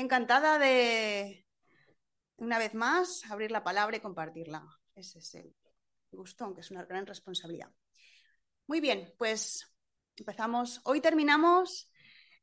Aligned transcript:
Encantada 0.00 0.60
de, 0.60 1.44
una 2.36 2.60
vez 2.60 2.72
más, 2.72 3.24
abrir 3.28 3.50
la 3.50 3.64
palabra 3.64 3.96
y 3.96 4.00
compartirla. 4.00 4.64
Ese 4.94 5.18
es 5.18 5.34
el 5.34 5.56
gusto, 6.12 6.44
aunque 6.44 6.60
es 6.60 6.70
una 6.70 6.84
gran 6.84 7.04
responsabilidad. 7.04 7.72
Muy 8.68 8.80
bien, 8.80 9.12
pues 9.18 9.68
empezamos. 10.16 10.80
Hoy 10.84 11.00
terminamos 11.00 11.90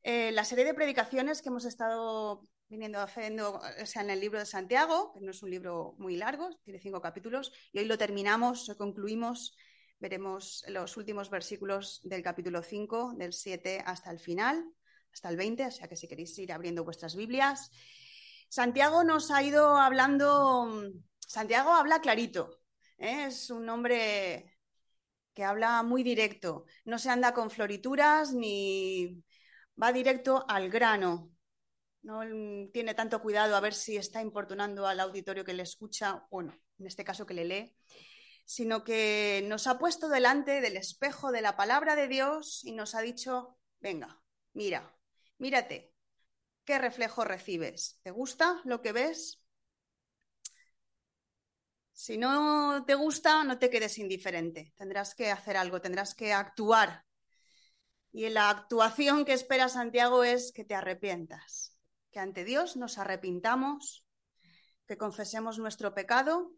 eh, 0.02 0.32
la 0.32 0.44
serie 0.44 0.66
de 0.66 0.74
predicaciones 0.74 1.40
que 1.40 1.48
hemos 1.48 1.64
estado 1.64 2.46
viniendo 2.68 3.00
haciendo, 3.00 3.62
en 3.94 4.10
el 4.10 4.20
libro 4.20 4.38
de 4.38 4.44
Santiago, 4.44 5.14
que 5.14 5.20
no 5.22 5.30
es 5.30 5.42
un 5.42 5.50
libro 5.50 5.94
muy 5.96 6.16
largo, 6.16 6.50
tiene 6.62 6.78
cinco 6.78 7.00
capítulos, 7.00 7.52
y 7.72 7.78
hoy 7.78 7.86
lo 7.86 7.96
terminamos, 7.96 8.70
concluimos, 8.76 9.56
veremos 9.98 10.62
los 10.68 10.98
últimos 10.98 11.30
versículos 11.30 12.02
del 12.04 12.22
capítulo 12.22 12.62
5, 12.62 13.14
del 13.16 13.32
7 13.32 13.82
hasta 13.86 14.10
el 14.10 14.18
final, 14.18 14.62
hasta 15.16 15.30
el 15.30 15.38
20, 15.38 15.64
o 15.64 15.70
sea 15.70 15.88
que 15.88 15.96
si 15.96 16.06
queréis 16.06 16.38
ir 16.38 16.52
abriendo 16.52 16.84
vuestras 16.84 17.16
Biblias. 17.16 17.70
Santiago 18.50 19.02
nos 19.02 19.30
ha 19.30 19.42
ido 19.42 19.78
hablando, 19.78 20.90
Santiago 21.18 21.72
habla 21.72 22.02
clarito, 22.02 22.60
¿eh? 22.98 23.24
es 23.28 23.48
un 23.48 23.66
hombre 23.70 24.58
que 25.32 25.42
habla 25.42 25.82
muy 25.82 26.02
directo, 26.02 26.66
no 26.84 26.98
se 26.98 27.08
anda 27.08 27.32
con 27.32 27.50
florituras 27.50 28.34
ni 28.34 29.24
va 29.82 29.90
directo 29.90 30.44
al 30.48 30.68
grano, 30.68 31.30
no 32.02 32.20
tiene 32.70 32.92
tanto 32.92 33.22
cuidado 33.22 33.56
a 33.56 33.60
ver 33.60 33.72
si 33.72 33.96
está 33.96 34.20
importunando 34.20 34.86
al 34.86 35.00
auditorio 35.00 35.46
que 35.46 35.54
le 35.54 35.62
escucha, 35.62 36.26
bueno, 36.30 36.54
en 36.78 36.86
este 36.86 37.04
caso 37.04 37.24
que 37.24 37.34
le 37.34 37.46
lee, 37.46 37.76
sino 38.44 38.84
que 38.84 39.42
nos 39.48 39.66
ha 39.66 39.78
puesto 39.78 40.10
delante 40.10 40.60
del 40.60 40.76
espejo 40.76 41.32
de 41.32 41.40
la 41.40 41.56
palabra 41.56 41.96
de 41.96 42.06
Dios 42.06 42.62
y 42.64 42.72
nos 42.72 42.94
ha 42.94 43.00
dicho, 43.00 43.56
venga, 43.80 44.22
mira, 44.52 44.95
mírate, 45.38 45.94
¿qué 46.64 46.78
reflejo 46.78 47.24
recibes? 47.24 48.00
¿Te 48.02 48.10
gusta 48.10 48.60
lo 48.64 48.82
que 48.82 48.92
ves? 48.92 49.42
Si 51.92 52.18
no 52.18 52.84
te 52.84 52.94
gusta, 52.94 53.42
no 53.44 53.58
te 53.58 53.70
quedes 53.70 53.98
indiferente, 53.98 54.74
tendrás 54.76 55.14
que 55.14 55.30
hacer 55.30 55.56
algo, 55.56 55.80
tendrás 55.80 56.14
que 56.14 56.32
actuar. 56.32 57.04
Y 58.12 58.28
la 58.28 58.50
actuación 58.50 59.24
que 59.24 59.32
espera 59.32 59.68
Santiago 59.68 60.24
es 60.24 60.52
que 60.52 60.64
te 60.64 60.74
arrepientas 60.74 61.76
que 62.16 62.20
ante 62.20 62.44
Dios 62.44 62.78
nos 62.78 62.96
arrepintamos, 62.96 64.06
que 64.86 64.96
confesemos 64.96 65.58
nuestro 65.58 65.92
pecado 65.92 66.50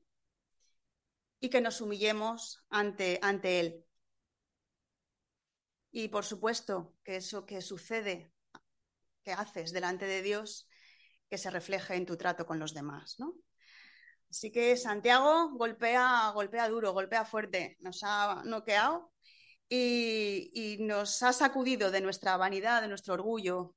y 1.41 1.49
que 1.49 1.61
nos 1.61 1.81
humillemos 1.81 2.65
ante, 2.71 3.19
ante 3.23 3.59
Él. 3.59 3.85
Y 5.91 6.11
por 6.11 6.25
supuesto 6.25 6.95
que 7.03 7.17
eso 7.17 7.45
que 7.45 7.61
sucede, 7.61 8.33
que 9.29 9.35
haces 9.35 9.73
delante 9.73 10.07
de 10.07 10.23
Dios, 10.23 10.67
que 11.29 11.37
se 11.37 11.51
refleje 11.51 11.95
en 11.97 12.07
tu 12.07 12.17
trato 12.17 12.47
con 12.47 12.59
los 12.59 12.73
demás, 12.73 13.17
¿no? 13.19 13.35
Así 14.31 14.51
que 14.51 14.75
Santiago 14.79 15.51
golpea, 15.51 16.31
golpea 16.31 16.67
duro, 16.69 16.93
golpea 16.93 17.27
fuerte, 17.27 17.77
nos 17.81 18.01
ha 18.05 18.43
noqueado 18.47 19.13
y, 19.69 20.51
y 20.55 20.83
nos 20.83 21.23
ha 21.23 21.35
sacudido 21.35 21.91
de 21.91 22.01
nuestra 22.01 22.39
vanidad, 22.39 22.81
de 22.81 22.89
nuestro 22.89 23.13
orgullo, 23.13 23.77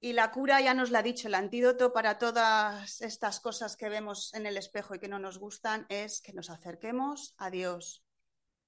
y 0.00 0.14
la 0.14 0.30
cura 0.30 0.62
ya 0.62 0.72
nos 0.72 0.90
la 0.90 1.00
ha 1.00 1.02
dicho, 1.02 1.28
el 1.28 1.34
antídoto 1.34 1.92
para 1.92 2.16
todas 2.16 3.02
estas 3.02 3.38
cosas 3.40 3.76
que 3.76 3.90
vemos 3.90 4.32
en 4.32 4.46
el 4.46 4.56
espejo 4.56 4.94
y 4.94 4.98
que 4.98 5.08
no 5.08 5.18
nos 5.18 5.38
gustan 5.38 5.84
es 5.90 6.22
que 6.22 6.32
nos 6.32 6.48
acerquemos 6.48 7.34
a 7.36 7.50
Dios. 7.50 8.02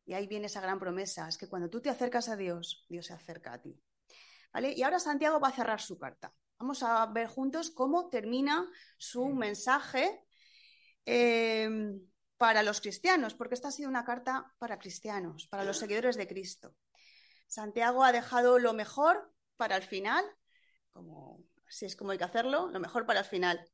Y 0.04 0.12
ahí 0.12 0.26
viene 0.26 0.46
esa 0.46 0.60
gran 0.60 0.78
promesa, 0.78 1.26
es 1.26 1.38
que 1.38 1.48
cuando 1.48 1.70
tú 1.70 1.80
te 1.80 1.88
acercas 1.88 2.28
a 2.28 2.36
Dios, 2.36 2.84
Dios 2.90 3.06
se 3.06 3.14
acerca 3.14 3.54
a 3.54 3.62
ti. 3.62 3.80
¿Vale? 4.52 4.72
Y 4.72 4.82
ahora 4.82 4.98
Santiago 4.98 5.40
va 5.40 5.48
a 5.48 5.52
cerrar 5.52 5.80
su 5.80 5.98
carta. 5.98 6.32
Vamos 6.58 6.82
a 6.82 7.06
ver 7.06 7.28
juntos 7.28 7.70
cómo 7.70 8.08
termina 8.08 8.68
su 8.96 9.26
mensaje 9.28 10.24
eh, 11.06 11.70
para 12.36 12.62
los 12.62 12.80
cristianos, 12.80 13.34
porque 13.34 13.54
esta 13.54 13.68
ha 13.68 13.72
sido 13.72 13.88
una 13.88 14.04
carta 14.04 14.52
para 14.58 14.78
cristianos, 14.78 15.46
para 15.48 15.64
los 15.64 15.78
seguidores 15.78 16.16
de 16.16 16.26
Cristo. 16.26 16.74
Santiago 17.46 18.02
ha 18.02 18.12
dejado 18.12 18.58
lo 18.58 18.72
mejor 18.72 19.32
para 19.56 19.76
el 19.76 19.82
final 19.82 20.24
como 20.98 21.44
si 21.68 21.86
es 21.86 21.94
como 21.94 22.10
hay 22.10 22.18
que 22.18 22.24
hacerlo, 22.24 22.68
lo 22.72 22.80
mejor 22.80 23.06
para 23.06 23.20
el 23.20 23.26
final. 23.26 23.64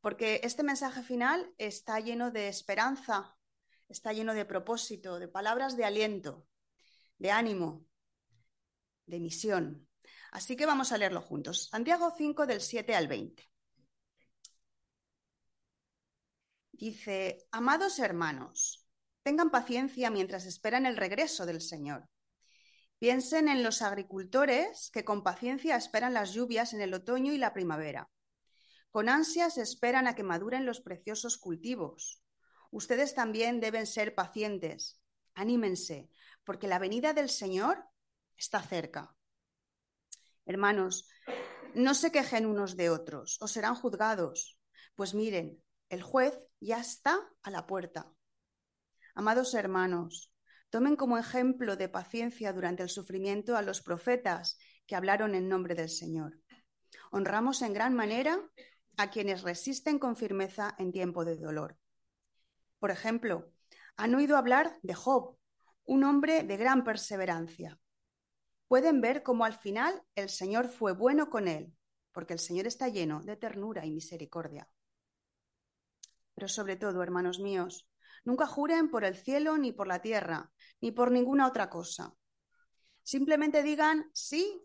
Porque 0.00 0.40
este 0.42 0.62
mensaje 0.62 1.02
final 1.02 1.54
está 1.56 2.00
lleno 2.00 2.30
de 2.30 2.48
esperanza, 2.48 3.36
está 3.88 4.12
lleno 4.12 4.34
de 4.34 4.44
propósito, 4.44 5.20
de 5.20 5.28
palabras 5.28 5.76
de 5.76 5.84
aliento, 5.84 6.46
de 7.18 7.30
ánimo, 7.30 7.86
de 9.06 9.20
misión. 9.20 9.88
Así 10.34 10.56
que 10.56 10.66
vamos 10.66 10.90
a 10.90 10.98
leerlo 10.98 11.20
juntos. 11.20 11.68
Santiago 11.70 12.12
5 12.18 12.44
del 12.46 12.60
7 12.60 12.92
al 12.96 13.06
20. 13.06 13.48
Dice, 16.72 17.46
amados 17.52 18.00
hermanos, 18.00 18.84
tengan 19.22 19.52
paciencia 19.52 20.10
mientras 20.10 20.44
esperan 20.44 20.86
el 20.86 20.96
regreso 20.96 21.46
del 21.46 21.60
Señor. 21.60 22.08
Piensen 22.98 23.48
en 23.48 23.62
los 23.62 23.80
agricultores 23.80 24.90
que 24.92 25.04
con 25.04 25.22
paciencia 25.22 25.76
esperan 25.76 26.14
las 26.14 26.32
lluvias 26.34 26.72
en 26.72 26.80
el 26.80 26.94
otoño 26.94 27.32
y 27.32 27.38
la 27.38 27.54
primavera. 27.54 28.10
Con 28.90 29.08
ansias 29.08 29.56
esperan 29.56 30.08
a 30.08 30.16
que 30.16 30.24
maduren 30.24 30.66
los 30.66 30.80
preciosos 30.80 31.38
cultivos. 31.38 32.24
Ustedes 32.72 33.14
también 33.14 33.60
deben 33.60 33.86
ser 33.86 34.16
pacientes. 34.16 35.00
Anímense, 35.34 36.10
porque 36.42 36.66
la 36.66 36.80
venida 36.80 37.12
del 37.12 37.30
Señor 37.30 37.84
está 38.36 38.60
cerca. 38.60 39.14
Hermanos, 40.46 41.08
no 41.74 41.94
se 41.94 42.12
quejen 42.12 42.46
unos 42.46 42.76
de 42.76 42.90
otros 42.90 43.38
o 43.40 43.48
serán 43.48 43.74
juzgados. 43.74 44.58
Pues 44.94 45.14
miren, 45.14 45.62
el 45.88 46.02
juez 46.02 46.34
ya 46.60 46.80
está 46.80 47.18
a 47.42 47.50
la 47.50 47.66
puerta. 47.66 48.12
Amados 49.14 49.54
hermanos, 49.54 50.34
Tomen 50.74 50.96
como 50.96 51.18
ejemplo 51.18 51.76
de 51.76 51.88
paciencia 51.88 52.52
durante 52.52 52.82
el 52.82 52.88
sufrimiento 52.88 53.56
a 53.56 53.62
los 53.62 53.80
profetas 53.80 54.58
que 54.88 54.96
hablaron 54.96 55.36
en 55.36 55.48
nombre 55.48 55.76
del 55.76 55.88
Señor. 55.88 56.40
Honramos 57.12 57.62
en 57.62 57.72
gran 57.72 57.94
manera 57.94 58.40
a 58.96 59.08
quienes 59.08 59.42
resisten 59.42 60.00
con 60.00 60.16
firmeza 60.16 60.74
en 60.76 60.90
tiempo 60.90 61.24
de 61.24 61.36
dolor. 61.36 61.78
Por 62.80 62.90
ejemplo, 62.90 63.52
han 63.96 64.16
oído 64.16 64.36
hablar 64.36 64.76
de 64.82 64.94
Job, 64.94 65.38
un 65.84 66.02
hombre 66.02 66.42
de 66.42 66.56
gran 66.56 66.82
perseverancia. 66.82 67.78
Pueden 68.68 69.00
ver 69.00 69.22
cómo 69.22 69.44
al 69.44 69.54
final 69.54 70.02
el 70.14 70.28
Señor 70.28 70.68
fue 70.68 70.92
bueno 70.92 71.30
con 71.30 71.48
él, 71.48 71.72
porque 72.12 72.32
el 72.32 72.38
Señor 72.38 72.66
está 72.66 72.88
lleno 72.88 73.22
de 73.22 73.36
ternura 73.36 73.84
y 73.84 73.90
misericordia. 73.90 74.68
Pero 76.34 76.48
sobre 76.48 76.76
todo, 76.76 77.02
hermanos 77.02 77.38
míos, 77.38 77.88
Nunca 78.24 78.46
juren 78.46 78.90
por 78.90 79.04
el 79.04 79.16
cielo 79.16 79.58
ni 79.58 79.72
por 79.72 79.86
la 79.86 80.00
tierra, 80.00 80.50
ni 80.80 80.90
por 80.90 81.10
ninguna 81.10 81.46
otra 81.46 81.68
cosa. 81.68 82.14
Simplemente 83.02 83.62
digan 83.62 84.10
sí 84.14 84.62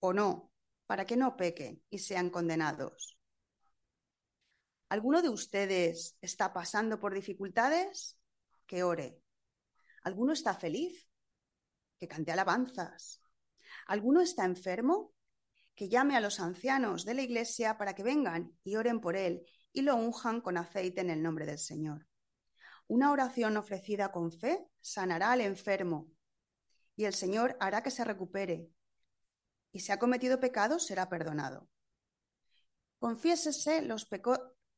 o 0.00 0.12
no, 0.12 0.52
para 0.86 1.06
que 1.06 1.16
no 1.16 1.36
pequen 1.36 1.82
y 1.88 1.98
sean 1.98 2.28
condenados. 2.28 3.18
¿Alguno 4.90 5.22
de 5.22 5.30
ustedes 5.30 6.18
está 6.20 6.52
pasando 6.52 7.00
por 7.00 7.14
dificultades? 7.14 8.18
Que 8.66 8.82
ore. 8.82 9.22
¿Alguno 10.02 10.32
está 10.32 10.54
feliz? 10.54 11.08
Que 11.98 12.08
cante 12.08 12.32
alabanzas. 12.32 13.22
¿Alguno 13.86 14.20
está 14.20 14.44
enfermo? 14.44 15.12
Que 15.74 15.88
llame 15.88 16.16
a 16.16 16.20
los 16.20 16.40
ancianos 16.40 17.04
de 17.04 17.14
la 17.14 17.22
iglesia 17.22 17.78
para 17.78 17.94
que 17.94 18.02
vengan 18.02 18.56
y 18.64 18.76
oren 18.76 19.00
por 19.00 19.16
él 19.16 19.44
y 19.72 19.82
lo 19.82 19.96
unjan 19.96 20.40
con 20.40 20.56
aceite 20.56 21.00
en 21.00 21.10
el 21.10 21.22
nombre 21.22 21.46
del 21.46 21.58
Señor. 21.58 22.06
Una 22.86 23.12
oración 23.12 23.56
ofrecida 23.56 24.10
con 24.10 24.32
fe 24.32 24.66
sanará 24.80 25.32
al 25.32 25.40
enfermo 25.40 26.08
y 26.96 27.04
el 27.04 27.14
Señor 27.14 27.56
hará 27.60 27.82
que 27.82 27.90
se 27.90 28.04
recupere. 28.04 28.68
Y 29.72 29.80
si 29.80 29.92
ha 29.92 29.98
cometido 29.98 30.40
pecado, 30.40 30.78
será 30.78 31.08
perdonado. 31.08 31.68
Confiésense 32.98 33.82
los, 33.82 34.08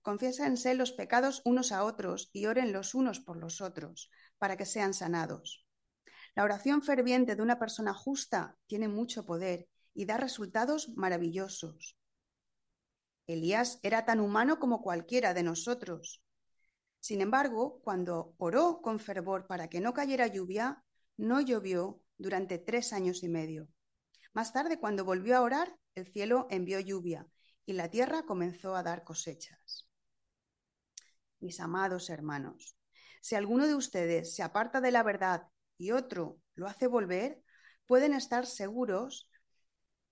confiésense 0.03 0.75
los 0.75 0.93
pecados 0.93 1.43
unos 1.45 1.73
a 1.73 1.85
otros 1.85 2.31
y 2.33 2.47
oren 2.47 2.73
los 2.73 2.95
unos 2.95 3.19
por 3.19 3.39
los 3.39 3.61
otros, 3.61 4.11
para 4.39 4.57
que 4.57 4.67
sean 4.67 4.95
sanados. 4.95 5.67
La 6.35 6.45
oración 6.45 6.83
ferviente 6.83 7.37
de 7.37 7.43
una 7.43 7.59
persona 7.59 7.93
justa 7.93 8.57
tiene 8.67 8.89
mucho 8.89 9.27
poder 9.27 9.69
y 9.95 10.07
da 10.07 10.17
resultados 10.17 10.89
maravillosos. 10.97 11.99
Elías 13.27 13.79
era 13.83 14.05
tan 14.05 14.21
humano 14.21 14.59
como 14.59 14.83
cualquiera 14.83 15.35
de 15.35 15.43
nosotros. 15.43 16.23
Sin 17.01 17.21
embargo, 17.21 17.81
cuando 17.83 18.35
oró 18.39 18.81
con 18.81 18.99
fervor 18.99 19.47
para 19.47 19.69
que 19.69 19.81
no 19.81 19.93
cayera 19.93 20.27
lluvia, 20.27 20.85
no 21.17 21.41
llovió 21.41 22.01
durante 22.17 22.59
tres 22.59 22.93
años 22.93 23.23
y 23.23 23.29
medio. 23.29 23.69
Más 24.33 24.53
tarde, 24.53 24.79
cuando 24.79 25.05
volvió 25.05 25.37
a 25.37 25.43
orar, 25.43 25.79
el 25.95 26.07
cielo 26.07 26.47
envió 26.51 26.81
lluvia 26.81 27.27
y 27.67 27.75
la 27.75 27.91
tierra 27.91 28.23
comenzó 28.23 28.75
a 28.75 28.83
dar 28.83 29.05
cosechas. 29.05 29.89
Mis 31.41 31.61
amados 31.61 32.09
hermanos, 32.09 32.77
si 33.21 33.35
alguno 33.35 33.67
de 33.67 33.75
ustedes 33.75 34.35
se 34.35 34.43
aparta 34.43 34.81
de 34.81 34.91
la 34.91 35.03
verdad 35.03 35.49
y 35.77 35.93
otro 35.93 36.39
lo 36.55 36.67
hace 36.67 36.87
volver, 36.87 37.43
pueden 37.87 38.15
estar 38.15 38.47
seguros 38.47 39.31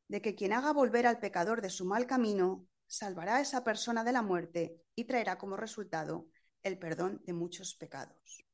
de 0.09 0.21
que 0.21 0.35
quien 0.35 0.53
haga 0.53 0.73
volver 0.73 1.07
al 1.07 1.21
pecador 1.21 1.63
de 1.63 1.71
su 1.71 1.85
mal 1.85 2.07
camino 2.07 2.67
salvará 2.87 3.37
a 3.37 3.41
esa 3.41 3.63
persona 3.63 4.03
de 4.03 4.13
la 4.13 4.23
muerte 4.23 4.83
y 4.95 5.05
traerá 5.05 5.39
como 5.39 5.57
resultado 5.57 6.27
el 6.63 6.79
perdón 6.79 7.23
de 7.25 7.33
muchos 7.33 7.75
pecados. 7.75 8.45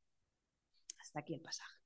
Hasta 0.99 1.21
aquí 1.21 1.35
el 1.35 1.41
pasaje. 1.41 1.77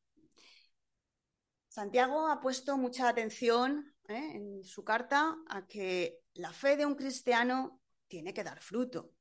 Santiago 1.69 2.26
ha 2.26 2.40
puesto 2.40 2.76
mucha 2.76 3.08
atención 3.08 3.94
¿eh? 4.08 4.32
en 4.34 4.64
su 4.64 4.82
carta 4.82 5.37
a 5.49 5.67
que 5.69 6.19
la 6.34 6.52
fe 6.52 6.76
de 6.76 6.84
un 6.84 6.96
cristiano 6.96 7.81
tiene 8.08 8.34
que 8.34 8.43
dar 8.43 8.61
fruto, 8.61 9.12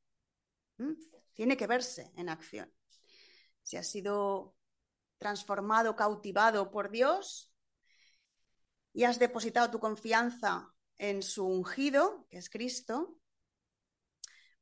tiene 1.33 1.55
que 1.55 1.67
verse 1.67 2.11
en 2.15 2.27
acción. 2.27 2.73
Si 3.61 3.77
ha 3.77 3.83
sido 3.83 4.55
transformado, 5.19 5.95
cautivado 5.95 6.71
por 6.71 6.89
Dios 6.89 7.54
y 8.94 9.04
has 9.04 9.19
depositado 9.19 9.69
tu 9.69 9.80
confianza 9.80 10.74
en 10.98 11.21
su 11.21 11.45
ungido, 11.45 12.25
que 12.30 12.38
es 12.38 12.50
Cristo, 12.50 13.19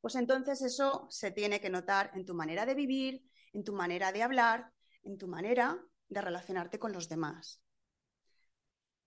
pues 0.00 0.14
entonces 0.14 0.62
eso 0.62 1.06
se 1.10 1.30
tiene 1.30 1.60
que 1.60 1.70
notar 1.70 2.10
en 2.14 2.24
tu 2.24 2.34
manera 2.34 2.66
de 2.66 2.74
vivir, 2.74 3.24
en 3.52 3.64
tu 3.64 3.72
manera 3.72 4.12
de 4.12 4.22
hablar, 4.22 4.72
en 5.02 5.18
tu 5.18 5.26
manera 5.26 5.78
de 6.08 6.20
relacionarte 6.20 6.78
con 6.78 6.92
los 6.92 7.08
demás. 7.08 7.60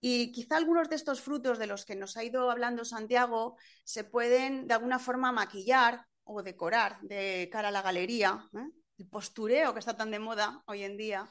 Y 0.00 0.32
quizá 0.32 0.56
algunos 0.56 0.88
de 0.88 0.96
estos 0.96 1.20
frutos 1.20 1.58
de 1.58 1.68
los 1.68 1.84
que 1.84 1.94
nos 1.94 2.16
ha 2.16 2.24
ido 2.24 2.50
hablando 2.50 2.84
Santiago 2.84 3.56
se 3.84 4.02
pueden 4.02 4.66
de 4.66 4.74
alguna 4.74 4.98
forma 4.98 5.30
maquillar 5.30 6.06
o 6.24 6.42
decorar 6.42 7.00
de 7.02 7.48
cara 7.52 7.68
a 7.68 7.70
la 7.70 7.82
galería. 7.82 8.48
¿eh? 8.52 8.68
El 8.98 9.06
postureo 9.06 9.72
que 9.72 9.78
está 9.78 9.96
tan 9.96 10.10
de 10.10 10.18
moda 10.18 10.62
hoy 10.66 10.82
en 10.82 10.96
día, 10.96 11.30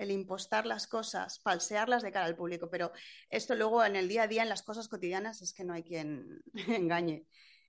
el 0.00 0.10
impostar 0.10 0.64
las 0.64 0.86
cosas, 0.86 1.40
falsearlas 1.42 2.02
de 2.02 2.10
cara 2.10 2.24
al 2.24 2.34
público. 2.34 2.70
Pero 2.70 2.90
esto 3.28 3.54
luego 3.54 3.84
en 3.84 3.96
el 3.96 4.08
día 4.08 4.22
a 4.22 4.28
día, 4.28 4.42
en 4.42 4.48
las 4.48 4.62
cosas 4.62 4.88
cotidianas, 4.88 5.42
es 5.42 5.52
que 5.52 5.62
no 5.62 5.74
hay 5.74 5.82
quien 5.82 6.40
engañe. 6.54 7.26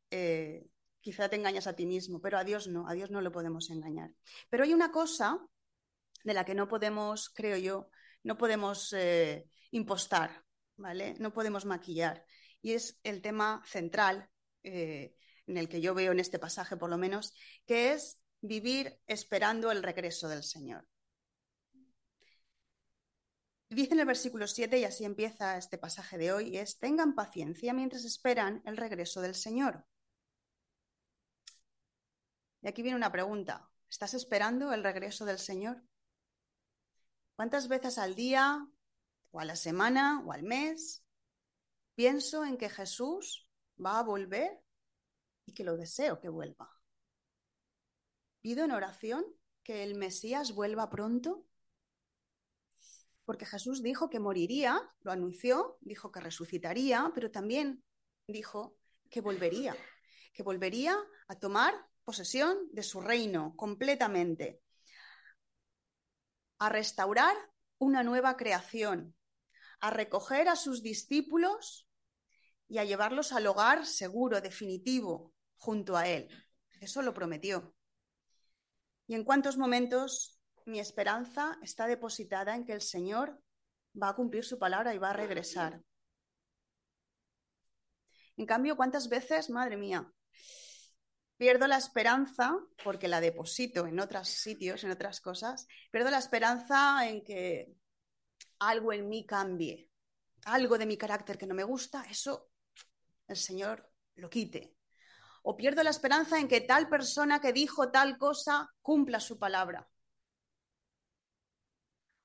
Eh, 0.09 0.65
quizá 1.01 1.27
te 1.27 1.35
engañas 1.35 1.67
a 1.67 1.75
ti 1.75 1.85
mismo, 1.85 2.21
pero 2.21 2.37
a 2.37 2.45
Dios 2.45 2.69
no, 2.69 2.87
a 2.87 2.93
Dios 2.93 3.11
no 3.11 3.19
lo 3.19 3.33
podemos 3.33 3.69
engañar. 3.69 4.11
Pero 4.49 4.63
hay 4.63 4.73
una 4.73 4.93
cosa 4.93 5.45
de 6.23 6.33
la 6.33 6.45
que 6.45 6.55
no 6.55 6.69
podemos, 6.69 7.29
creo 7.31 7.57
yo, 7.57 7.89
no 8.23 8.37
podemos 8.37 8.93
eh, 8.93 9.49
impostar, 9.71 10.45
¿vale? 10.77 11.15
No 11.19 11.33
podemos 11.33 11.65
maquillar. 11.65 12.23
Y 12.61 12.73
es 12.73 12.97
el 13.03 13.21
tema 13.21 13.61
central 13.65 14.29
eh, 14.63 15.15
en 15.47 15.57
el 15.57 15.67
que 15.67 15.81
yo 15.81 15.93
veo 15.93 16.13
en 16.13 16.21
este 16.21 16.39
pasaje, 16.39 16.77
por 16.77 16.89
lo 16.89 16.97
menos, 16.97 17.33
que 17.65 17.91
es 17.91 18.21
vivir 18.39 18.97
esperando 19.05 19.69
el 19.69 19.83
regreso 19.83 20.29
del 20.29 20.43
Señor. 20.43 20.87
Dice 23.71 23.93
en 23.93 24.01
el 24.01 24.05
versículo 24.05 24.47
7, 24.47 24.79
y 24.79 24.83
así 24.83 25.05
empieza 25.05 25.57
este 25.57 25.77
pasaje 25.77 26.17
de 26.17 26.33
hoy, 26.33 26.57
es, 26.57 26.77
tengan 26.77 27.15
paciencia 27.15 27.73
mientras 27.73 28.03
esperan 28.03 28.61
el 28.65 28.75
regreso 28.75 29.21
del 29.21 29.33
Señor. 29.33 29.85
Y 32.61 32.67
aquí 32.67 32.81
viene 32.81 32.97
una 32.97 33.13
pregunta. 33.13 33.71
¿Estás 33.89 34.13
esperando 34.13 34.73
el 34.73 34.83
regreso 34.83 35.23
del 35.23 35.39
Señor? 35.39 35.81
¿Cuántas 37.37 37.69
veces 37.69 37.97
al 37.97 38.13
día, 38.13 38.67
o 39.31 39.39
a 39.39 39.45
la 39.45 39.55
semana, 39.55 40.21
o 40.25 40.33
al 40.33 40.43
mes, 40.43 41.05
pienso 41.95 42.43
en 42.43 42.57
que 42.57 42.67
Jesús 42.67 43.49
va 43.83 43.99
a 43.99 44.03
volver 44.03 44.61
y 45.45 45.53
que 45.53 45.63
lo 45.63 45.77
deseo 45.77 46.19
que 46.19 46.27
vuelva? 46.27 46.77
¿Pido 48.41 48.65
en 48.65 48.71
oración 48.71 49.25
que 49.63 49.83
el 49.83 49.95
Mesías 49.95 50.51
vuelva 50.51 50.89
pronto? 50.89 51.47
Porque 53.31 53.45
Jesús 53.45 53.81
dijo 53.81 54.09
que 54.09 54.19
moriría, 54.19 54.81
lo 55.03 55.11
anunció, 55.13 55.77
dijo 55.79 56.11
que 56.11 56.19
resucitaría, 56.19 57.13
pero 57.15 57.31
también 57.31 57.81
dijo 58.27 58.75
que 59.09 59.21
volvería, 59.21 59.73
que 60.33 60.43
volvería 60.43 60.97
a 61.29 61.39
tomar 61.39 61.73
posesión 62.03 62.57
de 62.73 62.83
su 62.83 62.99
reino 62.99 63.55
completamente, 63.55 64.61
a 66.57 66.67
restaurar 66.67 67.37
una 67.77 68.03
nueva 68.03 68.35
creación, 68.35 69.15
a 69.79 69.91
recoger 69.91 70.49
a 70.49 70.57
sus 70.57 70.83
discípulos 70.83 71.87
y 72.67 72.79
a 72.79 72.83
llevarlos 72.83 73.31
al 73.31 73.47
hogar 73.47 73.85
seguro, 73.85 74.41
definitivo, 74.41 75.33
junto 75.55 75.95
a 75.95 76.05
Él. 76.05 76.27
Eso 76.81 77.01
lo 77.01 77.13
prometió. 77.13 77.73
¿Y 79.07 79.15
en 79.15 79.23
cuántos 79.23 79.57
momentos 79.57 80.40
mi 80.71 80.79
esperanza 80.79 81.57
está 81.61 81.87
depositada 81.87 82.55
en 82.55 82.65
que 82.65 82.73
el 82.73 82.81
Señor 82.81 83.41
va 84.01 84.09
a 84.09 84.15
cumplir 84.15 84.43
su 84.43 84.57
palabra 84.57 84.93
y 84.93 84.97
va 84.97 85.11
a 85.11 85.13
regresar? 85.13 85.81
En 88.37 88.45
cambio, 88.45 88.75
¿cuántas 88.75 89.09
veces, 89.09 89.49
madre 89.49 89.77
mía, 89.77 90.11
pierdo 91.37 91.67
la 91.67 91.77
esperanza, 91.77 92.55
porque 92.83 93.07
la 93.07 93.19
deposito 93.19 93.85
en 93.87 93.99
otros 93.99 94.29
sitios, 94.29 94.83
en 94.83 94.91
otras 94.91 95.21
cosas, 95.21 95.67
pierdo 95.91 96.11
la 96.11 96.19
esperanza 96.19 97.07
en 97.07 97.23
que 97.23 97.75
algo 98.59 98.93
en 98.93 99.09
mí 99.09 99.25
cambie, 99.25 99.89
algo 100.45 100.77
de 100.77 100.85
mi 100.85 100.97
carácter 100.97 101.37
que 101.37 101.47
no 101.47 101.55
me 101.55 101.63
gusta, 101.63 102.03
eso 102.09 102.51
el 103.27 103.37
Señor 103.37 103.91
lo 104.15 104.29
quite. 104.29 104.75
O 105.43 105.57
pierdo 105.57 105.81
la 105.81 105.89
esperanza 105.89 106.39
en 106.39 106.47
que 106.47 106.61
tal 106.61 106.87
persona 106.87 107.41
que 107.41 107.53
dijo 107.53 107.89
tal 107.89 108.17
cosa 108.17 108.69
cumpla 108.81 109.19
su 109.19 109.39
palabra. 109.39 109.89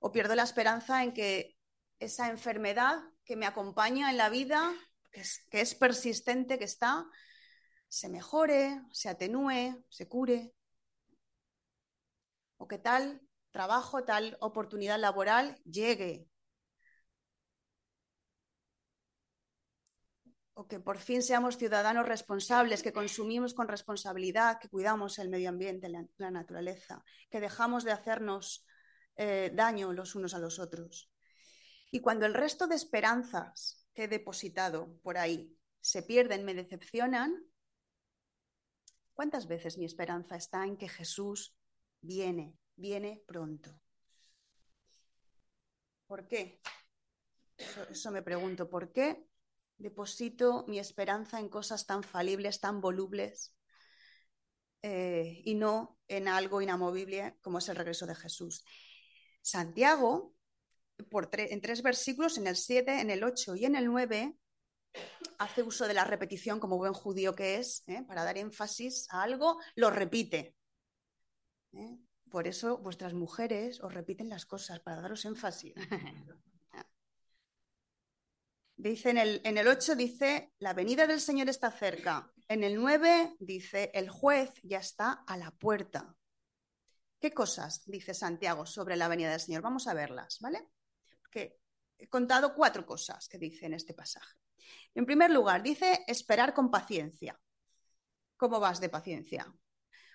O 0.07 0.13
pierdo 0.13 0.37
la 0.37 0.45
esperanza 0.45 1.03
en 1.03 1.13
que 1.13 1.59
esa 1.99 2.29
enfermedad 2.31 3.03
que 3.25 3.35
me 3.35 3.45
acompaña 3.45 4.09
en 4.09 4.17
la 4.17 4.29
vida, 4.29 4.73
que 5.51 5.61
es, 5.61 5.75
persistente, 5.75 6.61
que 6.61 6.65
está, 6.65 7.05
se 7.89 8.09
mejore, 8.09 8.83
se 8.93 9.09
atenúe, 9.09 9.85
se 9.89 10.07
cure. 10.07 10.55
O 12.57 12.69
que 12.69 12.79
tal 12.79 13.21
trabajo, 13.51 14.05
tal 14.05 14.37
oportunidad 14.41 15.01
laboral 15.01 15.61
llegue. 15.65 16.29
O 20.55 20.69
que 20.69 20.79
por 20.79 20.99
fin 20.99 21.21
seamos 21.21 21.59
ciudadanos 21.59 22.07
responsables, 22.07 22.85
que 22.85 22.93
consumimos 22.93 23.55
con 23.55 23.67
responsabilidad, 23.67 24.61
que 24.61 24.69
cuidamos 24.69 25.19
el 25.19 25.31
medio 25.31 25.49
ambiente, 25.49 25.89
la, 25.89 26.31
naturaleza, 26.31 27.03
que 27.29 27.41
dejamos 27.41 27.83
de 27.83 27.91
hacernos 27.91 28.65
eh, 29.17 29.51
daño 29.55 29.93
los 29.93 30.15
unos 30.15 30.35
a 30.35 30.39
los 30.39 30.59
otros. 30.59 31.11
Y 31.91 32.01
cuando 32.01 32.27
el 32.27 32.35
resto 32.35 32.67
de 32.67 32.77
esperanzas 32.77 33.87
que 33.95 34.05
he 34.05 34.09
depositado 34.09 34.99
por 35.03 35.19
ahí 35.19 35.57
se 35.81 36.03
pierden, 36.03 36.45
me 36.45 36.55
decepcionan, 36.55 37.47
¿Cuántas 39.17 39.49
veces 39.49 39.79
mi 39.79 39.87
esperanza 39.87 40.37
está 40.37 40.67
en 40.67 40.77
que 40.77 40.91
Jesús 40.91 41.57
viene, 42.03 42.55
viene 42.77 43.25
pronto? 43.27 43.81
¿Por 46.07 46.29
qué? 46.29 46.61
Eso, 47.91 48.11
me 48.11 48.21
pregunto, 48.21 48.69
¿por 48.69 48.93
qué 48.93 49.27
deposito 49.79 50.67
mi 50.69 50.79
esperanza 50.79 51.41
en 51.41 51.49
cosas 51.49 51.87
tan 51.87 52.03
falibles, 52.03 52.61
tan 52.61 52.83
volubles, 52.83 53.57
eh, 54.83 55.41
y 55.47 55.55
no 55.55 55.99
en 56.09 56.29
algo 56.29 56.61
inamovible 56.61 57.39
como 57.41 57.57
es 57.57 57.71
el 57.71 57.77
regreso 57.77 58.05
de 58.05 58.17
Jesús? 58.17 58.67
Santiago, 59.47 60.35
por 61.09 61.29
en 61.33 61.61
tres 61.61 61.81
versículos, 61.81 62.37
en 62.37 62.49
el 62.49 62.57
7, 62.57 63.01
en 63.01 63.11
el 63.11 63.23
8 63.23 63.55
y 63.55 63.65
en 63.65 63.77
el 63.77 63.87
9, 63.87 64.37
hace 65.39 65.63
uso 65.63 65.87
de 65.87 65.95
la 65.95 66.03
repetición 66.03 66.59
como 66.59 66.79
buen 66.79 66.93
judío 66.93 67.37
que 67.37 67.59
es, 67.59 67.85
¿eh? 67.87 68.03
para 68.09 68.25
dar 68.25 68.39
énfasis 68.39 69.07
a 69.11 69.23
algo, 69.23 69.61
lo 69.77 69.91
repite. 69.91 70.57
¿eh? 71.75 71.97
Por 72.29 72.49
eso 72.49 72.79
vuestras 72.79 73.15
mujeres 73.15 73.81
os 73.81 73.95
repiten 73.95 74.29
las 74.29 74.47
cosas, 74.47 74.81
para 74.81 75.01
daros 75.01 75.25
énfasis. 75.25 75.75
dice 78.77 79.11
en 79.11 79.19
el, 79.19 79.41
en 79.45 79.59
el 79.59 79.69
8 79.69 79.95
dice, 79.95 80.51
la 80.59 80.75
venida 80.75 81.07
del 81.07 81.21
Señor 81.21 81.49
está 81.49 81.71
cerca. 81.71 82.33
En 82.49 82.65
el 82.65 82.75
9 82.75 83.37
dice, 83.39 83.93
el 83.95 84.11
juez 84.11 84.51
ya 84.65 84.79
está 84.79 85.13
a 85.13 85.37
la 85.37 85.53
puerta. 85.53 86.16
¿Qué 87.19 87.33
cosas 87.33 87.83
dice 87.87 88.15
Santiago 88.15 88.67
sobre 88.67 88.97
la 88.97 89.09
venida 89.09 89.31
del 89.31 89.41
Señor? 89.41 89.63
Vamos 89.63 89.87
a 89.89 89.95
verlas, 89.95 90.39
¿vale? 90.41 90.69
He 91.99 92.09
contado 92.09 92.55
cuatro 92.55 92.85
cosas 92.85 93.29
que 93.29 93.39
dice 93.39 93.67
en 93.67 93.75
este 93.75 93.95
pasaje. 93.95 94.37
En 94.95 95.07
primer 95.07 95.31
lugar, 95.31 95.63
dice 95.63 96.05
esperar 96.07 96.53
con 96.53 96.71
paciencia. 96.71 97.39
¿Cómo 98.37 98.61
vas 98.61 98.81
de 98.81 98.89
paciencia? 98.89 99.53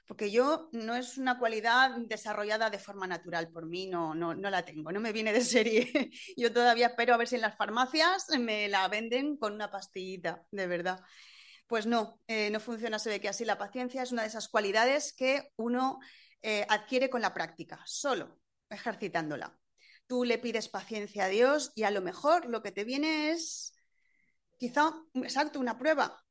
Porque 0.06 0.30
yo 0.30 0.70
no 0.74 0.96
es 0.96 1.18
una 1.18 1.40
cualidad 1.40 1.92
desarrollada 2.08 2.70
de 2.70 2.80
forma 2.80 3.08
natural 3.08 3.50
por 3.50 3.66
mí, 3.66 3.88
no, 3.88 4.14
no, 4.14 4.34
no 4.36 4.50
la 4.50 4.66
tengo, 4.66 4.92
no 4.92 5.00
me 5.00 5.14
viene 5.14 5.32
de 5.32 5.42
serie. 5.42 5.90
Yo 6.38 6.52
todavía 6.52 6.88
espero 6.88 7.14
a 7.14 7.18
ver 7.18 7.28
si 7.28 7.36
en 7.36 7.42
las 7.42 7.56
farmacias 7.56 8.28
me 8.38 8.68
la 8.68 8.88
venden 8.90 9.38
con 9.38 9.54
una 9.54 9.72
pastillita, 9.72 10.44
de 10.52 10.68
verdad. 10.68 11.00
Pues 11.66 11.86
no, 11.86 12.20
eh, 12.28 12.50
no 12.50 12.60
funciona, 12.60 13.00
se 13.00 13.10
ve 13.10 13.22
que 13.22 13.30
así 13.30 13.46
la 13.46 13.58
paciencia 13.58 14.04
es 14.04 14.12
una 14.12 14.24
de 14.24 14.28
esas 14.28 14.50
cualidades 14.50 15.14
que 15.14 15.50
uno 15.56 16.00
eh, 16.42 16.66
adquiere 16.70 17.10
con 17.10 17.22
la 17.22 17.34
práctica, 17.34 17.82
solo 17.86 18.42
ejercitándola. 18.70 19.58
Tú 20.08 20.24
le 20.24 20.38
pides 20.38 20.70
paciencia 20.70 21.26
a 21.26 21.30
Dios 21.30 21.72
y 21.76 21.84
a 21.84 21.92
lo 21.92 22.02
mejor 22.02 22.46
lo 22.46 22.62
que 22.62 22.72
te 22.72 22.84
viene 22.84 23.32
es 23.32 23.74
quizá, 24.58 24.94
exacto, 25.16 25.60
una 25.60 25.78
prueba 25.78 26.24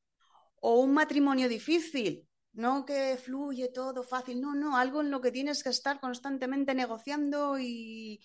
o 0.61 0.81
un 0.81 0.93
matrimonio 0.93 1.49
difícil, 1.49 2.29
no 2.53 2.85
que 2.85 3.17
fluye 3.17 3.69
todo 3.69 4.03
fácil, 4.03 4.41
no, 4.41 4.55
no, 4.55 4.77
algo 4.77 5.01
en 5.01 5.11
lo 5.11 5.21
que 5.21 5.33
tienes 5.33 5.63
que 5.63 5.71
estar 5.71 6.01
constantemente 6.01 6.75
negociando 6.75 7.59
y, 7.59 8.21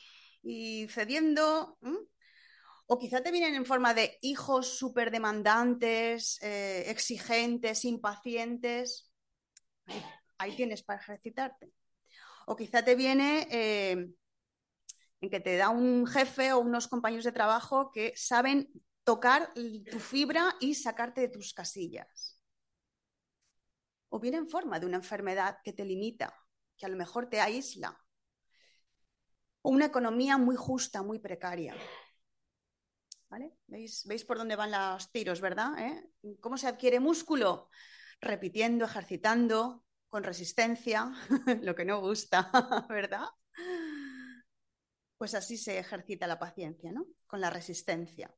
cediendo. 0.90 1.78
O 2.88 3.00
quizá 3.00 3.22
te 3.22 3.32
vienen 3.32 3.56
en 3.56 3.66
forma 3.66 3.96
de 3.96 4.18
hijos 4.22 4.78
súper 4.78 5.10
demandantes, 5.10 6.38
eh, 6.44 6.84
exigentes, 6.88 7.84
impacientes. 7.86 9.12
Ahí, 10.38 10.56
tienes 10.56 10.84
para 10.84 11.00
ejercitarte. 11.00 11.72
O 12.46 12.56
quizá 12.56 12.84
te 12.84 12.96
viene 12.96 13.48
eh, 13.50 14.10
en 15.22 15.30
que 15.30 15.40
te 15.40 15.58
da 15.58 15.70
un 15.70 16.06
jefe 16.06 16.54
o 16.54 16.60
unos 16.60 16.88
compañeros 16.88 17.26
de 17.26 17.32
trabajo 17.32 17.92
que 17.92 18.14
saben 18.16 18.70
tocar 19.04 19.54
tu 19.54 20.00
fibra 20.00 20.56
y 20.60 20.76
sacarte 20.76 21.22
de 21.22 21.30
tus 21.30 21.54
casillas. 21.54 22.40
O 24.10 24.20
viene 24.20 24.38
en 24.38 24.50
forma 24.50 24.80
de 24.80 24.86
una 24.86 24.98
enfermedad 24.98 25.60
que 25.64 25.74
te 25.74 25.86
limita, 25.86 26.34
que 26.78 26.86
a 26.86 26.90
lo 26.90 26.98
mejor 26.98 27.30
te 27.30 27.40
aísla. 27.40 27.98
O 29.62 29.70
una 29.70 29.86
economía 29.86 30.38
muy 30.38 30.56
justa, 30.56 31.02
muy 31.02 31.20
precaria. 31.20 31.76
¿Veis, 33.68 34.26
por 34.26 34.38
dónde 34.38 34.56
van 34.56 34.72
los 34.72 35.12
tiros, 35.12 35.42
verdad? 35.42 35.78
¿Eh? 35.80 36.38
¿Cómo 36.40 36.58
se 36.58 36.68
adquiere 36.68 37.00
músculo? 37.00 37.70
Repitiendo, 38.22 38.86
ejercitando, 38.86 39.85
con 40.16 40.24
resistencia, 40.24 41.12
lo 41.62 41.76
que 41.76 41.84
no 41.84 42.00
gusta, 42.00 42.50
¿verdad? 42.88 43.26
Pues 45.18 45.36
así 45.36 45.58
se 45.58 45.78
ejercita 45.78 46.26
la 46.26 46.40
paciencia, 46.40 46.94
¿no? 46.94 47.08
Con 47.28 47.42
la 47.42 47.50
resistencia. 47.50 48.34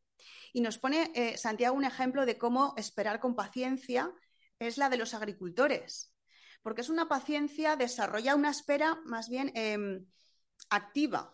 Y 0.54 0.62
nos 0.62 0.80
pone 0.80 1.12
eh, 1.14 1.38
Santiago 1.38 1.78
un 1.78 1.86
ejemplo 1.86 2.26
de 2.26 2.40
cómo 2.40 2.74
esperar 2.78 3.20
con 3.20 3.36
paciencia 3.36 4.12
es 4.58 4.80
la 4.80 4.90
de 4.90 4.98
los 4.98 5.14
agricultores, 5.14 6.16
porque 6.64 6.82
es 6.82 6.90
una 6.90 7.08
paciencia, 7.08 7.76
desarrolla 7.76 8.34
una 8.34 8.50
espera 8.50 9.00
más 9.06 9.30
bien 9.30 9.52
em, 9.54 10.04
activa. 10.72 11.32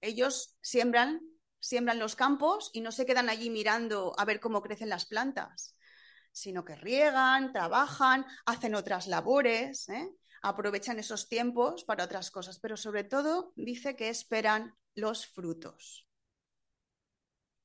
Ellos 0.00 0.56
siembran, 0.62 1.20
siembran 1.60 1.98
los 1.98 2.16
campos 2.16 2.70
y 2.72 2.80
no 2.80 2.90
se 2.90 3.04
quedan 3.04 3.28
allí 3.28 3.50
mirando 3.50 4.14
a 4.16 4.24
ver 4.24 4.40
cómo 4.40 4.62
crecen 4.62 4.88
las 4.88 5.04
plantas, 5.04 5.75
sino 6.36 6.64
que 6.64 6.76
riegan, 6.76 7.52
trabajan, 7.52 8.26
hacen 8.44 8.74
otras 8.74 9.06
labores, 9.06 9.88
¿eh? 9.88 10.08
aprovechan 10.42 10.98
esos 10.98 11.28
tiempos 11.28 11.84
para 11.84 12.04
otras 12.04 12.30
cosas, 12.30 12.58
pero 12.58 12.76
sobre 12.76 13.04
todo 13.04 13.52
dice 13.56 13.96
que 13.96 14.08
esperan 14.08 14.74
los 14.94 15.26
frutos 15.26 16.06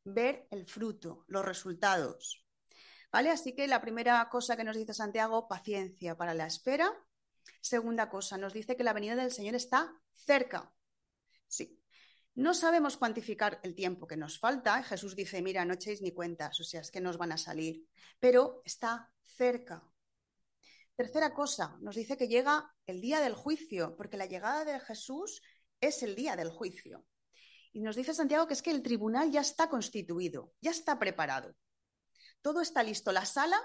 ver 0.04 0.48
el 0.52 0.66
fruto, 0.66 1.26
los 1.28 1.46
resultados. 1.46 2.46
¿Vale? 3.12 3.30
Así 3.30 3.54
que 3.54 3.68
la 3.68 3.82
primera 3.82 4.28
cosa 4.30 4.56
que 4.56 4.64
nos 4.64 4.78
dice 4.78 4.94
Santiago, 4.94 5.48
paciencia 5.48 6.16
para 6.16 6.34
la 6.34 6.48
espera. 6.48 6.92
Segunda 7.60 8.10
cosa, 8.10 8.38
nos 8.38 8.54
dice 8.54 8.78
que 8.78 8.84
la 8.84 8.94
venida 8.94 9.16
del 9.16 9.32
Señor 9.32 9.56
está 9.56 9.94
cerca. 10.14 10.74
Sí. 11.48 11.81
No 12.36 12.54
sabemos 12.54 12.98
cuantificar 12.98 13.60
el 13.64 13.76
tiempo 13.76 14.08
que 14.08 14.16
nos 14.16 14.40
falta. 14.40 14.82
Jesús 14.84 15.16
dice, 15.16 15.42
mira, 15.42 15.66
no 15.66 15.74
echéis 15.74 16.02
ni 16.02 16.14
cuentas, 16.14 16.60
o 16.60 16.64
sea, 16.64 16.82
es 16.82 16.92
que 16.92 17.02
nos 17.02 17.18
van 17.18 17.34
a 17.34 17.38
salir. 17.38 17.86
Pero 18.20 18.62
está 18.66 19.12
cerca. 19.22 19.84
Tercera 20.96 21.34
cosa, 21.34 21.78
nos 21.82 21.96
dice 21.96 22.16
que 22.16 22.28
llega 22.28 22.74
el 22.86 23.02
día 23.02 23.20
del 23.20 23.34
juicio, 23.34 23.96
porque 23.98 24.18
la 24.18 24.28
llegada 24.28 24.64
de 24.66 24.80
Jesús 24.80 25.42
es 25.82 26.04
el 26.04 26.16
día 26.16 26.36
del 26.36 26.52
juicio. 26.52 27.06
Y 27.74 27.82
nos 27.82 27.96
dice 27.96 28.14
Santiago 28.14 28.48
que 28.48 28.54
es 28.54 28.62
que 28.62 28.72
el 28.72 28.84
tribunal 28.84 29.32
ya 29.32 29.42
está 29.42 29.70
constituido, 29.70 30.54
ya 30.62 30.72
está 30.72 31.00
preparado. 31.00 31.56
Todo 32.42 32.62
está 32.62 32.84
listo, 32.84 33.12
la 33.12 33.26
sala 33.26 33.60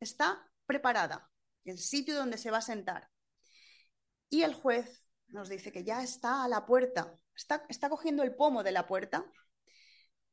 está 0.00 0.50
preparada, 0.66 1.30
el 1.64 1.78
sitio 1.78 2.14
donde 2.14 2.38
se 2.38 2.50
va 2.50 2.58
a 2.58 2.62
sentar. 2.62 3.08
Y 4.28 4.42
el 4.42 4.54
juez 4.54 5.10
nos 5.28 5.48
dice 5.48 5.72
que 5.72 5.84
ya 5.84 6.02
está 6.02 6.44
a 6.44 6.48
la 6.48 6.66
puerta, 6.66 7.18
está, 7.36 7.88
cogiendo 7.88 8.22
el 8.22 8.34
pomo 8.34 8.62
de 8.62 8.72
la 8.72 8.86
puerta, 8.86 9.30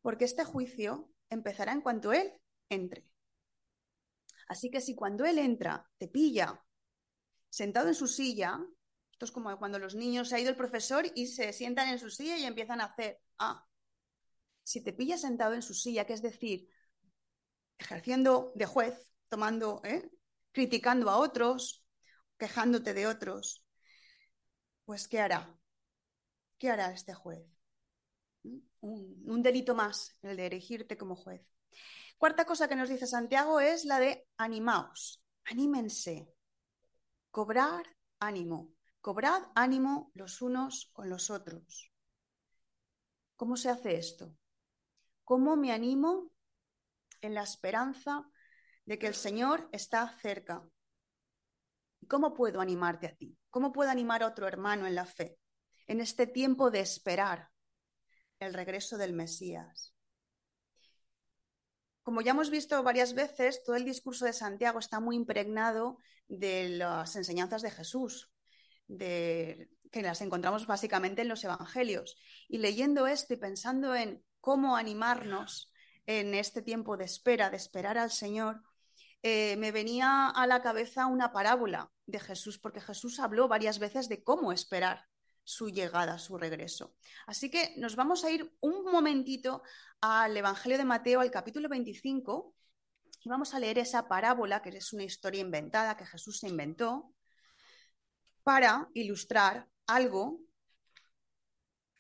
porque 0.02 0.26
este 0.26 0.46
juicio 0.46 1.12
empezará 1.30 1.72
en 1.72 1.82
cuanto 1.82 2.14
él 2.14 2.34
entre. 2.70 3.06
Así 4.48 4.70
que 4.70 4.82
si 4.82 4.96
cuando 4.96 5.26
él 5.26 5.38
entra 5.38 5.90
te 5.98 6.08
pilla 6.08 6.64
sentado 7.50 7.88
en 7.88 7.96
su 7.96 8.08
silla, 8.08 8.60
esto 9.12 9.26
es 9.26 9.32
como 9.32 9.58
cuando 9.58 9.80
los 9.80 9.96
niños 9.96 10.30
se 10.30 10.36
ha 10.36 10.40
ido 10.40 10.50
el 10.50 10.56
profesor 10.56 11.06
y 11.16 11.28
se 11.28 11.54
sientan 11.54 11.90
en 11.90 12.00
su 12.00 12.10
silla 12.10 12.38
y 12.38 12.46
empiezan 12.46 12.82
a 12.82 12.86
hacer, 12.86 13.20
ah, 13.38 13.66
si 14.64 14.82
te 14.82 14.94
pillas 14.94 15.22
sentado 15.22 15.54
en 15.54 15.62
su 15.62 15.74
silla, 15.74 16.06
que 16.06 16.14
es 16.14 16.22
decir, 16.22 16.68
ejerciendo 17.78 18.52
de 18.56 18.66
juez, 18.66 19.12
tomando, 19.30 19.82
¿eh? 19.84 20.10
criticando 20.52 21.10
a 21.10 21.18
otros, 21.18 21.86
quejándote 22.38 22.94
de 22.94 23.08
otros, 23.08 23.66
pues 24.86 25.08
¿qué 25.08 25.20
hará? 25.20 25.58
¿Qué 26.64 26.70
hará 26.70 26.92
este 26.92 27.14
juez? 27.14 27.58
¿Mm? 28.44 28.60
Un, 28.80 29.44
delito 29.44 29.76
más, 29.76 30.18
el 30.22 30.38
de 30.38 30.46
erigirte 30.46 30.96
como 30.96 31.14
juez. 31.14 31.52
Cuarta 32.18 32.46
cosa 32.46 32.70
que 32.70 32.78
nos 32.78 32.88
dice 32.88 33.06
Santiago 33.06 33.60
es 33.60 33.84
la 33.84 34.00
de 34.00 34.26
animaos, 34.38 35.22
anímense, 35.44 36.34
cobrar 37.32 37.86
ánimo. 38.18 38.72
Cobrad 39.02 39.44
ánimo 39.56 40.10
los 40.14 40.42
unos 40.42 40.90
con 40.94 41.10
los 41.10 41.30
otros. 41.30 41.92
¿Cómo 43.36 43.58
se 43.58 43.70
hace 43.70 43.98
esto? 43.98 44.34
¿Cómo 45.26 45.58
me 45.58 45.74
animo 45.74 46.32
en 47.20 47.34
la 47.34 47.44
esperanza 47.44 48.26
de 48.86 48.98
que 48.98 49.08
el 49.08 49.16
Señor 49.16 49.68
está 49.74 50.18
cerca? 50.20 50.66
¿Cómo 52.08 52.34
puedo 52.34 52.62
animarte 52.62 53.08
a 53.08 53.16
ti? 53.18 53.38
¿Cómo 53.50 53.74
puedo 53.74 53.90
animar 53.90 54.24
a 54.24 54.28
otro 54.28 54.48
hermano 54.48 54.88
en 54.88 54.96
la 54.96 55.06
fe 55.06 55.38
en 55.88 56.02
este 56.02 56.28
tiempo 56.28 56.72
de 56.72 56.80
esperar 56.80 57.50
el 58.40 58.54
regreso 58.54 58.98
del 58.98 59.14
Mesías? 59.14 59.94
Como 62.04 62.22
ya 62.22 62.32
hemos 62.32 62.50
visto 62.50 62.84
varias 62.84 63.14
veces, 63.14 63.64
todo 63.64 63.78
el 63.78 63.86
discurso 63.86 64.26
de 64.26 64.34
Santiago 64.34 64.80
está 64.80 65.00
muy 65.00 65.16
impregnado 65.16 65.98
de 66.28 66.70
las 66.70 67.16
enseñanzas 67.16 67.62
de 67.62 67.72
Jesús, 67.72 68.30
que 68.90 70.02
las 70.02 70.22
encontramos 70.22 70.68
básicamente 70.68 71.22
en 71.22 71.30
los 71.30 71.44
evangelios. 71.46 72.18
Y 72.50 72.58
leyendo 72.58 73.08
esto 73.08 73.34
y 73.34 73.38
pensando 73.38 73.96
en 73.96 74.22
cómo 74.42 74.76
animarnos 74.76 75.72
en 76.06 76.34
este 76.34 76.62
tiempo 76.62 76.98
de 76.98 77.06
espera, 77.06 77.50
de 77.50 77.56
esperar 77.58 77.98
al 77.98 78.12
Señor, 78.12 78.62
eh, 79.22 79.56
me 79.56 79.72
venía 79.72 80.28
a 80.28 80.46
la 80.48 80.62
cabeza 80.62 81.06
una 81.06 81.32
parábola 81.32 81.90
de 82.06 82.20
Jesús, 82.20 82.60
porque 82.60 82.82
Jesús 82.82 83.22
habló 83.22 83.48
varias 83.48 83.80
veces 83.80 84.10
de 84.10 84.22
cómo 84.22 84.52
esperar 84.52 85.06
su 85.44 85.70
llegada, 85.70 86.18
su 86.20 86.38
regreso. 86.38 86.96
Así 87.28 87.50
que 87.50 87.74
nos 87.78 87.96
vamos 87.96 88.24
a 88.24 88.32
ir 88.32 88.56
un 88.62 88.84
momentito 88.86 89.64
al 90.02 90.36
Evangelio 90.36 90.78
de 90.78 90.86
Mateo, 90.86 91.20
al 91.20 91.32
capítulo 91.32 91.70
25, 91.70 92.56
y 93.24 93.30
vamos 93.30 93.54
a 93.54 93.60
leer 93.60 93.80
esa 93.80 94.08
parábola, 94.08 94.62
que 94.62 94.70
es 94.70 94.94
una 94.94 95.04
historia 95.04 95.42
inventada 95.42 95.96
que 95.96 96.06
Jesús 96.06 96.40
se 96.40 96.50
inventó, 96.50 97.14
para 98.44 98.90
ilustrar 98.94 99.70
algo 99.88 100.42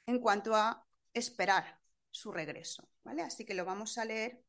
en 0.06 0.20
cuanto 0.20 0.56
a 0.56 0.86
esperar 1.14 1.80
su 2.12 2.32
regreso. 2.32 2.90
¿vale? 3.04 3.22
Así 3.22 3.46
que 3.46 3.54
lo 3.54 3.66
vamos 3.66 3.98
a 3.98 4.06
leer. 4.06 4.44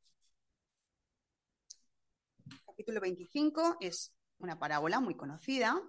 Capítulo 2.66 3.00
25 3.00 3.76
es 3.80 4.14
una 4.38 4.58
parábola 4.58 4.98
muy 4.98 5.16
conocida, 5.16 5.80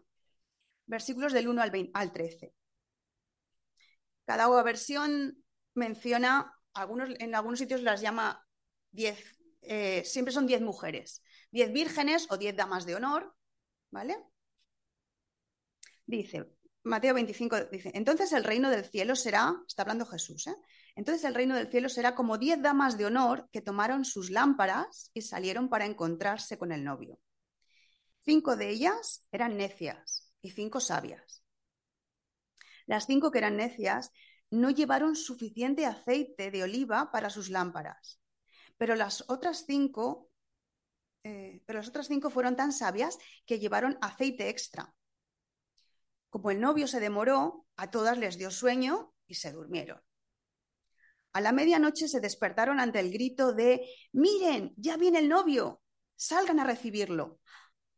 versículos 0.85 1.33
del 1.33 1.47
1 1.47 1.61
al, 1.63 1.91
al 1.93 2.13
13. 2.13 2.53
Cada 4.25 4.63
versión 4.63 5.43
menciona, 5.73 6.53
algunos, 6.73 7.09
en 7.19 7.35
algunos 7.35 7.59
sitios 7.59 7.81
las 7.81 8.01
llama 8.01 8.45
10, 8.91 9.37
eh, 9.61 10.03
siempre 10.05 10.33
son 10.33 10.47
10 10.47 10.61
mujeres, 10.61 11.23
10 11.51 11.71
vírgenes 11.71 12.27
o 12.29 12.37
10 12.37 12.55
damas 12.55 12.85
de 12.85 12.95
honor, 12.95 13.35
¿vale? 13.91 14.17
Dice, 16.05 16.55
Mateo 16.83 17.15
25 17.15 17.65
dice, 17.71 17.91
entonces 17.95 18.31
el 18.31 18.43
reino 18.43 18.69
del 18.69 18.85
cielo 18.85 19.15
será, 19.15 19.55
está 19.67 19.81
hablando 19.81 20.05
Jesús, 20.05 20.45
¿eh? 20.47 20.55
entonces 20.95 21.23
el 21.23 21.33
reino 21.33 21.55
del 21.55 21.69
cielo 21.69 21.89
será 21.89 22.13
como 22.13 22.37
diez 22.37 22.61
damas 22.61 22.97
de 22.97 23.05
honor 23.05 23.49
que 23.51 23.61
tomaron 23.61 24.05
sus 24.05 24.29
lámparas 24.29 25.09
y 25.13 25.21
salieron 25.21 25.67
para 25.67 25.85
encontrarse 25.85 26.57
con 26.57 26.71
el 26.71 26.83
novio. 26.83 27.19
Cinco 28.21 28.55
de 28.55 28.69
ellas 28.69 29.25
eran 29.31 29.57
necias 29.57 30.31
y 30.41 30.51
cinco 30.51 30.79
sabias. 30.79 31.44
Las 32.85 33.05
cinco 33.05 33.31
que 33.31 33.39
eran 33.39 33.57
necias 33.57 34.11
no 34.51 34.69
llevaron 34.69 35.15
suficiente 35.15 35.85
aceite 35.85 36.51
de 36.51 36.63
oliva 36.63 37.11
para 37.11 37.29
sus 37.29 37.49
lámparas, 37.49 38.21
pero 38.77 38.95
las 38.95 39.23
otras 39.27 39.65
cinco, 39.65 40.29
eh, 41.23 41.61
pero 41.65 41.79
las 41.79 41.87
otras 41.87 42.07
cinco 42.07 42.29
fueron 42.29 42.55
tan 42.55 42.71
sabias 42.71 43.17
que 43.45 43.59
llevaron 43.59 43.97
aceite 44.01 44.49
extra. 44.49 44.93
Como 46.29 46.51
el 46.51 46.59
novio 46.59 46.87
se 46.87 46.99
demoró, 46.99 47.65
a 47.75 47.89
todas 47.89 48.17
les 48.17 48.37
dio 48.37 48.51
sueño 48.51 49.13
y 49.27 49.35
se 49.35 49.51
durmieron. 49.51 50.01
A 51.33 51.41
la 51.41 51.51
medianoche 51.51 52.07
se 52.07 52.21
despertaron 52.21 52.79
ante 52.79 52.99
el 52.99 53.11
grito 53.11 53.53
de 53.53 53.89
Miren, 54.13 54.73
ya 54.77 54.95
viene 54.95 55.19
el 55.19 55.27
novio, 55.27 55.81
salgan 56.15 56.59
a 56.59 56.63
recibirlo. 56.63 57.39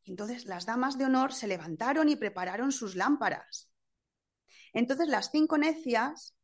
Entonces 0.05 0.45
las 0.45 0.65
damas 0.65 0.97
de 0.97 1.05
honor 1.05 1.33
se 1.33 1.47
levantaron 1.47 2.09
y 2.09 2.15
prepararon 2.15 2.71
sus 2.71 2.95
lámparas. 2.95 3.71
Entonces 4.77 5.07
las 5.07 5.31
cinco 5.31 5.57
necias 5.57 6.35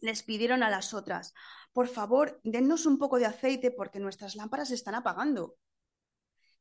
les 0.00 0.24
pidieron 0.24 0.64
a 0.64 0.70
las 0.70 0.92
otras, 0.92 1.34
por 1.72 1.86
favor, 1.86 2.40
dennos 2.42 2.84
un 2.84 2.98
poco 2.98 3.20
de 3.20 3.26
aceite 3.26 3.70
porque 3.70 4.00
nuestras 4.00 4.34
lámparas 4.34 4.70
se 4.70 4.74
están 4.74 4.96
apagando. 4.96 5.56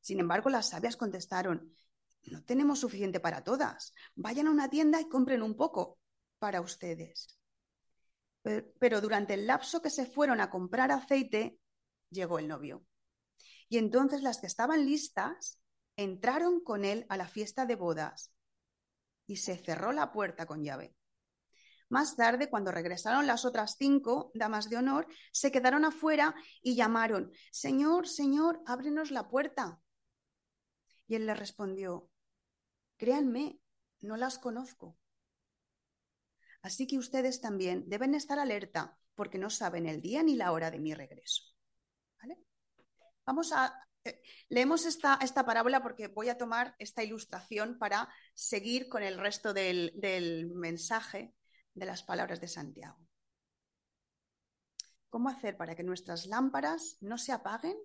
Sin 0.01 0.19
embargo, 0.19 0.51
las 0.51 0.69
sabias 0.69 0.97
contestaron, 0.97 1.73
no 2.25 2.43
tenemos 2.43 2.81
suficiente 2.81 3.19
para 3.19 3.43
todas. 3.43 3.91
Vayan 4.13 4.45
a 4.45 4.51
una 4.51 4.69
tienda 4.69 5.01
y 5.01 5.09
compren 5.09 5.41
un 5.41 5.55
poco 5.55 5.97
para 6.37 6.61
ustedes. 6.61 7.39
Pero 8.43 9.01
durante 9.01 9.33
el 9.33 9.47
lapso 9.47 9.81
que 9.81 9.89
se 9.89 10.05
fueron 10.05 10.41
a 10.41 10.51
comprar 10.51 10.91
aceite, 10.91 11.57
llegó 12.11 12.37
el 12.37 12.47
novio. 12.47 12.85
Y 13.67 13.79
entonces 13.79 14.21
las 14.21 14.41
que 14.41 14.47
estaban 14.47 14.85
listas 14.85 15.59
entraron 15.95 16.63
con 16.63 16.85
él 16.85 17.07
a 17.09 17.17
la 17.17 17.27
fiesta 17.27 17.65
de 17.65 17.73
bodas 17.73 18.31
y 19.25 19.37
se 19.37 19.57
cerró 19.57 19.91
la 19.91 20.11
puerta 20.11 20.45
con 20.45 20.63
llave. 20.63 20.95
Más 21.89 22.15
tarde, 22.15 22.50
cuando 22.50 22.72
regresaron 22.72 23.27
las 23.27 23.46
otras 23.46 23.75
cinco 23.77 24.31
damas 24.34 24.69
de 24.69 24.77
honor, 24.77 25.08
se 25.31 25.51
quedaron 25.51 25.86
afuera 25.86 26.36
y 26.62 26.75
llamaron, 26.75 27.31
Señor, 27.51 28.08
Señor, 28.08 28.62
ábrenos 28.65 29.12
la 29.12 29.27
puerta. 29.27 29.81
Y 31.08 31.15
él 31.15 31.25
les 31.25 31.38
respondió, 31.38 32.10
Créanme, 33.00 33.62
no 34.01 34.17
las 34.17 34.38
conozco. 34.38 34.98
Así 36.62 36.86
que 36.86 36.98
ustedes 36.98 37.39
también 37.39 37.88
deben 37.88 38.13
estar 38.13 38.38
alerta 38.38 38.98
porque 39.15 39.38
no 39.38 39.50
saben 39.50 39.86
el 39.88 40.01
día 40.01 40.22
ni 40.22 40.36
la 40.36 40.51
hora 40.51 40.69
de 40.69 40.79
mi 40.79 40.93
regreso. 40.93 41.43
Vamos 43.25 43.53
a... 43.53 43.74
Eh, 44.03 44.22
leemos 44.50 44.86
esta, 44.86 45.19
esta, 45.22 45.46
parábola 45.46 45.84
porque 45.84 46.08
voy 46.08 46.29
a 46.29 46.38
tomar 46.38 46.75
esta 46.79 47.03
ilustración 47.03 47.77
para 47.77 48.10
seguir 48.34 48.89
con 48.89 49.03
el 49.03 49.17
resto 49.17 49.53
del, 49.53 49.91
del 49.96 50.48
mensaje 50.48 51.36
de 51.73 51.85
las 51.85 52.03
palabras 52.03 52.39
de 52.41 52.47
Santiago. 52.47 52.97
¿Cómo 55.09 55.29
hacer 55.29 55.57
para 55.57 55.75
que 55.75 55.83
nuestras 55.83 56.27
lámparas 56.27 56.97
no 57.01 57.17
se 57.17 57.31
apaguen 57.31 57.77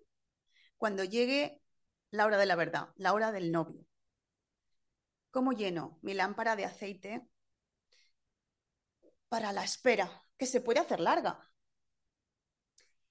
cuando 0.76 1.04
llegue 1.04 1.62
la 2.10 2.26
hora 2.26 2.36
de 2.36 2.46
la 2.46 2.56
verdad, 2.56 2.88
la 2.96 3.12
hora 3.14 3.32
del 3.32 3.50
novio? 3.50 3.86
¿Cómo 5.30 5.52
lleno 5.52 5.98
mi 6.02 6.14
lámpara 6.14 6.54
de 6.54 6.64
aceite 6.64 7.26
para 9.28 9.52
la 9.52 9.64
espera, 9.64 10.22
que 10.36 10.46
se 10.46 10.60
puede 10.60 10.80
hacer 10.80 11.00
larga? 11.00 11.40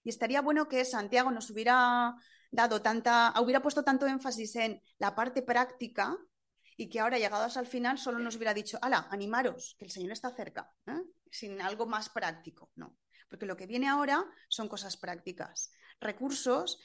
Y 0.03 0.09
estaría 0.09 0.41
bueno 0.41 0.67
que 0.67 0.85
Santiago 0.85 1.31
nos 1.31 1.49
hubiera 1.49 2.15
dado 2.51 2.81
tanta, 2.81 3.33
hubiera 3.41 3.61
puesto 3.61 3.83
tanto 3.83 4.05
énfasis 4.05 4.55
en 4.57 4.81
la 4.99 5.15
parte 5.15 5.41
práctica 5.41 6.17
y 6.77 6.89
que 6.89 6.99
ahora, 6.99 7.17
llegados 7.17 7.57
al 7.57 7.67
final, 7.67 7.97
solo 7.97 8.19
nos 8.19 8.35
hubiera 8.35 8.53
dicho, 8.53 8.77
ala, 8.81 9.07
animaros, 9.11 9.75
que 9.77 9.85
el 9.85 9.91
Señor 9.91 10.11
está 10.11 10.35
cerca, 10.35 10.73
¿eh? 10.87 11.01
sin 11.31 11.61
algo 11.61 11.85
más 11.85 12.09
práctico. 12.09 12.71
No, 12.75 12.97
porque 13.29 13.45
lo 13.45 13.57
que 13.57 13.67
viene 13.67 13.87
ahora 13.87 14.25
son 14.49 14.67
cosas 14.67 14.97
prácticas, 14.97 15.71
recursos 15.99 16.79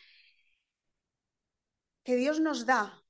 que 2.02 2.16
Dios 2.16 2.40
nos 2.40 2.64
da 2.64 3.04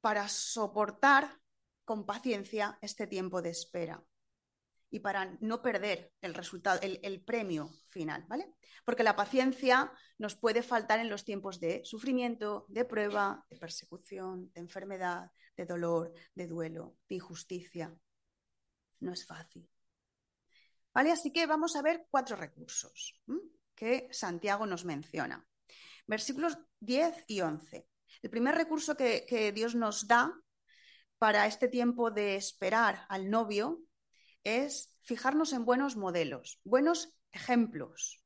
para 0.00 0.28
soportar 0.28 1.40
con 1.84 2.04
paciencia 2.04 2.78
este 2.82 3.06
tiempo 3.06 3.40
de 3.40 3.50
espera 3.50 4.04
y 4.94 5.00
para 5.00 5.36
no 5.40 5.60
perder 5.60 6.12
el 6.20 6.34
resultado, 6.34 6.78
el, 6.80 7.20
premio 7.24 7.68
final, 7.88 8.24
¿vale? 8.28 8.54
Porque 8.84 9.02
la 9.02 9.16
paciencia 9.16 9.90
nos 10.18 10.36
puede 10.36 10.62
faltar 10.62 11.00
en 11.00 11.10
los 11.10 11.24
tiempos 11.24 11.58
de 11.58 11.84
sufrimiento, 11.84 12.64
de 12.68 12.84
prueba, 12.84 13.44
de 13.50 13.56
persecución, 13.56 14.52
de 14.52 14.60
enfermedad, 14.60 15.32
de 15.56 15.66
dolor, 15.66 16.12
de 16.36 16.46
duelo, 16.46 16.96
de 17.08 17.16
injusticia. 17.16 17.92
No 19.00 19.12
es 19.12 19.26
fácil. 19.26 19.68
¿Vale? 20.94 21.10
Así 21.10 21.32
que 21.32 21.44
vamos 21.46 21.74
a 21.74 21.82
ver 21.82 22.06
cuatro 22.08 22.36
recursos 22.36 23.20
que 23.74 24.06
Santiago 24.12 24.64
nos 24.64 24.84
menciona. 24.84 25.44
Versículos 26.06 26.56
10 26.78 27.24
y 27.26 27.40
11. 27.40 27.88
El 28.22 28.30
primer 28.30 28.54
recurso 28.54 28.96
que 28.96 29.52
Dios 29.52 29.74
nos 29.74 30.06
da 30.06 30.32
para 31.18 31.48
este 31.48 31.66
tiempo 31.66 32.12
de 32.12 32.36
esperar 32.36 33.06
al 33.08 33.28
novio 33.28 33.82
es 34.44 34.94
fijarnos 35.02 35.52
en 35.52 35.64
buenos 35.64 35.96
modelos, 35.96 36.60
buenos 36.64 37.14
ejemplos. 37.32 38.22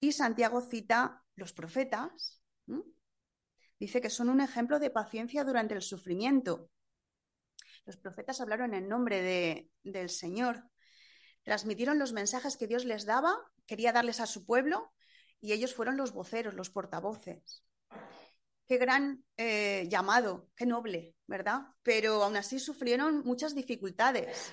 Y 0.00 0.12
Santiago 0.12 0.60
cita 0.60 1.24
los 1.34 1.52
profetas, 1.52 2.40
dice 3.78 4.00
que 4.00 4.10
son 4.10 4.28
un 4.28 4.40
ejemplo 4.40 4.78
de 4.78 4.90
paciencia 4.90 5.44
durante 5.44 5.74
el 5.74 5.82
sufrimiento. 5.82 6.70
Los 7.84 7.96
profetas 7.96 8.40
hablaron 8.40 8.74
en 8.74 8.88
nombre 8.88 9.68
del 9.82 10.10
Señor, 10.10 10.64
transmitieron 11.42 11.98
los 11.98 12.12
mensajes 12.12 12.56
que 12.56 12.66
Dios 12.66 12.84
les 12.84 13.06
daba, 13.06 13.34
quería 13.66 13.92
darles 13.92 14.20
a 14.20 14.26
su 14.26 14.44
pueblo, 14.44 14.92
y 15.40 15.52
ellos 15.52 15.74
fueron 15.74 15.96
los 15.96 16.12
voceros, 16.12 16.54
los 16.54 16.70
portavoces. 16.70 17.64
Qué 18.66 18.76
gran 18.76 19.24
eh, 19.36 19.86
llamado, 19.88 20.50
qué 20.54 20.66
noble, 20.66 21.16
¿verdad? 21.26 21.62
Pero 21.82 22.22
aún 22.22 22.36
así 22.36 22.58
sufrieron 22.58 23.24
muchas 23.24 23.54
dificultades. 23.54 24.52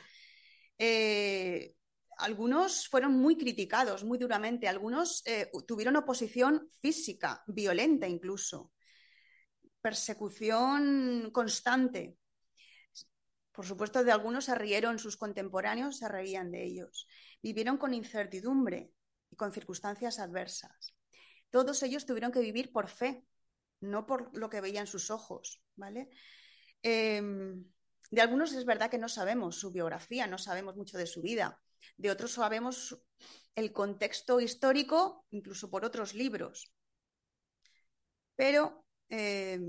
Eh, 0.78 1.76
algunos 2.18 2.88
fueron 2.88 3.14
muy 3.14 3.38
criticados, 3.38 4.04
muy 4.04 4.18
duramente, 4.18 4.68
algunos 4.68 5.22
eh, 5.26 5.52
tuvieron 5.68 5.96
oposición 5.98 6.70
física, 6.82 7.44
violenta 7.48 8.08
incluso, 8.08 8.72
persecución 9.82 11.30
constante. 11.32 12.18
Por 13.52 13.66
supuesto, 13.66 14.04
de 14.04 14.12
algunos 14.12 14.46
se 14.46 14.56
rieron, 14.56 15.00
sus 15.00 15.18
contemporáneos 15.18 15.98
se 15.98 16.10
reían 16.10 16.52
de 16.52 16.64
ellos. 16.64 17.08
Vivieron 17.42 17.78
con 17.78 17.94
incertidumbre 17.94 18.92
y 19.30 19.36
con 19.36 19.52
circunstancias 19.52 20.20
adversas. 20.20 20.96
Todos 21.50 21.84
ellos 21.84 22.06
tuvieron 22.06 22.32
que 22.32 22.40
vivir 22.40 22.72
por 22.72 22.88
fe, 22.88 23.26
no 23.80 24.06
por 24.06 24.36
lo 24.38 24.50
que 24.50 24.62
veían 24.62 24.88
sus 24.88 25.10
ojos, 25.12 25.62
¿vale? 25.76 26.10
Em, 26.82 27.66
de 28.12 28.22
algunos 28.22 28.54
es 28.54 28.66
verdad 28.66 28.90
que 28.90 28.98
no 28.98 29.10
sabemos 29.10 29.58
su 29.58 29.72
biografía, 29.72 30.28
no 30.28 30.38
sabemos 30.38 30.76
mucho 30.76 30.98
de 30.98 31.08
su 31.08 31.22
vida. 31.22 31.60
De 31.98 32.12
otros 32.12 32.34
sabemos 32.34 32.98
el 33.56 33.72
contexto 33.72 34.40
histórico, 34.40 35.26
incluso 35.32 35.70
por 35.70 35.86
otros 35.86 36.14
libros. 36.14 36.74
Pero 38.36 38.86
eh, 39.10 39.60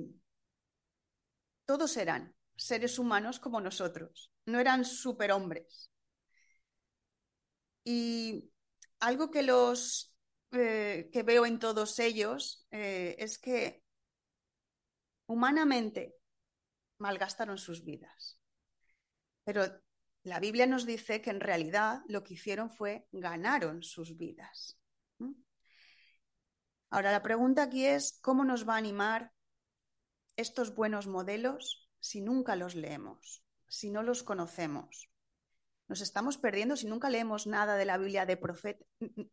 todos 1.64 1.96
eran 1.96 2.34
seres 2.56 2.98
humanos 2.98 3.38
como 3.38 3.60
nosotros, 3.60 4.32
no 4.46 4.58
eran 4.58 4.84
superhombres. 4.84 5.90
Y 7.84 8.50
algo 8.98 9.30
que 9.30 9.42
los 9.42 10.16
eh, 10.52 11.10
que 11.12 11.22
veo 11.22 11.46
en 11.46 11.58
todos 11.58 11.98
ellos 11.98 12.66
eh, 12.70 13.16
es 13.18 13.38
que 13.38 13.84
humanamente 15.26 16.15
malgastaron 16.98 17.58
sus 17.58 17.84
vidas. 17.84 18.40
Pero 19.44 19.64
la 20.22 20.40
Biblia 20.40 20.66
nos 20.66 20.86
dice 20.86 21.22
que 21.22 21.30
en 21.30 21.40
realidad 21.40 22.02
lo 22.08 22.22
que 22.24 22.34
hicieron 22.34 22.70
fue 22.70 23.06
ganaron 23.12 23.82
sus 23.82 24.16
vidas. 24.16 24.78
Ahora, 26.90 27.12
la 27.12 27.22
pregunta 27.22 27.64
aquí 27.64 27.86
es, 27.86 28.18
¿cómo 28.22 28.44
nos 28.44 28.68
va 28.68 28.74
a 28.74 28.78
animar 28.78 29.32
estos 30.36 30.74
buenos 30.74 31.06
modelos 31.06 31.88
si 32.00 32.20
nunca 32.20 32.56
los 32.56 32.74
leemos, 32.74 33.44
si 33.68 33.90
no 33.90 34.02
los 34.02 34.22
conocemos? 34.22 35.10
Nos 35.88 36.00
estamos 36.00 36.38
perdiendo 36.38 36.76
si 36.76 36.86
nunca 36.86 37.10
leemos 37.10 37.46
nada 37.46 37.76
de 37.76 37.84
la 37.84 37.98
Biblia 37.98 38.26
de 38.26 38.38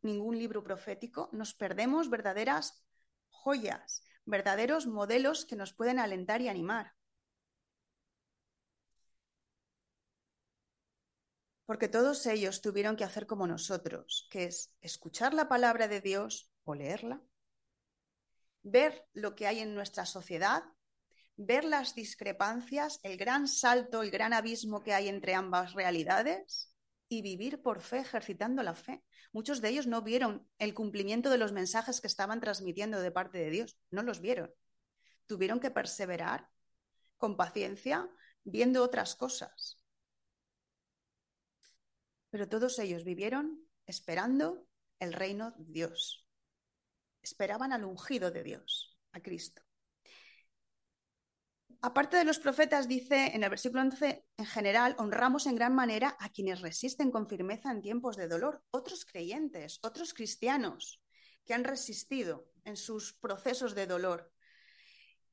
ningún 0.02 0.38
libro 0.38 0.64
profético, 0.64 1.30
nos 1.32 1.56
perdemos 1.56 2.10
verdaderas 2.10 2.86
joyas, 3.30 4.04
verdaderos 4.26 4.86
modelos 4.86 5.46
que 5.46 5.56
nos 5.56 5.74
pueden 5.74 6.00
alentar 6.00 6.42
y 6.42 6.50
animar. 6.50 6.94
Porque 11.74 11.88
todos 11.88 12.28
ellos 12.28 12.62
tuvieron 12.62 12.96
que 12.96 13.04
hacer 13.04 13.26
como 13.26 13.48
nosotros, 13.48 14.28
que 14.30 14.44
es 14.44 14.76
escuchar 14.82 15.34
la 15.34 15.50
palabra 15.50 15.88
de 15.88 16.02
Dios 16.02 16.54
o 16.66 16.76
leerla, 16.76 17.20
ver 18.62 19.08
lo 19.14 19.34
que 19.34 19.48
hay 19.48 19.58
en 19.58 19.74
nuestra 19.74 20.06
sociedad, 20.06 20.62
ver 21.36 21.64
las 21.66 21.96
discrepancias, 21.96 23.00
el 23.02 23.18
gran 23.18 23.48
salto, 23.48 24.04
el 24.04 24.12
gran 24.12 24.34
abismo 24.34 24.84
que 24.84 24.94
hay 24.94 25.08
entre 25.08 25.34
ambas 25.34 25.74
realidades 25.74 26.72
y 27.10 27.24
vivir 27.24 27.64
por 27.64 27.82
fe, 27.82 28.02
ejercitando 28.02 28.62
la 28.62 28.76
fe. 28.76 29.04
Muchos 29.32 29.60
de 29.60 29.70
ellos 29.70 29.88
no 29.88 30.04
vieron 30.04 30.48
el 30.60 30.76
cumplimiento 30.76 31.32
de 31.32 31.40
los 31.40 31.54
mensajes 31.54 32.02
que 32.02 32.08
estaban 32.08 32.40
transmitiendo 32.40 33.02
de 33.02 33.10
parte 33.10 33.40
de 33.40 33.50
Dios, 33.50 33.80
no 33.90 34.04
los 34.04 34.22
vieron. 34.22 34.54
Tuvieron 35.26 35.60
que 35.60 35.72
perseverar 35.72 36.52
con 37.18 37.36
paciencia, 37.36 38.08
viendo 38.44 38.84
otras 38.84 39.16
cosas. 39.16 39.83
Pero 42.34 42.50
todos 42.50 42.80
ellos 42.80 43.04
vivieron 43.04 43.64
esperando 43.86 44.68
el 44.98 45.14
reino 45.14 45.52
de 45.52 45.66
Dios. 45.72 46.28
Esperaban 47.22 47.72
al 47.72 47.86
ungido 47.86 48.32
de 48.32 48.42
Dios, 48.42 48.98
a 49.12 49.20
Cristo. 49.20 49.62
Aparte 51.82 52.18
de 52.18 52.24
los 52.24 52.40
profetas, 52.40 52.88
dice 52.88 53.36
en 53.36 53.44
el 53.44 53.52
versículo 53.52 53.84
11, 53.84 54.26
en 54.36 54.46
general, 54.48 54.96
honramos 54.98 55.46
en 55.46 55.54
gran 55.54 55.76
manera 55.76 56.18
a 56.20 56.30
quienes 56.30 56.62
resisten 56.62 57.12
con 57.12 57.30
firmeza 57.30 57.70
en 57.70 57.84
tiempos 57.84 58.18
de 58.18 58.28
dolor, 58.28 58.64
otros 58.72 59.06
creyentes, 59.06 59.78
otros 59.84 60.16
cristianos 60.16 61.04
que 61.46 61.54
han 61.54 61.64
resistido 61.64 62.50
en 62.64 62.78
sus 62.78 63.14
procesos 63.14 63.76
de 63.76 63.86
dolor. 63.86 64.34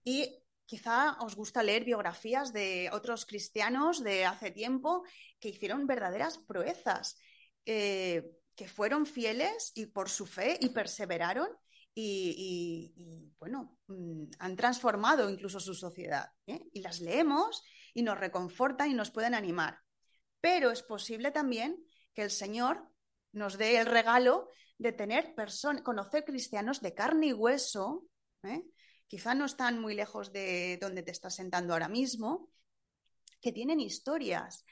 Y 0.05 0.45
quizá 0.71 1.19
os 1.27 1.35
gusta 1.35 1.67
leer 1.67 1.83
biografías 1.83 2.53
de 2.53 2.91
otros 2.93 3.27
cristianos 3.27 4.05
de 4.07 4.25
hace 4.25 4.53
tiempo 4.53 5.03
que 5.41 5.49
hicieron 5.49 5.85
verdaderas 5.85 6.39
proezas, 6.39 7.19
eh, 7.67 8.23
que 8.55 8.69
fueron 8.69 9.05
fieles 9.05 9.73
y 9.75 9.87
por 9.87 10.09
su 10.09 10.27
fe 10.27 10.59
y 10.61 10.69
perseveraron 10.69 11.49
y, 11.93 12.95
bueno, 13.41 13.79
mm, 13.89 14.27
han 14.39 14.55
transformado 14.55 15.29
incluso 15.29 15.59
su 15.59 15.75
sociedad. 15.75 16.31
¿eh? 16.47 16.63
Y 16.73 16.83
las 16.83 17.01
leemos 17.01 17.65
y 17.93 18.03
nos 18.03 18.17
reconfortan 18.17 18.93
y 18.93 18.95
nos 18.95 19.11
pueden 19.11 19.35
animar. 19.35 19.81
Pero 20.41 20.71
es 20.71 20.85
posible 20.85 21.33
también 21.33 21.85
que 22.15 22.23
el 22.23 22.31
Señor 22.31 22.89
nos 23.33 23.59
dé 23.59 23.79
el 23.79 23.87
regalo 23.87 24.49
de 24.79 24.93
tener 24.93 25.35
conocer 25.83 26.25
cristianos 26.25 26.81
de 26.81 26.95
carne 26.95 27.27
y 27.27 27.33
hueso, 27.33 28.07
¿eh? 28.45 28.63
Quizá 29.11 29.35
no 29.35 29.45
están 29.45 29.81
muy 29.81 29.95
lejos 29.95 30.33
de 30.33 30.79
donde 30.81 31.03
te 31.03 31.11
estás 31.11 31.35
sentando 31.35 31.73
ahora 31.73 31.89
mismo, 31.89 32.49
que 33.41 33.51
tienen 33.51 33.81
historias, 33.81 34.65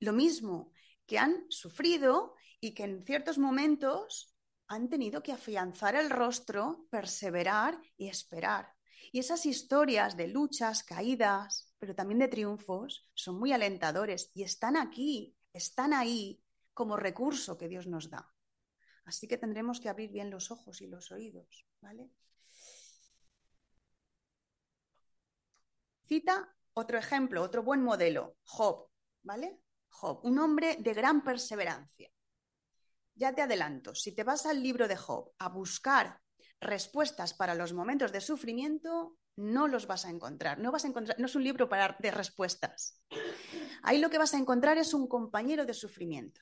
lo 0.00 0.12
mismo, 0.12 0.72
que 1.06 1.18
han 1.18 1.46
sufrido 1.50 2.34
y 2.60 2.74
que 2.74 2.82
en 2.82 3.04
ciertos 3.04 3.38
momentos 3.38 4.34
han 4.66 4.88
tenido 4.88 5.22
que 5.22 5.30
afianzar 5.30 5.94
el 5.94 6.10
rostro, 6.10 6.88
perseverar 6.90 7.80
y 7.96 8.08
esperar. 8.08 8.74
Y 9.12 9.20
esas 9.20 9.46
historias 9.46 10.16
de 10.16 10.26
luchas, 10.26 10.82
caídas, 10.82 11.72
pero 11.78 11.94
también 11.94 12.18
de 12.18 12.26
triunfos, 12.26 13.08
son 13.14 13.38
muy 13.38 13.52
alentadores 13.52 14.32
y 14.34 14.42
están 14.42 14.76
aquí, 14.76 15.36
están 15.52 15.92
ahí 15.92 16.42
como 16.74 16.96
recurso 16.96 17.56
que 17.56 17.68
Dios 17.68 17.86
nos 17.86 18.10
da. 18.10 18.34
Así 19.04 19.28
que 19.28 19.38
tendremos 19.38 19.78
que 19.78 19.88
abrir 19.88 20.10
bien 20.10 20.28
los 20.28 20.50
ojos 20.50 20.80
y 20.80 20.88
los 20.88 21.12
oídos, 21.12 21.68
¿vale? 21.80 22.10
Cita 26.06 26.54
otro 26.74 26.98
ejemplo, 26.98 27.42
otro 27.42 27.62
buen 27.62 27.82
modelo, 27.82 28.36
Job, 28.44 28.88
¿vale? 29.22 29.60
Job, 29.88 30.20
un 30.24 30.38
hombre 30.38 30.76
de 30.78 30.94
gran 30.94 31.24
perseverancia 31.24 32.10
ya 33.16 33.34
te 33.34 33.42
adelanto, 33.42 33.94
si 33.94 34.12
te 34.12 34.24
vas 34.24 34.46
al 34.46 34.62
libro 34.62 34.86
de 34.86 34.96
Job 34.96 35.32
a 35.38 35.48
buscar 35.48 36.20
respuestas 36.60 37.34
para 37.34 37.54
los 37.54 37.72
momentos 37.72 38.12
de 38.12 38.20
sufrimiento, 38.20 39.16
no 39.36 39.68
los 39.68 39.86
vas 39.86 40.04
a 40.04 40.10
encontrar. 40.10 40.58
No, 40.58 40.70
vas 40.70 40.84
a 40.84 40.88
encontrar, 40.88 41.18
no 41.18 41.26
es 41.26 41.34
un 41.34 41.44
libro 41.44 41.68
para, 41.68 41.96
de 41.98 42.10
respuestas. 42.10 43.00
Ahí 43.82 43.98
lo 43.98 44.10
que 44.10 44.18
vas 44.18 44.34
a 44.34 44.38
encontrar 44.38 44.78
es 44.78 44.94
un 44.94 45.08
compañero 45.08 45.64
de 45.64 45.74
sufrimiento. 45.74 46.40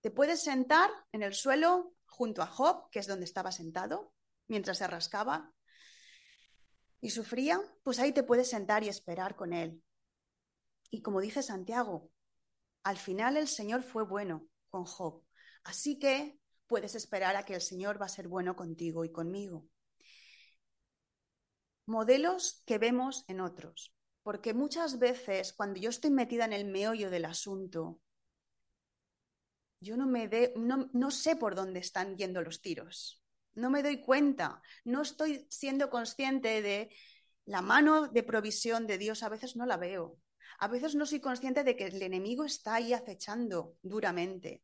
Te 0.00 0.10
puedes 0.10 0.42
sentar 0.42 0.90
en 1.12 1.22
el 1.22 1.34
suelo 1.34 1.94
junto 2.06 2.42
a 2.42 2.46
Job, 2.46 2.90
que 2.90 2.98
es 2.98 3.06
donde 3.06 3.24
estaba 3.24 3.50
sentado, 3.50 4.12
mientras 4.48 4.78
se 4.78 4.86
rascaba 4.86 5.52
y 7.04 7.10
sufría, 7.10 7.60
pues 7.82 7.98
ahí 7.98 8.12
te 8.12 8.22
puedes 8.22 8.48
sentar 8.48 8.82
y 8.82 8.88
esperar 8.88 9.36
con 9.36 9.52
él. 9.52 9.82
Y 10.90 11.02
como 11.02 11.20
dice 11.20 11.42
Santiago, 11.42 12.10
al 12.82 12.96
final 12.96 13.36
el 13.36 13.46
Señor 13.46 13.82
fue 13.82 14.04
bueno 14.04 14.48
con 14.70 14.86
Job. 14.86 15.22
Así 15.64 15.98
que 15.98 16.40
puedes 16.66 16.94
esperar 16.94 17.36
a 17.36 17.44
que 17.44 17.56
el 17.56 17.60
Señor 17.60 18.00
va 18.00 18.06
a 18.06 18.08
ser 18.08 18.26
bueno 18.26 18.56
contigo 18.56 19.04
y 19.04 19.12
conmigo. 19.12 19.68
Modelos 21.84 22.62
que 22.64 22.78
vemos 22.78 23.26
en 23.28 23.42
otros. 23.42 23.94
Porque 24.22 24.54
muchas 24.54 24.98
veces 24.98 25.52
cuando 25.52 25.78
yo 25.78 25.90
estoy 25.90 26.10
metida 26.10 26.46
en 26.46 26.54
el 26.54 26.64
meollo 26.64 27.10
del 27.10 27.26
asunto, 27.26 28.00
yo 29.78 29.98
no, 29.98 30.06
me 30.06 30.54
no, 30.56 30.88
no 30.94 31.10
sé 31.10 31.36
por 31.36 31.54
dónde 31.54 31.80
están 31.80 32.16
yendo 32.16 32.40
los 32.40 32.62
tiros. 32.62 33.23
No 33.54 33.70
me 33.70 33.82
doy 33.82 34.00
cuenta. 34.00 34.62
No 34.84 35.02
estoy 35.02 35.46
siendo 35.50 35.90
consciente 35.90 36.62
de 36.62 36.90
la 37.44 37.62
mano 37.62 38.08
de 38.08 38.22
provisión 38.22 38.86
de 38.86 38.98
Dios. 38.98 39.22
A 39.22 39.28
veces 39.28 39.56
no 39.56 39.66
la 39.66 39.76
veo. 39.76 40.18
A 40.58 40.68
veces 40.68 40.94
no 40.94 41.06
soy 41.06 41.20
consciente 41.20 41.64
de 41.64 41.76
que 41.76 41.86
el 41.86 42.02
enemigo 42.02 42.44
está 42.44 42.76
ahí 42.76 42.92
acechando 42.92 43.76
duramente. 43.82 44.62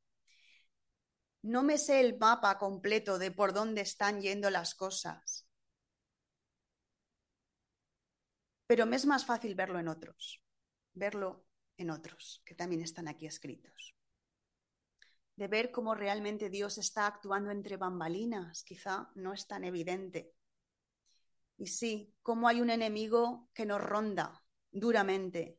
No 1.43 1.63
me 1.63 1.79
sé 1.79 2.01
el 2.01 2.19
mapa 2.19 2.59
completo 2.59 3.19
de 3.19 3.31
por 3.31 3.53
dónde 3.53 3.81
están 3.81 4.21
yendo 4.21 4.51
las 4.51 4.75
cosas. 4.75 5.47
Pero 8.67 8.87
me 8.87 8.97
es 8.97 9.07
más 9.07 9.25
fácil 9.25 9.55
verlo 9.55 9.79
en 9.79 9.89
otros, 9.89 10.43
verlo 10.93 11.45
en 11.77 11.91
otros 11.91 12.43
que 12.45 12.55
también 12.55 12.83
están 12.83 13.09
aquí 13.09 13.27
escritos. 13.27 13.97
De 15.41 15.49
ver 15.49 15.71
cómo 15.71 15.95
realmente 15.95 16.51
Dios 16.51 16.77
está 16.77 17.07
actuando 17.07 17.51
entre 17.51 17.79
bambalinas, 17.79 18.63
quizá 18.63 19.09
no 19.15 19.33
es 19.33 19.47
tan 19.47 19.65
evidente. 19.65 20.35
Y 21.57 21.69
sí, 21.69 22.15
cómo 22.21 22.47
hay 22.47 22.61
un 22.61 22.69
enemigo 22.69 23.49
que 23.55 23.65
nos 23.65 23.81
ronda 23.81 24.45
duramente, 24.71 25.59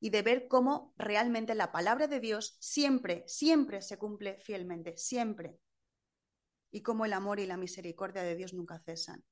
y 0.00 0.08
de 0.08 0.22
ver 0.22 0.48
cómo 0.48 0.94
realmente 0.96 1.54
la 1.54 1.70
palabra 1.70 2.06
de 2.06 2.18
Dios 2.18 2.56
siempre, 2.60 3.24
siempre 3.26 3.82
se 3.82 3.98
cumple 3.98 4.40
fielmente, 4.40 4.96
siempre. 4.96 5.58
Y 6.70 6.80
cómo 6.80 7.04
el 7.04 7.12
amor 7.12 7.40
y 7.40 7.46
la 7.46 7.58
misericordia 7.58 8.22
de 8.22 8.36
Dios 8.36 8.54
nunca 8.54 8.80
cesan. 8.80 9.22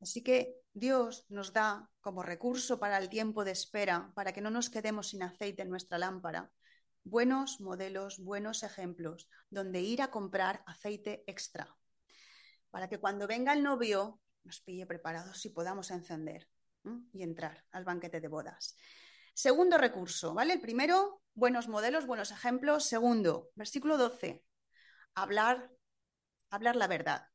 Así 0.00 0.22
que 0.22 0.62
Dios 0.72 1.26
nos 1.28 1.52
da 1.52 1.90
como 2.00 2.22
recurso 2.22 2.80
para 2.80 2.96
el 2.96 3.10
tiempo 3.10 3.44
de 3.44 3.50
espera, 3.50 4.12
para 4.14 4.32
que 4.32 4.40
no 4.40 4.50
nos 4.50 4.70
quedemos 4.70 5.08
sin 5.08 5.24
aceite 5.24 5.60
en 5.60 5.68
nuestra 5.68 5.98
lámpara, 5.98 6.50
buenos 7.06 7.60
modelos, 7.60 8.18
buenos 8.18 8.64
ejemplos, 8.64 9.28
donde 9.48 9.80
ir 9.80 10.02
a 10.02 10.10
comprar 10.10 10.64
aceite 10.66 11.22
extra, 11.28 11.76
para 12.70 12.88
que 12.88 12.98
cuando 12.98 13.28
venga 13.28 13.52
el 13.52 13.62
novio 13.62 14.20
nos 14.42 14.60
pille 14.60 14.86
preparados 14.86 15.44
y 15.46 15.50
podamos 15.50 15.90
encender 15.92 16.48
y 17.12 17.22
entrar 17.22 17.64
al 17.70 17.84
banquete 17.84 18.20
de 18.20 18.28
bodas. 18.28 18.76
Segundo 19.34 19.78
recurso, 19.78 20.34
¿vale? 20.34 20.54
El 20.54 20.60
primero, 20.60 21.22
buenos 21.34 21.68
modelos, 21.68 22.06
buenos 22.06 22.32
ejemplos. 22.32 22.84
Segundo, 22.84 23.50
versículo 23.54 23.98
12, 23.98 24.42
hablar, 25.14 25.70
hablar 26.50 26.74
la 26.74 26.88
verdad. 26.88 27.28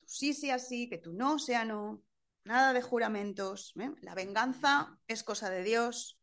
Tú 0.00 0.06
sí 0.08 0.32
sea 0.32 0.58
sí, 0.58 0.88
que 0.88 0.98
tú 0.98 1.12
no 1.12 1.38
sea 1.38 1.66
no, 1.66 2.02
nada 2.44 2.72
de 2.72 2.80
juramentos. 2.80 3.74
La 4.00 4.14
venganza 4.14 4.98
es 5.08 5.22
cosa 5.22 5.50
de 5.50 5.62
Dios. 5.62 6.18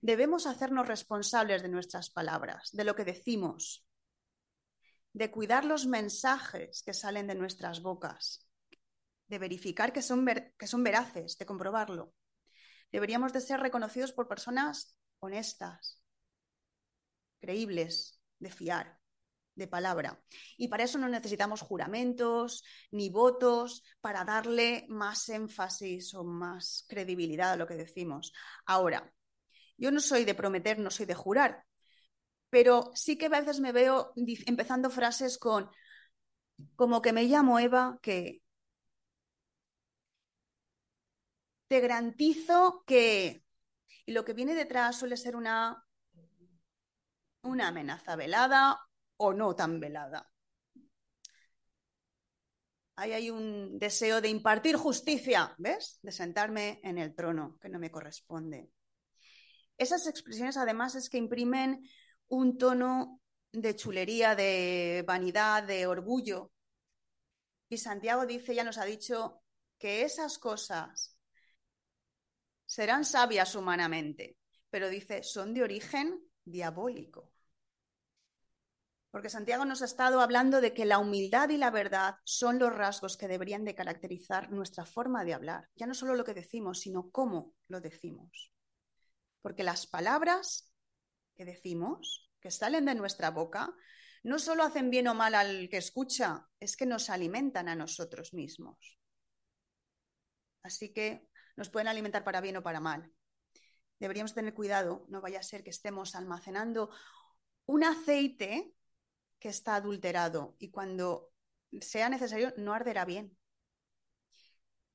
Debemos 0.00 0.46
hacernos 0.46 0.88
responsables 0.88 1.62
de 1.62 1.68
nuestras 1.68 2.10
palabras, 2.10 2.70
de 2.72 2.84
lo 2.84 2.94
que 2.94 3.04
decimos, 3.04 3.86
de 5.12 5.30
cuidar 5.30 5.64
los 5.64 5.86
mensajes 5.86 6.82
que 6.82 6.94
salen 6.94 7.26
de 7.26 7.34
nuestras 7.34 7.82
bocas, 7.82 8.48
de 9.28 9.38
verificar 9.38 9.92
que 9.92 10.02
son, 10.02 10.26
que 10.58 10.66
son 10.66 10.82
veraces, 10.82 11.36
de 11.36 11.46
comprobarlo. 11.46 12.14
Deberíamos 12.90 13.32
de 13.32 13.40
ser 13.40 13.60
reconocidos 13.60 14.12
por 14.12 14.26
personas 14.26 14.96
honestas, 15.20 16.02
creíbles, 17.40 18.20
de 18.38 18.50
fiar, 18.50 18.98
de 19.54 19.66
palabra. 19.68 20.22
Y 20.56 20.68
para 20.68 20.84
eso 20.84 20.98
no 20.98 21.08
necesitamos 21.08 21.60
juramentos 21.60 22.64
ni 22.90 23.10
votos 23.10 23.84
para 24.00 24.24
darle 24.24 24.86
más 24.88 25.28
énfasis 25.28 26.14
o 26.14 26.24
más 26.24 26.86
credibilidad 26.88 27.52
a 27.52 27.56
lo 27.56 27.66
que 27.66 27.74
decimos. 27.74 28.32
Ahora, 28.64 29.12
yo 29.80 29.90
no 29.90 30.00
soy 30.00 30.24
de 30.24 30.34
prometer, 30.36 30.78
no 30.78 30.90
soy 30.92 31.06
de 31.06 31.14
jurar, 31.14 31.64
pero 32.50 32.92
sí 32.94 33.18
que 33.18 33.26
a 33.26 33.30
veces 33.30 33.60
me 33.60 33.72
veo 33.72 34.12
empezando 34.16 34.90
frases 34.90 35.38
con 35.38 35.70
como 36.76 37.02
que 37.02 37.12
me 37.12 37.24
llamo 37.24 37.58
Eva, 37.58 37.98
que 38.02 38.42
te 41.68 41.80
garantizo 41.80 42.82
que... 42.86 43.44
Y 44.06 44.12
lo 44.12 44.24
que 44.24 44.32
viene 44.34 44.54
detrás 44.54 44.98
suele 44.98 45.16
ser 45.16 45.36
una, 45.36 45.86
una 47.42 47.68
amenaza 47.68 48.16
velada 48.16 48.80
o 49.18 49.34
no 49.34 49.54
tan 49.54 49.78
velada. 49.78 50.30
Ahí 52.96 53.12
hay 53.12 53.30
un 53.30 53.78
deseo 53.78 54.20
de 54.20 54.28
impartir 54.28 54.76
justicia, 54.76 55.54
¿ves? 55.58 55.98
De 56.02 56.12
sentarme 56.12 56.80
en 56.84 56.98
el 56.98 57.14
trono 57.14 57.58
que 57.60 57.68
no 57.68 57.78
me 57.78 57.90
corresponde. 57.90 58.70
Esas 59.80 60.06
expresiones 60.06 60.58
además 60.58 60.94
es 60.94 61.08
que 61.08 61.16
imprimen 61.16 61.88
un 62.28 62.58
tono 62.58 63.22
de 63.50 63.74
chulería, 63.74 64.34
de 64.34 65.02
vanidad, 65.06 65.62
de 65.62 65.86
orgullo. 65.86 66.52
Y 67.70 67.78
Santiago 67.78 68.26
dice, 68.26 68.54
ya 68.54 68.62
nos 68.62 68.76
ha 68.76 68.84
dicho, 68.84 69.42
que 69.78 70.02
esas 70.02 70.36
cosas 70.36 71.16
serán 72.66 73.06
sabias 73.06 73.54
humanamente, 73.54 74.36
pero 74.68 74.90
dice, 74.90 75.22
son 75.22 75.54
de 75.54 75.62
origen 75.62 76.28
diabólico. 76.44 77.32
Porque 79.10 79.30
Santiago 79.30 79.64
nos 79.64 79.80
ha 79.80 79.86
estado 79.86 80.20
hablando 80.20 80.60
de 80.60 80.74
que 80.74 80.84
la 80.84 80.98
humildad 80.98 81.48
y 81.48 81.56
la 81.56 81.70
verdad 81.70 82.16
son 82.24 82.58
los 82.58 82.76
rasgos 82.76 83.16
que 83.16 83.28
deberían 83.28 83.64
de 83.64 83.74
caracterizar 83.74 84.52
nuestra 84.52 84.84
forma 84.84 85.24
de 85.24 85.32
hablar. 85.32 85.70
Ya 85.74 85.86
no 85.86 85.94
solo 85.94 86.14
lo 86.16 86.24
que 86.24 86.34
decimos, 86.34 86.80
sino 86.80 87.10
cómo 87.10 87.54
lo 87.66 87.80
decimos. 87.80 88.52
Porque 89.42 89.64
las 89.64 89.86
palabras 89.86 90.72
que 91.36 91.44
decimos, 91.44 92.30
que 92.40 92.50
salen 92.50 92.84
de 92.84 92.94
nuestra 92.94 93.30
boca, 93.30 93.74
no 94.22 94.38
solo 94.38 94.64
hacen 94.64 94.90
bien 94.90 95.08
o 95.08 95.14
mal 95.14 95.34
al 95.34 95.68
que 95.68 95.78
escucha, 95.78 96.46
es 96.58 96.76
que 96.76 96.86
nos 96.86 97.08
alimentan 97.08 97.68
a 97.68 97.74
nosotros 97.74 98.34
mismos. 98.34 98.98
Así 100.62 100.92
que 100.92 101.28
nos 101.56 101.70
pueden 101.70 101.88
alimentar 101.88 102.24
para 102.24 102.40
bien 102.40 102.56
o 102.58 102.62
para 102.62 102.80
mal. 102.80 103.10
Deberíamos 103.98 104.34
tener 104.34 104.54
cuidado, 104.54 105.06
no 105.08 105.20
vaya 105.20 105.40
a 105.40 105.42
ser 105.42 105.62
que 105.62 105.70
estemos 105.70 106.14
almacenando 106.14 106.90
un 107.66 107.84
aceite 107.84 108.74
que 109.38 109.48
está 109.48 109.76
adulterado 109.76 110.56
y 110.58 110.70
cuando 110.70 111.32
sea 111.80 112.08
necesario 112.08 112.52
no 112.56 112.74
arderá 112.74 113.04
bien. 113.04 113.36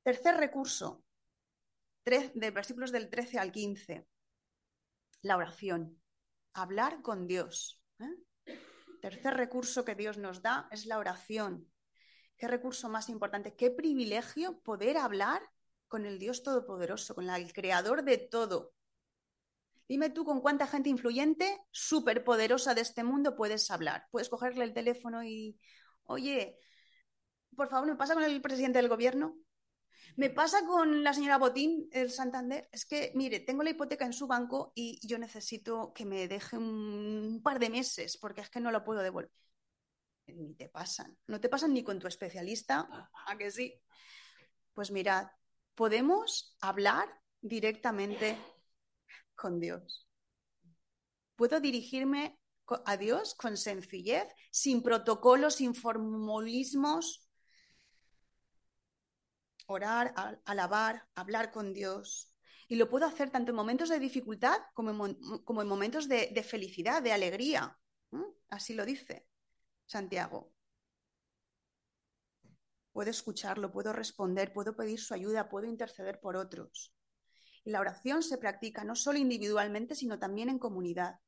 Tercer 0.03 0.37
recurso, 0.37 1.03
de 2.03 2.51
versículos 2.51 2.91
del 2.91 3.09
13 3.09 3.39
al 3.39 3.51
15, 3.51 4.07
la 5.25 5.37
oración, 5.37 5.99
hablar 6.53 7.01
con 7.01 7.25
Dios. 7.25 7.81
¿eh? 7.99 8.53
Tercer 9.01 9.33
recurso 9.33 9.83
que 9.83 9.95
Dios 9.95 10.19
nos 10.19 10.43
da 10.43 10.67
es 10.71 10.85
la 10.85 10.99
oración. 10.99 11.67
Qué 12.37 12.47
recurso 12.47 12.89
más 12.89 13.09
importante, 13.09 13.55
qué 13.55 13.71
privilegio 13.71 14.59
poder 14.59 14.97
hablar 14.97 15.41
con 15.87 16.05
el 16.05 16.19
Dios 16.19 16.43
Todopoderoso, 16.43 17.15
con 17.15 17.27
el 17.27 17.53
Creador 17.53 18.03
de 18.03 18.19
todo. 18.19 18.75
Dime 19.87 20.11
tú 20.11 20.25
con 20.25 20.41
cuánta 20.41 20.67
gente 20.67 20.89
influyente, 20.89 21.59
súper 21.71 22.23
poderosa 22.23 22.75
de 22.75 22.81
este 22.81 23.03
mundo 23.03 23.35
puedes 23.35 23.71
hablar. 23.71 24.05
Puedes 24.11 24.29
cogerle 24.29 24.63
el 24.63 24.73
teléfono 24.73 25.23
y, 25.23 25.59
oye, 26.03 26.59
por 27.55 27.67
favor, 27.67 27.87
¿me 27.87 27.95
pasa 27.95 28.13
con 28.13 28.23
el 28.23 28.41
presidente 28.41 28.77
del 28.77 28.89
gobierno? 28.89 29.35
¿Me 30.17 30.29
pasa 30.29 30.65
con 30.65 31.03
la 31.03 31.13
señora 31.13 31.37
Botín 31.37 31.89
del 31.89 32.09
Santander? 32.09 32.69
Es 32.71 32.85
que, 32.85 33.11
mire, 33.15 33.41
tengo 33.41 33.63
la 33.63 33.71
hipoteca 33.71 34.05
en 34.05 34.13
su 34.13 34.27
banco 34.27 34.71
y 34.73 35.05
yo 35.05 35.17
necesito 35.17 35.91
que 35.93 36.05
me 36.05 36.27
deje 36.29 36.57
un 36.57 37.41
par 37.43 37.59
de 37.59 37.69
meses 37.69 38.17
porque 38.17 38.41
es 38.41 38.49
que 38.49 38.61
no 38.61 38.71
lo 38.71 38.83
puedo 38.83 39.01
devolver. 39.01 39.31
Ni 40.27 40.53
te 40.55 40.69
pasan. 40.69 41.17
No 41.27 41.41
te 41.41 41.49
pasan 41.49 41.73
ni 41.73 41.83
con 41.83 41.99
tu 41.99 42.07
especialista, 42.07 42.87
¿a 43.27 43.37
que 43.37 43.51
sí? 43.51 43.73
Pues 44.73 44.89
mirad, 44.89 45.27
podemos 45.75 46.55
hablar 46.61 47.09
directamente 47.41 48.37
con 49.35 49.59
Dios. 49.59 50.07
Puedo 51.35 51.59
dirigirme 51.59 52.39
a 52.85 52.97
Dios 52.97 53.35
con 53.35 53.57
sencillez, 53.57 54.27
sin 54.49 54.81
protocolos, 54.81 55.55
sin 55.55 55.75
formulismos. 55.75 57.24
Orar, 59.67 60.13
alabar, 60.45 61.07
hablar 61.15 61.51
con 61.51 61.73
Dios. 61.73 62.31
Y 62.67 62.75
lo 62.75 62.89
puedo 62.89 63.05
hacer 63.05 63.29
tanto 63.29 63.51
en 63.51 63.55
momentos 63.55 63.89
de 63.89 63.99
dificultad 63.99 64.57
como 64.73 64.89
en, 65.07 65.67
momentos 65.67 66.07
de, 66.07 66.43
felicidad, 66.43 67.01
de 67.01 67.13
alegría. 67.13 67.77
Así 68.49 68.73
lo 68.73 68.85
dice 68.85 69.27
Santiago. 69.85 70.51
Puedo 72.91 73.09
escucharlo, 73.11 73.71
puedo 73.71 73.91
responder, 73.91 74.53
puedo 74.53 74.75
pedir 74.75 74.99
su 74.99 75.13
ayuda, 75.13 75.49
puedo 75.49 75.67
interceder 75.67 76.19
por 76.21 76.37
otros. 76.37 76.95
Y 77.63 77.71
la 77.71 77.81
oración 77.81 78.23
se 78.23 78.37
practica 78.37 78.83
no 78.83 78.95
solo 78.95 79.19
individualmente, 79.19 79.95
sino 79.95 80.17
también 80.17 80.49
en 80.49 80.59
comunidad. 80.59 81.19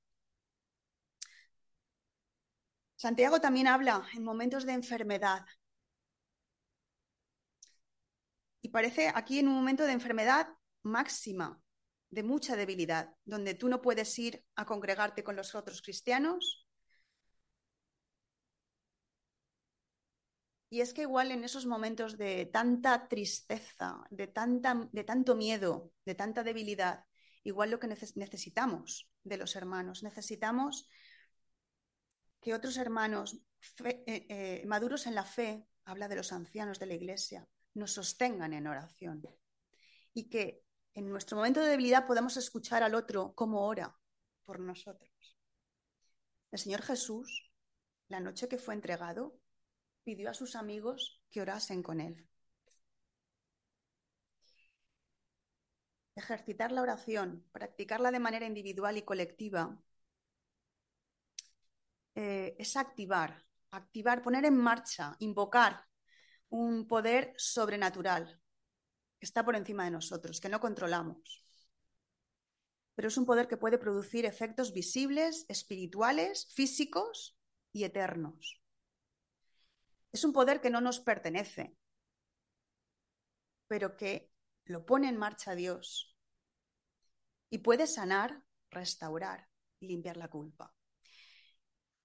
Santiago 2.95 3.39
también 3.41 3.67
habla 3.67 4.07
en 4.13 4.23
momentos 4.23 4.65
de 4.65 4.73
enfermedad. 4.73 5.45
Y 8.67 8.69
parece 8.69 9.13
aquí 9.15 9.39
en 9.39 9.47
un 9.47 9.53
momento 9.53 9.85
de 9.85 9.93
enfermedad 9.93 10.49
máxima, 10.83 11.61
de 12.09 12.21
mucha 12.21 12.57
debilidad, 12.57 13.15
donde 13.23 13.53
tú 13.53 13.69
no 13.69 13.81
puedes 13.81 14.19
ir 14.19 14.43
a 14.57 14.65
congregarte 14.65 15.23
con 15.23 15.37
los 15.37 15.55
otros 15.55 15.81
cristianos, 15.81 16.67
Y 20.69 20.81
es 20.81 20.93
que 20.93 21.03
igual 21.03 21.31
en 21.31 21.45
esos 21.45 21.65
momentos 21.65 22.17
de 22.17 22.45
tanta 22.45 23.07
tristeza, 23.07 24.03
de, 24.09 24.27
tanta, 24.27 24.89
de 24.91 25.05
tanto 25.05 25.33
miedo, 25.33 25.93
de 26.03 26.13
tanta 26.13 26.43
debilidad, 26.43 27.05
igual 27.43 27.71
lo 27.71 27.79
que 27.79 27.87
necesitamos 27.87 29.09
de 29.23 29.37
los 29.37 29.55
hermanos, 29.55 30.03
necesitamos 30.03 30.89
que 32.41 32.53
otros 32.53 32.75
hermanos 32.75 33.39
eh, 33.85 34.03
eh, 34.05 34.63
maduros 34.65 35.07
en 35.07 35.15
la 35.15 35.23
fe, 35.23 35.65
habla 35.85 36.09
de 36.09 36.17
los 36.17 36.33
ancianos 36.33 36.79
de 36.79 36.87
la 36.87 36.95
iglesia, 36.95 37.47
nos 37.77 37.93
sostengan 37.93 38.53
en 38.53 38.67
oración 38.67 39.21
y 40.13 40.29
que 40.29 40.63
en 40.93 41.09
nuestro 41.09 41.37
momento 41.37 41.61
de 41.61 41.67
debilidad 41.67 42.07
podamos 42.07 42.35
escuchar 42.37 42.81
al 42.83 42.95
otro 42.95 43.33
como 43.35 43.65
ora 43.65 43.95
por 44.45 44.59
nosotros. 44.59 45.37
El 46.51 46.59
Señor 46.59 46.81
Jesús, 46.81 47.51
la 48.07 48.19
noche 48.19 48.47
que 48.47 48.57
fue 48.57 48.73
entregado, 48.73 49.39
pidió 50.03 50.29
a 50.29 50.33
sus 50.33 50.55
amigos 50.55 51.21
que 51.29 51.41
orasen 51.41 51.83
con 51.83 52.01
él. 52.01 52.27
Ejercitar 56.15 56.71
la 56.71 56.81
oración, 56.81 57.45
practicarla 57.51 58.09
de 58.09 58.19
manera 58.19 58.47
individual 58.47 58.97
y 58.97 59.03
colectiva, 59.03 59.77
eh, 62.15 62.55
es 62.57 62.75
activar, 62.75 63.45
activar, 63.69 64.23
poner 64.23 64.45
en 64.45 64.57
marcha, 64.57 65.15
invocar 65.19 65.85
un 66.49 66.87
poder 66.87 67.33
sobrenatural 67.37 68.41
que 69.19 69.25
está 69.25 69.43
por 69.43 69.55
encima 69.55 69.85
de 69.85 69.91
nosotros, 69.91 70.39
que 70.39 70.49
no 70.49 70.59
controlamos. 70.59 71.43
Pero 72.95 73.09
es 73.09 73.17
un 73.17 73.25
poder 73.25 73.47
que 73.47 73.57
puede 73.57 73.77
producir 73.77 74.25
efectos 74.25 74.73
visibles, 74.73 75.45
espirituales, 75.49 76.51
físicos 76.53 77.37
y 77.71 77.83
eternos. 77.83 78.61
Es 80.11 80.23
un 80.23 80.33
poder 80.33 80.61
que 80.61 80.69
no 80.69 80.81
nos 80.81 80.99
pertenece, 80.99 81.75
pero 83.67 83.97
que 83.97 84.31
lo 84.65 84.85
pone 84.85 85.09
en 85.09 85.17
marcha 85.17 85.55
Dios 85.55 86.17
y 87.49 87.59
puede 87.59 87.87
sanar, 87.87 88.43
restaurar 88.69 89.47
y 89.79 89.87
limpiar 89.87 90.17
la 90.17 90.29
culpa. 90.29 90.73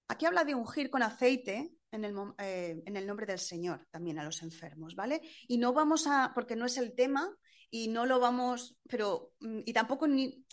Aquí 0.07 0.25
habla 0.25 0.43
de 0.43 0.55
ungir 0.55 0.89
con 0.89 1.01
aceite 1.01 1.75
en 1.93 2.05
el, 2.05 2.15
eh, 2.39 2.83
en 2.85 2.97
el, 2.97 3.07
nombre 3.07 3.25
del 3.25 3.39
Señor 3.39 3.87
también 3.91 4.19
a 4.19 4.23
los 4.23 4.41
enfermos, 4.41 4.95
¿vale? 4.95 5.21
Y 5.47 5.57
no 5.57 5.71
vamos 5.71 6.07
a, 6.07 6.31
porque 6.33 6.55
no 6.55 6.65
es 6.65 6.77
el 6.77 6.93
tema 6.95 7.33
y 7.69 7.87
no 7.87 8.05
lo 8.05 8.19
vamos, 8.19 8.77
pero, 8.89 9.31
mm, 9.39 9.59
y 9.65 9.73
tampoco 9.73 10.07
ni, 10.07 10.45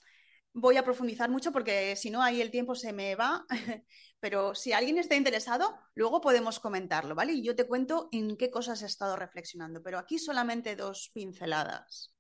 voy 0.53 0.77
a 0.77 0.85
profundizar 0.85 1.31
mucho 1.31 1.53
porque 1.53 1.97
si 1.97 2.11
no, 2.11 2.23
ahí 2.23 2.41
el 2.41 2.51
tiempo 2.51 2.75
se 2.75 2.93
me 2.93 3.15
va. 3.15 3.45
Pero 4.21 4.55
si 4.55 4.73
alguien 4.75 4.99
está 4.99 5.15
interesado, 5.15 5.79
luego 5.95 6.21
podemos 6.21 6.61
comentarlo, 6.61 7.15
¿vale? 7.15 7.33
Y 7.33 7.43
yo 7.43 7.57
te 7.57 7.67
cuento 7.67 8.09
en 8.13 8.37
qué 8.37 8.51
cosas 8.51 8.83
he 8.83 8.87
estado 8.87 9.17
reflexionando. 9.17 9.83
Pero 9.83 9.99
aquí 9.99 10.19
solamente 10.19 10.77
dos 10.77 11.11
pinceladas. 11.15 12.15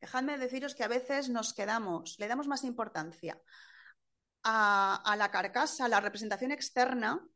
Dejadme 0.00 0.38
deciros 0.38 0.74
que 0.74 0.84
a 0.84 0.88
veces 0.88 1.28
nos 1.28 1.54
quedamos, 1.54 2.16
le 2.18 2.28
damos 2.28 2.46
más 2.46 2.64
importancia 2.64 3.40
a, 4.44 5.14
la 5.18 5.30
carcasa, 5.30 5.86
a 5.86 5.88
la 5.88 6.00
representación 6.00 6.52
externa, 6.52 7.26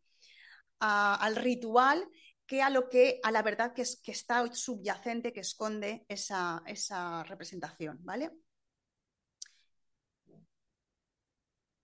al 0.85 1.37
ritual, 1.37 2.09
que 2.47 2.61
a 2.61 2.71
lo 2.71 2.89
que, 2.89 3.21
a 3.23 3.31
la 3.31 3.43
verdad 3.43 3.73
que, 3.73 3.83
es, 3.83 4.01
que 4.03 4.13
está 4.13 4.53
subyacente, 4.53 5.33
que 5.33 5.41
esconde 5.41 6.05
esa, 6.09 6.63
esa 6.67 7.23
representación, 7.25 7.99
¿vale? 8.03 8.31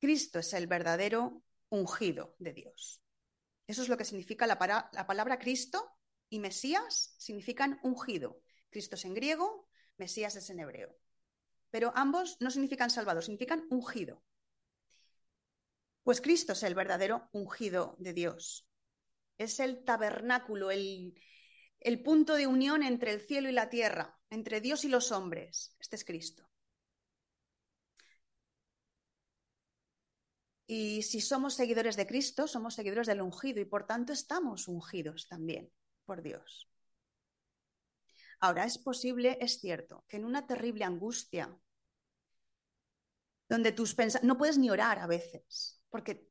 Cristo 0.00 0.38
es 0.38 0.52
el 0.52 0.66
verdadero 0.66 1.42
ungido 1.70 2.34
de 2.38 2.52
Dios. 2.52 3.02
Eso 3.66 3.82
es 3.82 3.88
lo 3.88 3.96
que 3.96 4.04
significa 4.04 4.46
la, 4.46 4.58
palabra 4.58 5.38
Cristo 5.38 5.90
y 6.30 6.38
Mesías 6.38 7.14
significan 7.18 7.78
ungido. 7.82 8.40
Cristo 8.70 8.94
es 8.94 9.04
en 9.04 9.14
griego, 9.14 9.68
Mesías 9.96 10.36
es 10.36 10.48
en 10.50 10.60
hebreo. 10.60 10.96
Pero 11.70 11.92
ambos 11.94 12.36
no 12.40 12.50
significan 12.50 12.90
salvador, 12.90 13.22
significan 13.22 13.66
ungido. 13.70 14.22
Pues 16.02 16.20
Cristo 16.20 16.52
es 16.52 16.62
el 16.62 16.74
verdadero 16.74 17.28
ungido 17.32 17.96
de 17.98 18.14
Dios. 18.14 18.67
Es 19.38 19.60
el 19.60 19.84
tabernáculo, 19.84 20.70
el, 20.70 21.14
punto 22.04 22.34
de 22.34 22.46
unión 22.46 22.82
entre 22.82 23.12
el 23.12 23.20
cielo 23.20 23.48
y 23.48 23.52
la 23.52 23.70
tierra, 23.70 24.18
entre 24.30 24.60
Dios 24.60 24.84
y 24.84 24.88
los 24.88 25.12
hombres. 25.12 25.74
Este 25.78 25.96
es 25.96 26.04
Cristo. 26.04 26.48
Y 30.66 31.02
si 31.02 31.20
somos 31.22 31.54
seguidores 31.54 31.96
de 31.96 32.06
Cristo, 32.06 32.46
somos 32.46 32.74
seguidores 32.74 33.06
del 33.06 33.22
ungido 33.22 33.60
y 33.60 33.64
por 33.64 33.86
tanto 33.86 34.12
estamos 34.12 34.68
ungidos 34.68 35.26
también 35.26 35.72
por 36.04 36.20
Dios. 36.20 36.68
Ahora, 38.40 38.64
es 38.64 38.78
posible, 38.78 39.38
es 39.40 39.60
cierto, 39.60 40.04
que 40.08 40.16
en 40.16 40.24
una 40.24 40.46
terrible 40.46 40.84
angustia, 40.84 41.58
donde 43.48 43.72
tus 43.72 43.94
pensamientos, 43.94 44.28
no 44.28 44.38
puedes 44.38 44.58
ni 44.58 44.70
orar 44.70 44.98
a 44.98 45.06
veces, 45.06 45.82
porque 45.88 46.28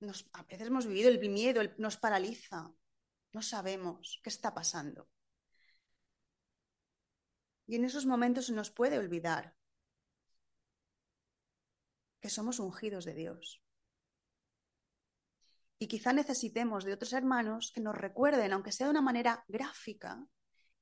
nos, 0.00 0.28
a 0.32 0.42
veces 0.44 0.68
hemos 0.68 0.86
vivido 0.86 1.08
el 1.08 1.18
miedo, 1.30 1.62
nos 1.78 1.96
paraliza, 1.96 2.72
no 3.32 3.42
sabemos 3.42 4.20
qué 4.22 4.30
está 4.30 4.54
pasando. 4.54 5.08
Y 7.66 7.76
en 7.76 7.84
esos 7.84 8.06
momentos 8.06 8.46
se 8.46 8.52
nos 8.52 8.70
puede 8.70 8.98
olvidar 8.98 9.56
que 12.20 12.30
somos 12.30 12.58
ungidos 12.58 13.04
de 13.04 13.14
Dios. 13.14 13.62
Y 15.78 15.88
quizá 15.88 16.12
necesitemos 16.12 16.84
de 16.84 16.94
otros 16.94 17.12
hermanos 17.12 17.72
que 17.72 17.80
nos 17.80 17.96
recuerden, 17.96 18.52
aunque 18.52 18.72
sea 18.72 18.86
de 18.86 18.92
una 18.92 19.02
manera 19.02 19.44
gráfica, 19.48 20.26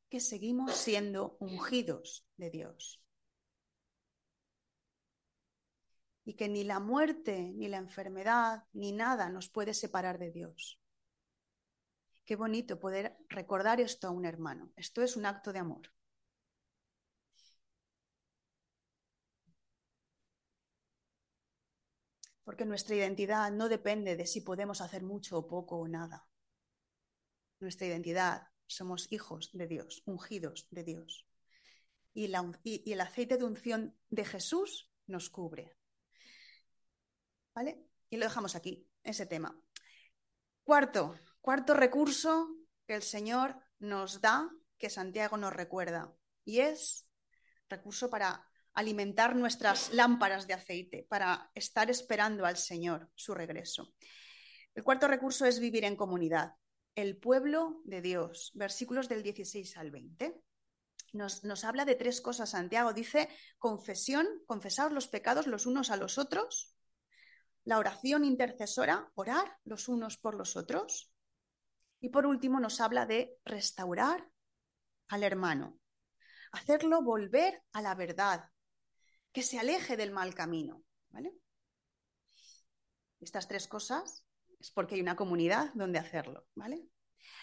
que 0.08 0.20
seguimos 0.20 0.72
siendo 0.74 1.36
ungidos 1.40 2.24
de 2.36 2.50
Dios. 2.50 3.03
Y 6.24 6.34
que 6.34 6.48
ni 6.48 6.64
la 6.64 6.80
muerte, 6.80 7.52
ni 7.54 7.68
la 7.68 7.76
enfermedad, 7.78 8.64
ni 8.72 8.92
nada 8.92 9.28
nos 9.28 9.48
puede 9.48 9.74
separar 9.74 10.18
de 10.18 10.30
Dios. 10.30 10.80
Qué 12.24 12.36
bonito 12.36 12.80
poder 12.80 13.18
recordar 13.28 13.80
esto 13.80 14.08
a 14.08 14.10
un 14.10 14.24
hermano. 14.24 14.72
Esto 14.76 15.02
es 15.02 15.16
un 15.16 15.26
acto 15.26 15.52
de 15.52 15.58
amor. 15.58 15.92
Porque 22.44 22.64
nuestra 22.64 22.94
identidad 22.94 23.50
no 23.50 23.68
depende 23.68 24.16
de 24.16 24.26
si 24.26 24.40
podemos 24.40 24.80
hacer 24.80 25.02
mucho 25.02 25.38
o 25.38 25.46
poco 25.46 25.76
o 25.78 25.88
nada. 25.88 26.26
Nuestra 27.60 27.86
identidad 27.86 28.48
somos 28.66 29.10
hijos 29.12 29.50
de 29.52 29.66
Dios, 29.66 30.02
ungidos 30.06 30.66
de 30.70 30.84
Dios. 30.84 31.26
Y, 32.12 32.26
el 32.92 33.00
aceite 33.00 33.36
de 33.38 33.44
unción 33.44 33.96
de 34.10 34.24
Jesús 34.24 34.90
nos 35.06 35.30
cubre. 35.30 35.76
¿Vale? 37.54 37.86
Y 38.10 38.16
lo 38.16 38.24
dejamos 38.24 38.56
aquí, 38.56 38.86
ese 39.02 39.26
tema. 39.26 39.58
Cuarto, 40.64 41.14
cuarto 41.40 41.74
recurso 41.74 42.48
que 42.86 42.94
el 42.94 43.02
Señor 43.02 43.56
nos 43.78 44.20
da, 44.20 44.50
que 44.78 44.90
Santiago 44.90 45.36
nos 45.36 45.52
recuerda, 45.52 46.14
y 46.44 46.60
es 46.60 47.06
recurso 47.68 48.10
para 48.10 48.46
alimentar 48.74 49.36
nuestras 49.36 49.92
lámparas 49.92 50.46
de 50.46 50.54
aceite, 50.54 51.06
para 51.08 51.50
estar 51.54 51.90
esperando 51.90 52.44
al 52.44 52.56
Señor 52.56 53.10
su 53.14 53.34
regreso. 53.34 53.94
El 54.74 54.82
cuarto 54.82 55.06
recurso 55.06 55.46
es 55.46 55.60
vivir 55.60 55.84
en 55.84 55.96
comunidad. 55.96 56.54
El 56.96 57.16
pueblo 57.16 57.80
de 57.84 58.02
Dios, 58.02 58.50
versículos 58.54 59.08
del 59.08 59.22
16 59.22 59.76
al 59.76 59.90
20. 59.90 60.40
Nos, 61.12 61.44
nos 61.44 61.64
habla 61.64 61.84
de 61.84 61.94
tres 61.94 62.20
cosas, 62.20 62.50
Santiago. 62.50 62.92
Dice 62.92 63.28
confesión, 63.58 64.26
confesaos 64.46 64.92
los 64.92 65.06
pecados 65.06 65.46
los 65.46 65.66
unos 65.66 65.90
a 65.90 65.96
los 65.96 66.18
otros. 66.18 66.73
La 67.64 67.78
oración 67.78 68.24
intercesora, 68.24 69.10
orar 69.14 69.58
los 69.64 69.88
unos 69.88 70.18
por 70.18 70.34
los 70.34 70.56
otros. 70.56 71.10
Y 72.00 72.10
por 72.10 72.26
último 72.26 72.60
nos 72.60 72.80
habla 72.80 73.06
de 73.06 73.38
restaurar 73.44 74.28
al 75.08 75.22
hermano, 75.22 75.78
hacerlo 76.52 77.02
volver 77.02 77.62
a 77.72 77.80
la 77.80 77.94
verdad, 77.94 78.50
que 79.32 79.42
se 79.42 79.58
aleje 79.58 79.96
del 79.96 80.12
mal 80.12 80.34
camino. 80.34 80.84
¿vale? 81.10 81.34
Estas 83.20 83.48
tres 83.48 83.66
cosas 83.66 84.24
es 84.60 84.70
porque 84.70 84.96
hay 84.96 85.00
una 85.00 85.16
comunidad 85.16 85.72
donde 85.74 85.98
hacerlo. 85.98 86.46
¿vale? 86.54 86.88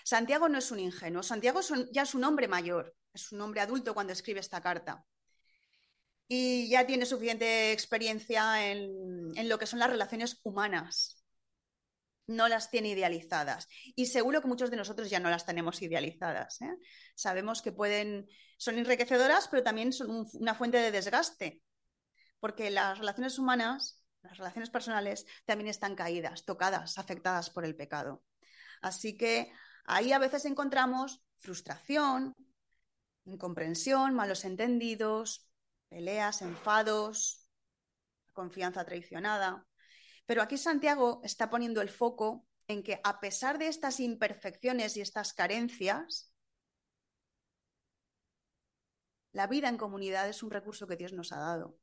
Santiago 0.04 0.48
no 0.50 0.60
es 0.60 0.72
un 0.72 0.80
ingenuo, 0.80 1.24
Santiago 1.24 1.62
ya 1.92 2.04
es 2.04 2.16
un 2.16 2.24
hombre 2.24 2.48
mayor, 2.48 2.96
es 3.14 3.32
un 3.32 3.42
hombre 3.42 3.62
adulto 3.62 3.94
cuando 3.94 4.14
escribe 4.14 4.40
esta 4.40 4.62
carta. 4.62 5.06
Y 6.28 6.70
ya 6.70 6.86
tiene 6.88 7.06
suficiente 7.06 7.72
experiencia 7.72 8.72
en, 8.72 9.32
en 9.36 9.50
lo 9.50 9.60
que 9.60 9.66
son 9.66 9.80
las 9.80 9.90
relaciones 9.90 10.40
humanas. 10.44 11.24
No 12.28 12.48
las 12.48 12.70
tiene 12.70 12.90
idealizadas. 12.90 13.68
Y 13.96 14.06
seguro 14.06 14.42
que 14.42 14.48
muchos 14.48 14.72
de 14.72 14.78
nosotros 14.78 15.10
ya 15.10 15.20
no 15.20 15.30
las 15.30 15.46
tenemos 15.46 15.82
idealizadas. 15.82 16.62
¿eh? 16.62 16.78
Sabemos 17.16 17.62
que 17.62 17.74
pueden, 17.74 18.30
son 18.58 18.78
enriquecedoras, 18.78 19.50
pero 19.50 19.64
también 19.64 19.92
son 19.92 20.26
una 20.34 20.56
fuente 20.56 20.78
de 20.78 20.92
desgaste 20.92 21.62
porque 22.42 22.72
las 22.72 22.98
relaciones 22.98 23.40
humanas, 23.40 24.04
las 24.24 24.38
relaciones 24.38 24.70
personales, 24.70 25.26
también 25.46 25.70
están 25.70 25.96
caídas, 25.96 26.44
tocadas, 26.44 26.98
afectadas 26.98 27.50
por 27.50 27.64
el 27.64 27.76
pecado. 27.76 28.24
Así 28.82 29.16
que 29.16 29.54
ahí 29.86 30.12
a 30.12 30.20
veces 30.20 30.44
encontramos 30.46 31.24
frustración, 31.38 32.36
incomprensión, 33.26 34.16
malos 34.16 34.44
entendidos, 34.44 35.48
peleas, 35.92 36.42
enfados, 36.42 37.46
confianza 38.32 38.84
traicionada. 38.86 39.68
Pero 40.26 40.42
aquí 40.42 40.58
Santiago 40.58 41.22
está 41.24 41.52
poniendo 41.52 41.82
el 41.82 41.90
foco 41.90 42.48
en 42.68 42.82
que 42.82 43.00
a 43.04 43.20
pesar 43.20 43.60
de 43.60 43.68
estas 43.68 44.00
imperfecciones 44.00 44.96
y 44.96 45.02
estas 45.02 45.34
carencias, 45.34 46.34
la 49.34 49.48
vida 49.48 49.68
en 49.68 49.78
comunidad 49.78 50.28
es 50.30 50.42
un 50.42 50.52
recurso 50.52 50.88
que 50.88 50.96
Dios 50.96 51.12
nos 51.12 51.34
ha 51.34 51.40
dado 51.40 51.78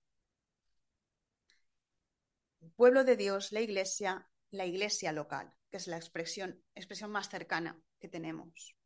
pueblo 2.78 3.02
de 3.02 3.16
Dios, 3.16 3.50
la 3.50 3.60
iglesia, 3.60 4.28
la 4.52 4.64
iglesia 4.64 5.12
local, 5.12 5.52
que 5.70 5.78
es 5.78 5.88
la 5.88 5.96
expresión, 5.96 6.62
expresión 6.76 7.10
más 7.10 7.28
cercana 7.28 7.82
que 7.98 8.08
tenemos. 8.08 8.77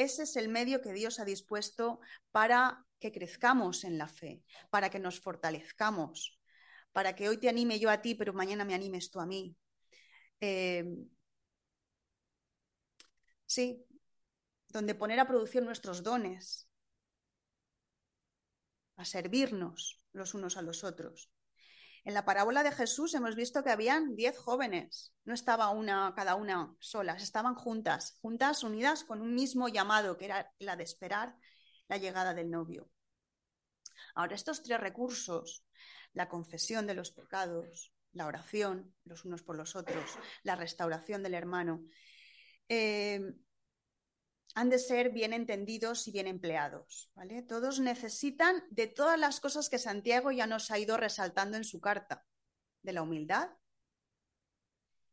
Ese 0.00 0.22
es 0.22 0.36
el 0.36 0.48
medio 0.48 0.80
que 0.80 0.94
Dios 0.94 1.20
ha 1.20 1.26
dispuesto 1.26 2.00
para 2.30 2.86
que 3.00 3.12
crezcamos 3.12 3.84
en 3.84 3.98
la 3.98 4.08
fe, 4.08 4.42
para 4.70 4.88
que 4.88 4.98
nos 4.98 5.20
fortalezcamos, 5.20 6.40
para 6.92 7.14
que 7.14 7.28
hoy 7.28 7.36
te 7.36 7.50
anime 7.50 7.78
yo 7.78 7.90
a 7.90 8.00
ti, 8.00 8.14
pero 8.14 8.32
mañana 8.32 8.64
me 8.64 8.72
animes 8.72 9.10
tú 9.10 9.20
a 9.20 9.26
mí. 9.26 9.54
Eh, 10.40 10.86
sí, 13.44 13.84
donde 14.68 14.94
poner 14.94 15.20
a 15.20 15.28
producción 15.28 15.66
nuestros 15.66 16.02
dones, 16.02 16.66
a 18.96 19.04
servirnos 19.04 20.02
los 20.14 20.32
unos 20.32 20.56
a 20.56 20.62
los 20.62 20.82
otros. 20.82 21.30
En 22.04 22.14
la 22.14 22.24
parábola 22.24 22.62
de 22.62 22.72
Jesús 22.72 23.14
hemos 23.14 23.36
visto 23.36 23.62
que 23.62 23.70
habían 23.70 24.16
diez 24.16 24.38
jóvenes, 24.38 25.12
no 25.24 25.34
estaba 25.34 25.70
una 25.70 26.14
cada 26.16 26.34
una 26.34 26.74
solas, 26.78 27.22
estaban 27.22 27.54
juntas, 27.54 28.18
juntas, 28.22 28.64
unidas 28.64 29.04
con 29.04 29.20
un 29.20 29.34
mismo 29.34 29.68
llamado, 29.68 30.16
que 30.16 30.24
era 30.24 30.52
la 30.58 30.76
de 30.76 30.84
esperar 30.84 31.36
la 31.88 31.98
llegada 31.98 32.34
del 32.34 32.50
novio. 32.50 32.88
Ahora, 34.14 34.34
estos 34.34 34.62
tres 34.62 34.80
recursos, 34.80 35.64
la 36.12 36.28
confesión 36.28 36.86
de 36.86 36.94
los 36.94 37.12
pecados, 37.12 37.92
la 38.12 38.26
oración 38.26 38.94
los 39.04 39.24
unos 39.24 39.42
por 39.42 39.56
los 39.56 39.76
otros, 39.76 40.18
la 40.42 40.56
restauración 40.56 41.22
del 41.22 41.34
hermano, 41.34 41.82
eh, 42.68 43.20
han 44.54 44.70
de 44.70 44.78
ser 44.78 45.10
bien 45.10 45.32
entendidos 45.32 46.06
y 46.08 46.12
bien 46.12 46.26
empleados. 46.26 47.10
¿vale? 47.14 47.42
Todos 47.42 47.80
necesitan 47.80 48.64
de 48.70 48.86
todas 48.86 49.18
las 49.18 49.40
cosas 49.40 49.68
que 49.68 49.78
Santiago 49.78 50.30
ya 50.30 50.46
nos 50.46 50.70
ha 50.70 50.78
ido 50.78 50.96
resaltando 50.96 51.56
en 51.56 51.64
su 51.64 51.80
carta, 51.80 52.24
de 52.82 52.92
la 52.92 53.02
humildad, 53.02 53.50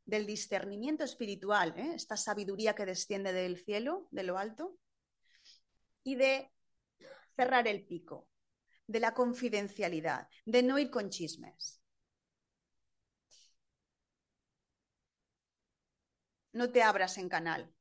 del 0.06 0.26
discernimiento 0.26 1.04
espiritual, 1.04 1.74
¿eh? 1.78 1.94
esta 1.96 2.16
sabiduría 2.16 2.74
que 2.74 2.86
desciende 2.86 3.34
del 3.34 3.58
cielo, 3.58 4.08
de 4.12 4.24
lo 4.24 4.38
alto, 4.38 4.80
y 6.04 6.16
de 6.16 6.52
cerrar 7.36 7.68
el 7.68 7.86
pico, 7.86 8.30
de 8.88 9.02
la 9.02 9.14
confidencialidad, 9.14 10.30
de 10.46 10.64
no 10.64 10.80
ir 10.80 10.90
con 10.90 11.10
chismes. 11.10 11.82
No 16.54 16.72
te 16.72 16.82
abras 16.82 17.18
en 17.18 17.28
canal, 17.28 17.77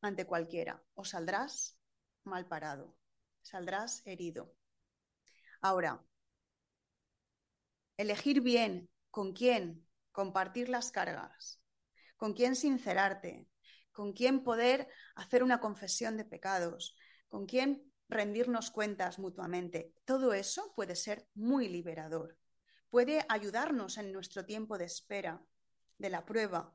ante 0.00 0.26
cualquiera, 0.26 0.82
o 0.94 1.04
saldrás 1.04 1.78
mal 2.24 2.46
parado, 2.46 2.96
saldrás 3.42 4.06
herido. 4.06 4.54
Ahora, 5.60 6.04
elegir 7.96 8.40
bien 8.40 8.88
con 9.10 9.32
quién 9.32 9.86
compartir 10.12 10.68
las 10.68 10.90
cargas, 10.90 11.62
con 12.16 12.32
quién 12.32 12.56
sincerarte, 12.56 13.48
con 13.92 14.12
quién 14.12 14.42
poder 14.42 14.88
hacer 15.14 15.42
una 15.42 15.60
confesión 15.60 16.16
de 16.16 16.24
pecados, 16.24 16.96
con 17.28 17.46
quién 17.46 17.92
rendirnos 18.08 18.70
cuentas 18.70 19.18
mutuamente. 19.18 19.94
Todo 20.04 20.32
eso 20.32 20.72
puede 20.74 20.96
ser 20.96 21.28
muy 21.34 21.68
liberador. 21.68 22.38
Puede 22.88 23.24
ayudarnos 23.28 23.98
en 23.98 24.12
nuestro 24.12 24.44
tiempo 24.44 24.76
de 24.78 24.86
espera, 24.86 25.42
de 25.98 26.10
la 26.10 26.24
prueba, 26.24 26.74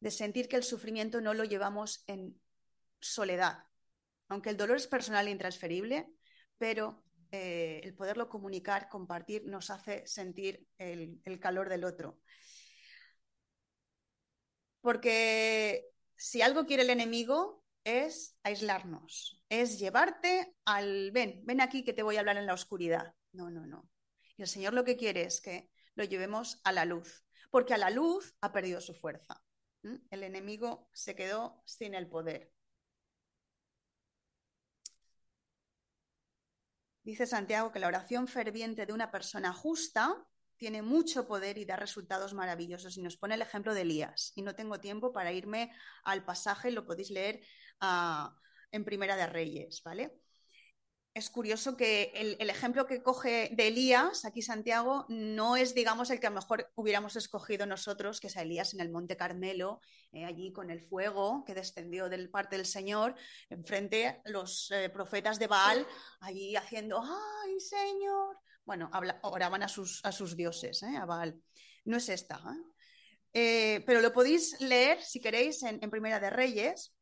de 0.00 0.10
sentir 0.10 0.48
que 0.48 0.56
el 0.56 0.64
sufrimiento 0.64 1.20
no 1.20 1.34
lo 1.34 1.44
llevamos 1.44 2.04
en 2.06 2.40
soledad, 3.00 3.64
aunque 4.28 4.50
el 4.50 4.56
dolor 4.56 4.76
es 4.76 4.86
personal 4.86 5.28
e 5.28 5.30
intransferible, 5.30 6.08
pero 6.58 7.04
eh, 7.32 7.80
el 7.84 7.94
poderlo 7.94 8.28
comunicar, 8.28 8.88
compartir, 8.88 9.44
nos 9.46 9.70
hace 9.70 10.06
sentir 10.06 10.66
el, 10.78 11.20
el 11.24 11.38
calor 11.38 11.68
del 11.68 11.84
otro. 11.84 12.20
Porque 14.80 15.86
si 16.16 16.42
algo 16.42 16.66
quiere 16.66 16.82
el 16.82 16.90
enemigo 16.90 17.64
es 17.84 18.38
aislarnos, 18.42 19.42
es 19.48 19.78
llevarte 19.78 20.54
al, 20.64 21.10
ven, 21.12 21.42
ven 21.44 21.60
aquí 21.60 21.84
que 21.84 21.92
te 21.92 22.02
voy 22.02 22.16
a 22.16 22.20
hablar 22.20 22.36
en 22.36 22.46
la 22.46 22.54
oscuridad. 22.54 23.14
No, 23.32 23.50
no, 23.50 23.66
no. 23.66 23.88
Y 24.36 24.42
el 24.42 24.48
Señor 24.48 24.74
lo 24.74 24.84
que 24.84 24.96
quiere 24.96 25.22
es 25.22 25.40
que 25.40 25.70
lo 25.94 26.04
llevemos 26.04 26.60
a 26.64 26.72
la 26.72 26.84
luz, 26.84 27.24
porque 27.50 27.74
a 27.74 27.78
la 27.78 27.90
luz 27.90 28.34
ha 28.40 28.52
perdido 28.52 28.80
su 28.80 28.94
fuerza. 28.94 29.42
El 29.82 30.22
enemigo 30.22 30.88
se 30.92 31.14
quedó 31.14 31.62
sin 31.64 31.94
el 31.94 32.08
poder. 32.08 32.52
Dice 37.02 37.26
Santiago 37.26 37.72
que 37.72 37.78
la 37.78 37.88
oración 37.88 38.28
ferviente 38.28 38.84
de 38.84 38.92
una 38.92 39.10
persona 39.10 39.52
justa 39.52 40.26
tiene 40.56 40.82
mucho 40.82 41.26
poder 41.26 41.56
y 41.56 41.64
da 41.64 41.76
resultados 41.76 42.34
maravillosos. 42.34 42.98
Y 42.98 43.02
nos 43.02 43.16
pone 43.16 43.34
el 43.34 43.42
ejemplo 43.42 43.72
de 43.72 43.80
Elías. 43.80 44.32
Y 44.34 44.42
no 44.42 44.54
tengo 44.54 44.78
tiempo 44.78 45.10
para 45.10 45.32
irme 45.32 45.72
al 46.04 46.24
pasaje, 46.24 46.70
lo 46.70 46.84
podéis 46.84 47.10
leer 47.10 47.40
uh, 47.80 48.28
en 48.70 48.84
Primera 48.84 49.16
de 49.16 49.26
Reyes, 49.26 49.82
¿vale? 49.82 50.20
Es 51.12 51.28
curioso 51.28 51.76
que 51.76 52.12
el, 52.14 52.50
ejemplo 52.50 52.86
que 52.86 53.02
coge 53.02 53.50
de 53.52 53.68
Elías, 53.68 54.24
aquí 54.24 54.42
Santiago, 54.42 55.06
no 55.08 55.56
es, 55.56 55.74
digamos, 55.74 56.08
el 56.10 56.20
que 56.20 56.28
a 56.28 56.30
lo 56.30 56.36
mejor 56.36 56.70
hubiéramos 56.76 57.16
escogido 57.16 57.66
nosotros, 57.66 58.20
que 58.20 58.28
es 58.28 58.36
a 58.36 58.42
Elías 58.42 58.74
en 58.74 58.80
el 58.80 58.90
Monte 58.90 59.16
Carmelo, 59.16 59.80
eh, 60.12 60.24
allí 60.24 60.52
con 60.52 60.70
el 60.70 60.80
fuego 60.80 61.44
que 61.44 61.54
descendió 61.54 62.08
del 62.08 62.30
parte 62.30 62.56
del 62.56 62.66
Señor, 62.66 63.16
enfrente 63.48 64.22
los 64.26 64.70
eh, 64.70 64.88
profetas 64.88 65.40
de 65.40 65.48
Baal, 65.48 65.84
allí 66.20 66.54
haciendo, 66.54 67.02
¡ay, 67.02 67.58
Señor! 67.58 68.38
Bueno, 68.64 68.88
oraban 69.22 69.64
a 69.64 69.68
sus, 69.68 70.04
a 70.04 70.12
sus 70.12 70.36
dioses, 70.36 70.80
¿eh? 70.84 70.96
a 70.96 71.06
Baal. 71.06 71.42
No 71.84 71.96
es 71.96 72.08
esta. 72.08 72.40
pero 73.32 74.00
lo 74.00 74.12
podéis 74.12 74.60
leer, 74.60 75.02
si 75.02 75.18
queréis, 75.18 75.62
en 75.64 75.90
Primera 75.90 76.20
de 76.20 76.30
Reyes, 76.30 76.94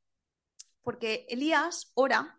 porque 0.83 1.27
Elías 1.29 1.91
ora 1.95 2.38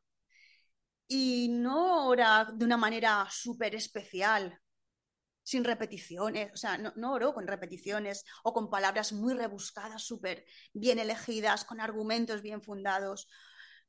y 1.12 1.50
no 1.50 2.08
ora 2.08 2.48
de 2.54 2.64
una 2.64 2.78
manera 2.78 3.28
súper 3.32 3.74
especial, 3.74 4.62
sin 5.42 5.64
repeticiones, 5.64 6.52
o 6.54 6.58
sea, 6.58 6.78
no, 6.78 6.94
no, 6.96 7.14
oró 7.14 7.34
con 7.34 7.48
repeticiones 7.48 8.24
o 8.44 8.54
con 8.54 8.70
palabras 8.70 9.12
muy 9.12 9.34
rebuscadas, 9.34 10.04
súper 10.04 10.46
bien 10.72 11.00
elegidas, 11.00 11.66
con 11.66 11.82
argumentos 11.82 12.44
bien 12.44 12.62
fundados, 12.62 13.28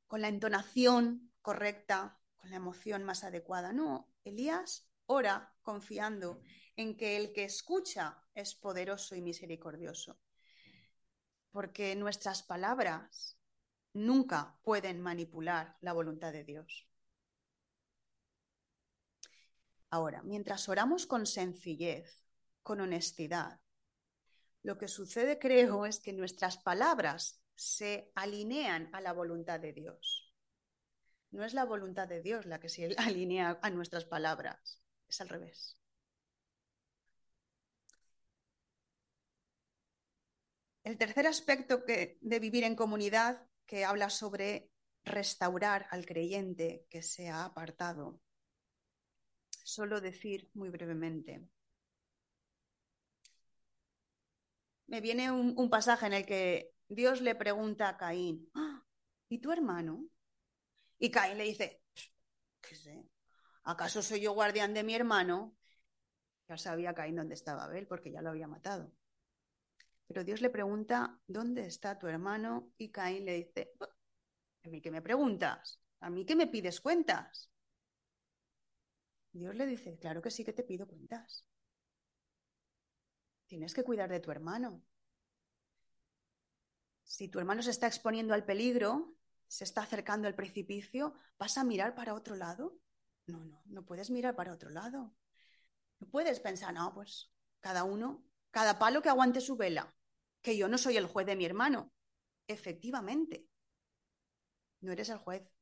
con 0.07 0.23
la 0.23 0.29
entonación 0.29 1.31
correcta, 1.43 2.19
con 2.39 2.49
la 2.49 2.57
emoción 2.57 3.05
más 3.05 3.23
adecuada. 3.23 3.75
No, 3.75 4.11
Elías 4.25 4.89
ora 5.05 5.55
confiando 5.61 6.41
en 6.75 6.97
que 6.97 7.19
el 7.19 7.35
que 7.35 7.45
escucha 7.45 8.25
es 8.35 8.55
poderoso 8.55 9.15
y 9.15 9.21
misericordioso, 9.21 10.19
porque 11.51 11.95
nuestras 11.97 12.43
palabras 12.43 13.39
nunca 13.93 14.59
pueden 14.63 15.03
manipular 15.03 15.77
la 15.83 15.93
voluntad 15.93 16.33
de 16.33 16.45
Dios. 16.45 16.90
Ahora, 19.91 20.23
mientras 20.23 20.69
oramos 20.69 21.07
con 21.07 21.27
sencillez, 21.27 22.25
con 22.63 22.81
honestidad, 22.81 23.61
lo 24.63 24.79
que 24.79 24.89
sucede, 24.89 25.39
creo, 25.39 25.85
es 25.85 26.01
que 26.01 26.13
nuestras 26.13 26.59
palabras 26.59 27.43
se 27.57 28.13
alinean 28.15 28.89
a 28.93 29.01
la 29.01 29.13
voluntad 29.13 29.59
de 29.59 29.73
Dios. 29.73 30.33
No 31.31 31.45
es 31.45 31.55
la 31.55 31.65
voluntad 31.65 32.07
de 32.07 32.23
Dios 32.23 32.47
la 32.47 32.61
que 32.61 32.69
se 32.69 32.95
alinea 32.99 33.59
a 33.63 33.71
nuestras 33.71 34.05
palabras, 34.05 34.83
es 35.09 35.21
al 35.21 35.29
revés. 35.29 35.77
El 40.85 40.97
tercer 40.97 41.27
aspecto 41.27 41.85
de 41.87 42.39
vivir 42.41 42.65
en 42.65 42.75
comunidad, 42.75 43.47
que 43.67 43.85
habla 43.85 44.11
sobre 44.11 44.71
restaurar 45.05 45.87
al 45.91 46.07
creyente 46.07 46.87
que 46.91 47.03
se 47.03 47.29
ha 47.29 47.45
apartado, 47.45 48.21
solo 49.65 50.01
decir 50.01 50.51
muy 50.55 50.69
brevemente. 50.71 51.47
Me 54.87 55.01
viene 55.01 55.31
un, 55.31 55.71
pasaje 55.71 56.07
en 56.07 56.15
el 56.15 56.27
que 56.27 56.73
Dios 56.89 57.21
le 57.21 57.35
pregunta 57.35 57.89
a 57.89 57.97
Caín, 57.97 58.51
ah, 58.55 58.85
¿y 59.29 59.39
tu 59.39 59.53
hermano? 59.53 60.09
Y 60.99 61.11
Caín 61.11 61.39
le 61.39 61.45
dice. 61.45 61.83
¿Acaso 63.65 64.03
soy 64.03 64.21
yo 64.21 64.33
guardián 64.33 64.75
de 64.75 64.83
mi 64.83 64.95
hermano? 64.95 65.57
Ya 66.49 66.57
sabía 66.57 66.95
Caín 66.95 67.17
dónde 67.17 67.35
estaba 67.35 67.65
Abel 67.65 67.87
porque 67.87 68.11
ya 68.11 68.23
lo 68.23 68.31
había 68.31 68.49
matado. 68.49 68.93
Pero 70.09 70.25
Dios 70.25 70.41
le 70.41 70.51
pregunta, 70.51 71.21
¿dónde 71.29 71.67
está 71.67 71.99
tu 71.99 72.09
hermano? 72.09 72.73
Y 72.79 72.91
Caín 72.91 73.25
le 73.25 73.35
dice, 73.35 73.73
¿a 74.65 74.69
mí 74.69 74.81
qué 74.81 74.91
me 74.91 75.03
preguntas? 75.03 75.81
¿A 76.01 76.11
mí 76.11 76.25
qué 76.25 76.35
me 76.35 76.49
pides 76.49 76.81
cuentas? 76.81 77.50
Dios 79.33 79.55
le 79.55 79.67
dice, 79.67 79.99
claro 79.99 80.23
que 80.23 80.31
sí 80.31 80.45
que 80.45 80.53
te 80.53 80.65
pido 80.65 80.87
cuentas. 80.89 81.47
Tienes 83.47 83.75
que 83.75 83.85
cuidar 83.85 84.11
de 84.11 84.21
tu 84.21 84.31
hermano. 84.31 84.83
Si 87.05 87.29
tu 87.29 87.39
hermano 87.39 87.63
se 87.63 87.71
está 87.71 87.87
exponiendo 87.87 88.35
al 88.35 88.45
peligro, 88.45 89.15
se 89.47 89.65
está 89.65 89.83
acercando 89.83 90.29
al 90.29 90.35
precipicio, 90.35 91.15
¿vas 91.39 91.59
a 91.59 91.65
mirar 91.65 91.95
para 91.95 92.15
otro 92.15 92.37
lado? 92.37 92.79
No, 93.27 93.45
no, 93.45 93.63
no 93.67 93.85
puedes 93.85 94.11
mirar 94.11 94.35
para 94.35 94.53
otro 94.53 94.71
lado. 94.71 95.15
No 95.99 96.09
puedes 96.09 96.41
pensar, 96.41 96.73
no, 96.75 96.93
pues 96.95 97.33
cada 97.61 97.85
uno, 97.85 98.25
cada 98.51 98.79
palo 98.79 99.03
que 99.03 99.09
aguante 99.09 99.41
su 99.41 99.57
vela, 99.57 99.95
que 100.41 100.57
yo 100.57 100.69
no 100.69 100.79
soy 100.79 100.97
el 100.97 101.07
juez 101.07 101.27
de 101.27 101.37
mi 101.37 101.45
hermano. 101.45 101.93
Efectivamente, 102.47 103.49
no 104.81 104.93
eres 104.93 105.09
el 105.09 105.19
juez, 105.19 105.53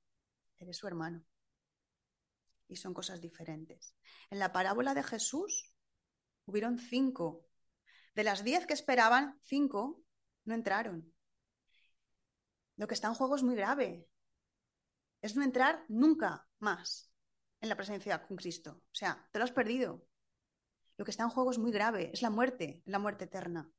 eres 0.59 0.77
su 0.77 0.87
hermano 0.87 1.25
y 2.69 2.77
son 2.77 2.95
cosas 2.95 3.21
diferentes. 3.21 3.97
En 4.31 4.39
la 4.39 4.53
parábola 4.53 4.95
de 4.95 5.03
Jesús 5.03 5.75
hubieron 6.45 6.79
cinco. 6.79 7.47
De 8.14 8.25
las 8.25 8.45
diez 8.45 8.66
que 8.66 8.75
esperaban, 8.75 9.39
cinco 9.43 10.03
no 10.45 10.55
entraron. 10.55 11.12
Lo 12.77 12.87
que 12.87 12.95
está 12.95 13.09
en 13.09 13.14
juego 13.14 13.37
es 13.37 13.43
muy 13.43 13.57
grave. 13.57 14.07
Es 15.21 15.35
no 15.35 15.43
entrar 15.43 15.85
nunca 15.89 16.47
más 16.61 17.12
en 17.61 17.69
la 17.69 17.77
presencia 17.77 18.27
con 18.27 18.37
Cristo. 18.37 18.83
O 18.85 18.95
sea, 18.95 19.29
te 19.33 19.39
lo 19.39 19.45
has 19.45 19.53
perdido. 19.53 20.07
Lo 20.97 21.05
que 21.05 21.11
está 21.11 21.25
en 21.25 21.31
juego 21.31 21.51
es 21.51 21.59
muy 21.59 21.71
grave, 21.71 22.11
es 22.12 22.23
la 22.23 22.31
muerte, 22.31 22.83
la 22.85 22.99
muerte 22.99 23.25
eterna. 23.25 23.71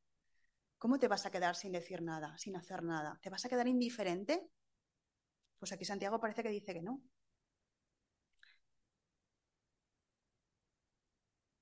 ¿Cómo 0.77 0.99
te 0.99 1.09
vas 1.09 1.25
a 1.25 1.31
quedar 1.31 1.55
sin 1.55 1.73
decir 1.73 2.01
nada, 2.01 2.37
sin 2.37 2.55
hacer 2.55 2.83
nada? 2.83 3.19
¿Te 3.21 3.29
vas 3.29 3.43
a 3.43 3.49
quedar 3.49 3.67
indiferente? 3.67 4.49
Pues 5.59 5.73
aquí 5.73 5.83
Santiago 5.83 6.19
parece 6.21 6.43
que 6.43 6.49
dice 6.49 6.73
que 6.73 6.81
no. 6.81 7.01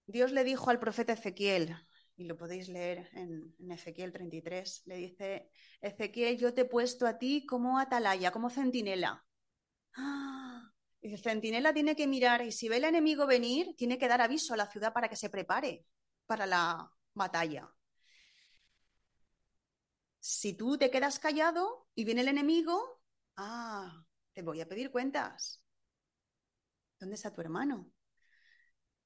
Dios 0.08 0.32
le 0.32 0.44
dijo 0.44 0.70
al 0.70 0.80
profeta 0.80 1.14
Ezequiel, 1.14 1.76
y 2.16 2.24
lo 2.24 2.38
podéis 2.38 2.70
leer 2.70 3.10
en, 3.14 3.54
Ezequiel 3.70 4.12
33, 4.12 4.84
le 4.86 4.96
dice, 4.96 5.52
Ezequiel, 5.82 6.38
yo 6.38 6.54
te 6.54 6.62
he 6.62 6.66
puesto 6.66 7.06
a 7.06 7.18
ti 7.18 7.46
como 7.46 7.78
atalaya, 7.78 8.32
como 8.32 8.50
centinela. 8.50 9.26
¡Ah! 9.96 10.72
Y 11.02 11.14
el 11.14 11.20
centinela 11.20 11.74
tiene 11.74 11.96
que 11.96 12.08
mirar 12.08 12.42
y 12.42 12.52
si 12.52 12.70
ve 12.70 12.78
el 12.78 12.86
enemigo 12.86 13.28
venir, 13.28 13.76
tiene 13.76 13.98
que 14.00 14.08
dar 14.08 14.22
aviso 14.22 14.54
a 14.54 14.58
la 14.58 14.68
ciudad 14.68 14.94
para 14.94 15.10
que 15.10 15.16
se 15.16 15.30
prepare 15.30 15.86
para 16.26 16.46
la 16.46 16.92
batalla. 17.14 17.70
Si 20.20 20.54
tú 20.54 20.78
te 20.78 20.90
quedas 20.90 21.20
callado 21.20 21.88
y 21.94 22.04
viene 22.04 22.22
el 22.22 22.30
enemigo, 22.30 23.02
ah, 23.36 24.04
te 24.34 24.42
voy 24.42 24.62
a 24.62 24.68
pedir 24.68 24.90
cuentas. 24.90 25.64
¿Dónde 27.00 27.16
está 27.16 27.32
tu 27.32 27.42
hermano? 27.42 27.92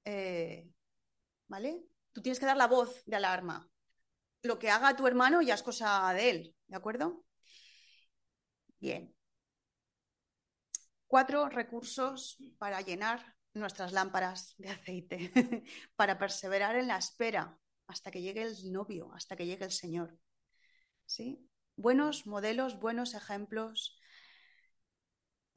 Eh, 0.05 0.71
¿vale? 1.51 1.83
Tú 2.13 2.21
tienes 2.21 2.39
que 2.39 2.45
dar 2.45 2.55
la 2.55 2.67
voz 2.67 3.03
de 3.05 3.17
alarma. 3.17 3.69
Lo 4.41 4.57
que 4.57 4.69
haga 4.69 4.95
tu 4.95 5.05
hermano 5.05 5.41
ya 5.41 5.53
es 5.53 5.63
cosa 5.63 6.11
de 6.13 6.29
él, 6.29 6.55
¿de 6.67 6.77
acuerdo? 6.77 7.25
Bien. 8.79 9.13
Cuatro 11.07 11.49
recursos 11.49 12.37
para 12.57 12.79
llenar 12.79 13.35
nuestras 13.53 13.91
lámparas 13.91 14.55
de 14.57 14.69
aceite, 14.69 15.33
para 15.97 16.17
perseverar 16.17 16.77
en 16.77 16.87
la 16.87 16.97
espera 16.97 17.59
hasta 17.85 18.11
que 18.11 18.21
llegue 18.21 18.43
el 18.43 18.71
novio, 18.71 19.11
hasta 19.13 19.35
que 19.35 19.45
llegue 19.45 19.65
el 19.65 19.73
Señor. 19.73 20.17
¿Sí? 21.05 21.49
Buenos 21.75 22.25
modelos, 22.27 22.79
buenos 22.79 23.13
ejemplos. 23.13 23.99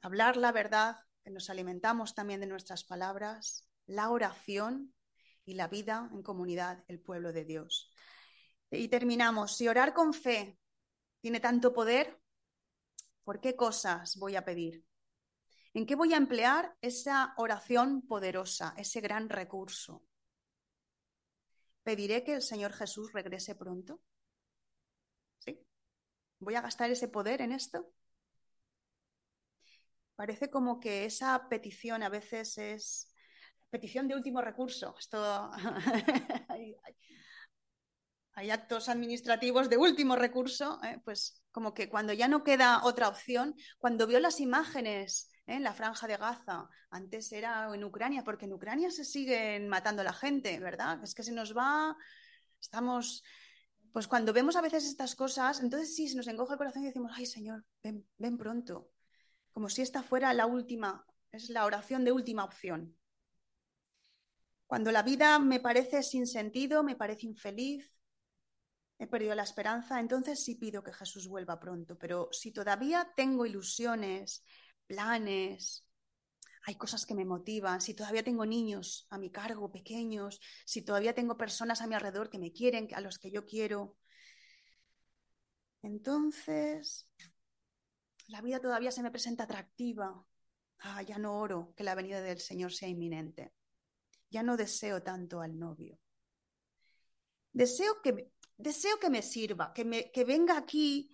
Hablar 0.01 0.35
la 0.35 0.51
verdad, 0.51 0.97
que 1.23 1.31
nos 1.31 1.49
alimentamos 1.49 2.13
también 2.13 2.41
de 2.41 2.47
nuestras 2.47 2.83
palabras. 2.83 3.69
La 3.85 4.09
oración, 4.09 4.94
y 5.45 5.53
la 5.53 5.67
vida 5.67 6.09
en 6.11 6.23
comunidad, 6.23 6.83
el 6.87 6.99
pueblo 6.99 7.31
de 7.31 7.45
Dios. 7.45 7.91
Y 8.71 8.87
terminamos. 8.87 9.55
Si 9.55 9.67
orar 9.67 9.93
con 9.93 10.13
fe 10.13 10.57
tiene 11.21 11.39
tanto 11.39 11.73
poder, 11.73 12.19
¿Por 13.25 13.41
qué 13.41 13.55
cosas 13.55 14.17
voy 14.17 14.35
a 14.35 14.45
pedir? 14.45 14.85
¿En 15.73 15.85
qué 15.87 15.95
voy 15.95 16.13
a 16.13 16.17
emplear 16.17 16.77
esa 16.79 17.33
oración 17.37 18.03
poderosa, 18.07 18.75
ese 18.77 19.01
gran 19.01 19.29
recurso? 19.29 20.03
¿Pediré 21.83 22.23
que 22.23 22.35
el 22.35 22.43
Señor 22.43 22.71
Jesús 22.71 23.11
regrese 23.13 23.55
pronto? 23.55 23.99
¿Sí? 25.39 25.59
¿Voy 26.39 26.53
a 26.53 26.61
gastar 26.61 26.91
ese 26.91 27.07
poder 27.07 27.41
en 27.41 27.51
esto? 27.51 27.91
Parece 30.15 30.51
como 30.51 30.79
que 30.79 31.05
esa 31.05 31.49
petición 31.49 32.03
a 32.03 32.09
veces 32.09 32.59
es 32.59 33.11
petición 33.69 34.07
de 34.07 34.15
último 34.15 34.41
recurso. 34.41 34.95
Esto 34.97 35.51
hay, 36.49 36.75
actos 38.49 38.89
administrativos 38.89 39.69
de 39.69 39.77
último 39.77 40.15
recurso, 40.15 40.79
¿eh? 40.83 40.99
pues 41.03 41.43
como 41.51 41.73
que 41.73 41.89
cuando 41.89 42.13
ya 42.13 42.27
no 42.27 42.43
queda 42.43 42.83
otra 42.83 43.07
opción, 43.07 43.55
cuando 43.77 44.07
vio 44.07 44.19
las 44.19 44.39
imágenes 44.39 45.29
en 45.47 45.63
la 45.63 45.73
franja 45.73 46.07
de 46.07 46.17
Gaza, 46.17 46.69
antes 46.89 47.31
era 47.31 47.73
en 47.73 47.83
Ucrania, 47.83 48.23
porque 48.23 48.45
en 48.45 48.53
Ucrania 48.53 48.91
se 48.91 49.05
siguen 49.05 49.67
matando 49.67 50.01
a 50.01 50.05
la 50.05 50.13
gente, 50.13 50.59
¿verdad? 50.59 51.03
Es 51.03 51.13
que 51.13 51.23
se 51.23 51.31
nos 51.31 51.55
va, 51.55 51.95
estamos, 52.59 53.23
pues 53.93 54.07
cuando 54.07 54.33
vemos 54.33 54.55
a 54.55 54.61
veces 54.61 54.85
estas 54.85 55.15
cosas, 55.15 55.61
entonces 55.61 55.95
sí, 55.95 56.07
se 56.07 56.17
nos 56.17 56.27
encoge 56.27 56.53
el 56.53 56.57
corazón 56.57 56.83
y 56.83 56.87
decimos, 56.87 57.11
ay 57.15 57.25
Señor, 57.25 57.63
ven, 57.83 58.05
ven 58.17 58.37
pronto, 58.37 58.89
como 59.53 59.69
si 59.69 59.81
esta 59.81 60.03
fuera 60.03 60.33
la 60.33 60.45
última, 60.45 61.05
es 61.31 61.49
la 61.49 61.65
oración 61.65 62.03
de 62.03 62.11
última 62.11 62.43
opción. 62.43 62.95
Cuando 64.67 64.91
la 64.91 65.03
vida 65.03 65.37
me 65.39 65.59
parece 65.59 66.01
sin 66.01 66.25
sentido, 66.25 66.83
me 66.83 66.95
parece 66.95 67.27
infeliz, 67.27 67.99
he 68.97 69.07
perdido 69.07 69.35
la 69.35 69.43
esperanza, 69.43 69.99
entonces 69.99 70.43
sí 70.43 70.55
pido 70.55 70.83
que 70.83 70.93
Jesús 70.93 71.27
vuelva 71.27 71.59
pronto. 71.59 71.97
Pero 71.97 72.29
si 72.31 72.51
todavía 72.51 73.11
tengo 73.15 73.45
ilusiones, 73.45 74.43
planes, 74.87 75.85
hay 76.65 76.75
cosas 76.75 77.05
que 77.05 77.13
me 77.13 77.25
motivan, 77.25 77.79
si 77.79 77.93
todavía 77.93 78.23
tengo 78.23 78.45
niños 78.45 79.05
a 79.11 79.19
mi 79.19 79.29
cargo, 79.31 79.71
pequeños, 79.71 80.39
si 80.65 80.81
todavía 80.81 81.13
tengo 81.13 81.37
personas 81.37 81.81
a 81.81 81.87
mi 81.87 81.93
alrededor 81.93 82.29
que 82.29 82.39
me 82.39 82.51
quieren, 82.51 82.87
a 82.95 83.01
los 83.01 83.19
que 83.19 83.29
yo 83.29 83.45
quiero, 83.45 83.97
entonces 85.83 87.07
la 88.27 88.41
vida 88.41 88.59
todavía 88.59 88.91
se 88.91 89.03
me 89.03 89.11
presenta 89.11 89.43
atractiva. 89.43 90.25
Ah, 90.79 91.03
ya 91.03 91.19
no 91.19 91.37
oro 91.37 91.73
que 91.77 91.83
la 91.83 91.93
venida 91.93 92.21
del 92.21 92.39
Señor 92.39 92.73
sea 92.73 92.89
inminente 92.89 93.53
ya 94.35 94.43
no 94.43 94.57
deseo 94.57 95.01
tanto 95.01 95.39
al 95.39 95.57
novio. 95.57 95.97
Deseo 97.53 98.01
que, 98.03 98.11
deseo 98.57 98.99
que 98.99 99.09
me 99.09 99.21
sirva, 99.21 99.71
que, 99.73 99.85
me, 99.85 100.11
que 100.11 100.25
venga 100.25 100.57
aquí 100.57 101.09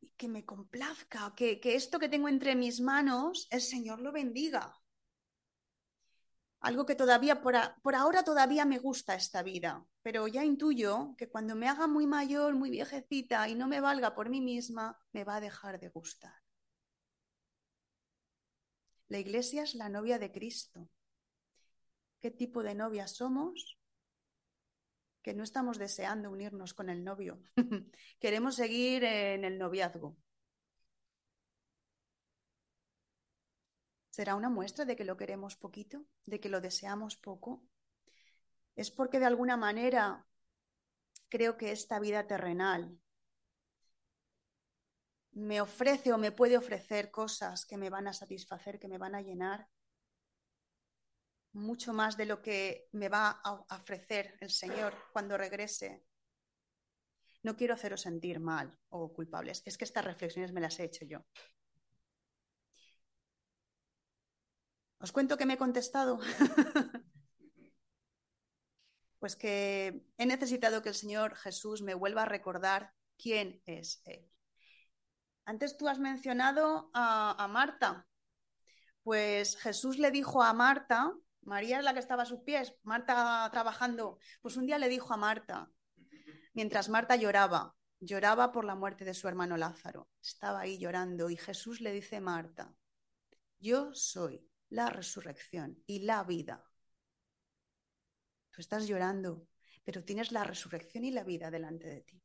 y 0.00 0.10
que 0.18 0.28
me 0.28 0.44
complazca, 0.44 1.34
que, 1.34 1.58
que 1.58 1.74
esto 1.74 1.98
que 1.98 2.08
tengo 2.08 2.28
entre 2.28 2.54
mis 2.54 2.80
manos, 2.80 3.48
el 3.50 3.60
Señor 3.60 3.98
lo 4.00 4.12
bendiga. 4.12 4.64
Algo 6.60 6.86
que 6.86 6.94
todavía, 6.94 7.40
por, 7.42 7.54
por, 7.82 7.96
ahora 7.96 8.22
todavía 8.22 8.64
me 8.64 8.78
gusta 8.78 9.16
esta 9.16 9.42
vida, 9.42 9.84
pero 10.02 10.28
ya 10.28 10.44
intuyo 10.44 11.16
que 11.18 11.28
cuando 11.28 11.56
me 11.56 11.68
haga 11.68 11.88
muy 11.88 12.06
mayor, 12.06 12.54
muy 12.54 12.70
viejecita 12.70 13.48
y 13.48 13.56
no 13.56 13.66
me 13.66 13.80
valga 13.80 14.14
por 14.14 14.28
mí 14.28 14.40
misma, 14.40 14.96
me 15.10 15.24
va 15.24 15.36
a 15.36 15.40
dejar 15.40 15.80
de 15.80 15.88
gustar. 15.88 16.38
La 19.08 19.18
iglesia 19.18 19.64
es 19.64 19.74
la 19.74 19.88
novia 19.88 20.20
de 20.20 20.30
Cristo 20.30 20.88
qué 22.20 22.30
tipo 22.30 22.62
de 22.62 22.74
novia 22.74 23.06
somos, 23.06 23.78
que 25.22 25.34
no 25.34 25.42
estamos 25.42 25.78
deseando 25.78 26.30
unirnos 26.30 26.74
con 26.74 26.88
el 26.88 27.04
novio. 27.04 27.40
Queremos 28.20 28.56
seguir 28.56 29.04
en 29.04 29.44
el 29.44 29.58
noviazgo. 29.58 30.16
¿Será 34.10 34.34
una 34.34 34.48
muestra 34.48 34.84
de 34.84 34.96
que 34.96 35.04
lo 35.04 35.16
queremos 35.16 35.56
poquito, 35.56 36.04
de 36.26 36.40
que 36.40 36.48
lo 36.48 36.60
deseamos 36.60 37.16
poco? 37.16 37.62
Es 38.74 38.90
porque 38.90 39.20
de 39.20 39.26
alguna 39.26 39.56
manera 39.56 40.26
creo 41.28 41.56
que 41.56 41.72
esta 41.72 42.00
vida 42.00 42.26
terrenal 42.26 42.98
me 45.32 45.60
ofrece 45.60 46.12
o 46.12 46.18
me 46.18 46.32
puede 46.32 46.56
ofrecer 46.56 47.10
cosas 47.10 47.64
que 47.64 47.76
me 47.76 47.90
van 47.90 48.08
a 48.08 48.12
satisfacer, 48.12 48.80
que 48.80 48.88
me 48.88 48.98
van 48.98 49.14
a 49.14 49.22
llenar, 49.22 49.68
mucho 51.58 51.92
más 51.92 52.16
de 52.16 52.26
lo 52.26 52.40
que 52.40 52.88
me 52.92 53.08
va 53.08 53.40
a 53.44 53.52
ofrecer 53.76 54.36
el 54.40 54.50
Señor 54.50 54.94
cuando 55.12 55.36
regrese. 55.36 56.04
No 57.42 57.56
quiero 57.56 57.74
haceros 57.74 58.02
sentir 58.02 58.40
mal 58.40 58.78
o 58.88 59.12
culpables. 59.12 59.62
Es 59.64 59.78
que 59.78 59.84
estas 59.84 60.04
reflexiones 60.04 60.52
me 60.52 60.60
las 60.60 60.78
he 60.78 60.84
hecho 60.84 61.04
yo. 61.04 61.24
¿Os 65.00 65.12
cuento 65.12 65.36
que 65.36 65.46
me 65.46 65.54
he 65.54 65.58
contestado? 65.58 66.18
pues 69.20 69.36
que 69.36 70.02
he 70.16 70.26
necesitado 70.26 70.82
que 70.82 70.88
el 70.88 70.94
Señor 70.94 71.36
Jesús 71.36 71.82
me 71.82 71.94
vuelva 71.94 72.22
a 72.22 72.26
recordar 72.26 72.92
quién 73.16 73.62
es 73.66 74.02
Él. 74.04 74.28
Antes 75.44 75.76
tú 75.76 75.88
has 75.88 75.98
mencionado 75.98 76.90
a, 76.94 77.42
a 77.42 77.48
Marta. 77.48 78.06
Pues 79.02 79.56
Jesús 79.56 79.98
le 79.98 80.10
dijo 80.10 80.42
a 80.42 80.52
Marta 80.52 81.14
María 81.48 81.78
es 81.78 81.84
la 81.84 81.94
que 81.94 82.00
estaba 82.00 82.24
a 82.24 82.26
sus 82.26 82.40
pies, 82.40 82.74
Marta 82.82 83.48
trabajando. 83.50 84.18
Pues 84.42 84.56
un 84.56 84.66
día 84.66 84.78
le 84.78 84.88
dijo 84.88 85.14
a 85.14 85.16
Marta, 85.16 85.70
mientras 86.54 86.90
Marta 86.90 87.16
lloraba, 87.16 87.74
lloraba 88.00 88.52
por 88.52 88.64
la 88.64 88.74
muerte 88.74 89.04
de 89.06 89.14
su 89.14 89.28
hermano 89.28 89.56
Lázaro, 89.56 90.08
estaba 90.22 90.60
ahí 90.60 90.78
llorando 90.78 91.30
y 91.30 91.36
Jesús 91.36 91.80
le 91.80 91.92
dice 91.92 92.16
a 92.16 92.20
Marta, 92.20 92.74
yo 93.58 93.94
soy 93.94 94.46
la 94.68 94.90
resurrección 94.90 95.82
y 95.86 96.00
la 96.00 96.22
vida. 96.22 96.62
Tú 98.50 98.60
estás 98.60 98.86
llorando, 98.86 99.46
pero 99.84 100.04
tienes 100.04 100.32
la 100.32 100.44
resurrección 100.44 101.04
y 101.04 101.10
la 101.10 101.24
vida 101.24 101.50
delante 101.50 101.88
de 101.88 102.02
ti. 102.02 102.22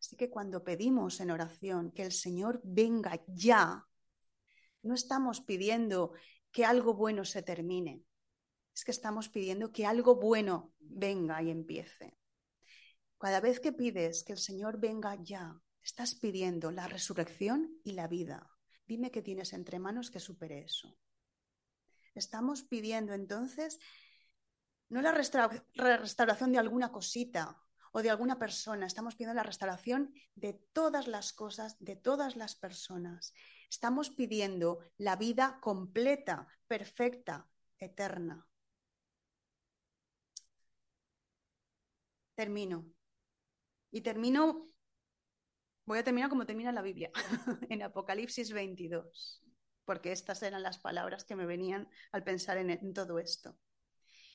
Así 0.00 0.16
que 0.16 0.30
cuando 0.30 0.64
pedimos 0.64 1.20
en 1.20 1.32
oración 1.32 1.90
que 1.90 2.02
el 2.02 2.12
Señor 2.12 2.60
venga 2.64 3.22
ya, 3.26 3.86
no 4.82 4.94
estamos 4.94 5.42
pidiendo 5.42 6.12
que 6.50 6.64
algo 6.64 6.94
bueno 6.94 7.24
se 7.24 7.42
termine. 7.42 8.04
Es 8.74 8.84
que 8.84 8.90
estamos 8.90 9.28
pidiendo 9.28 9.72
que 9.72 9.86
algo 9.86 10.16
bueno 10.16 10.74
venga 10.78 11.42
y 11.42 11.50
empiece. 11.50 12.16
Cada 13.18 13.40
vez 13.40 13.60
que 13.60 13.72
pides 13.72 14.22
que 14.22 14.32
el 14.32 14.38
Señor 14.38 14.78
venga 14.78 15.16
ya, 15.20 15.60
estás 15.82 16.14
pidiendo 16.14 16.70
la 16.70 16.86
resurrección 16.86 17.80
y 17.82 17.92
la 17.92 18.06
vida. 18.06 18.48
Dime 18.86 19.10
qué 19.10 19.22
tienes 19.22 19.52
entre 19.52 19.78
manos 19.78 20.10
que 20.10 20.20
supere 20.20 20.60
eso. 20.60 20.96
Estamos 22.14 22.62
pidiendo 22.62 23.12
entonces 23.12 23.78
no 24.88 25.02
la 25.02 25.12
restauración 25.12 26.52
de 26.52 26.58
alguna 26.58 26.90
cosita 26.90 27.60
o 27.92 28.02
de 28.02 28.10
alguna 28.10 28.38
persona, 28.38 28.86
estamos 28.86 29.14
pidiendo 29.14 29.34
la 29.34 29.42
restauración 29.42 30.14
de 30.34 30.54
todas 30.72 31.06
las 31.08 31.32
cosas, 31.32 31.76
de 31.78 31.96
todas 31.96 32.36
las 32.36 32.54
personas. 32.54 33.34
Estamos 33.68 34.10
pidiendo 34.10 34.80
la 34.96 35.16
vida 35.16 35.58
completa, 35.60 36.48
perfecta, 36.66 37.48
eterna. 37.78 38.46
Termino. 42.34 42.86
Y 43.90 44.00
termino, 44.00 44.70
voy 45.84 45.98
a 45.98 46.04
terminar 46.04 46.30
como 46.30 46.46
termina 46.46 46.72
la 46.72 46.82
Biblia, 46.82 47.10
en 47.68 47.82
Apocalipsis 47.82 48.52
22, 48.52 49.42
porque 49.84 50.12
estas 50.12 50.42
eran 50.42 50.62
las 50.62 50.78
palabras 50.78 51.24
que 51.24 51.36
me 51.36 51.46
venían 51.46 51.88
al 52.12 52.24
pensar 52.24 52.58
en, 52.58 52.70
en 52.70 52.92
todo 52.92 53.18
esto. 53.18 53.58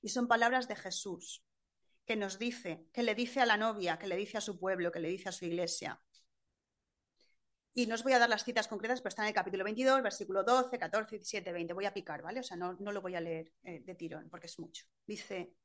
Y 0.01 0.09
son 0.09 0.27
palabras 0.27 0.67
de 0.67 0.75
Jesús, 0.75 1.45
que 2.05 2.15
nos 2.15 2.39
dice, 2.39 2.87
que 2.91 3.03
le 3.03 3.15
dice 3.15 3.39
a 3.39 3.45
la 3.45 3.57
novia, 3.57 3.97
que 3.97 4.07
le 4.07 4.17
dice 4.17 4.37
a 4.37 4.41
su 4.41 4.59
pueblo, 4.59 4.91
que 4.91 4.99
le 4.99 5.09
dice 5.09 5.29
a 5.29 5.31
su 5.31 5.45
iglesia. 5.45 6.01
Y 7.75 7.87
no 7.87 7.95
os 7.95 8.03
voy 8.03 8.13
a 8.13 8.19
dar 8.19 8.29
las 8.29 8.43
citas 8.43 8.67
concretas, 8.67 9.01
pero 9.01 9.09
están 9.09 9.25
en 9.25 9.29
el 9.29 9.35
capítulo 9.35 9.63
22, 9.63 10.03
versículo 10.03 10.43
12, 10.43 10.77
14, 10.77 11.15
17, 11.15 11.51
20. 11.51 11.73
Voy 11.73 11.85
a 11.85 11.93
picar, 11.93 12.21
¿vale? 12.21 12.41
O 12.41 12.43
sea, 12.43 12.55
no, 12.55 12.73
lo 12.73 13.01
voy 13.01 13.15
a 13.15 13.21
leer 13.21 13.51
eh, 13.63 13.81
de 13.83 13.95
tirón 13.95 14.29
porque 14.29 14.45
es 14.45 14.59
mucho. 14.59 14.85
Dice, 15.07 15.55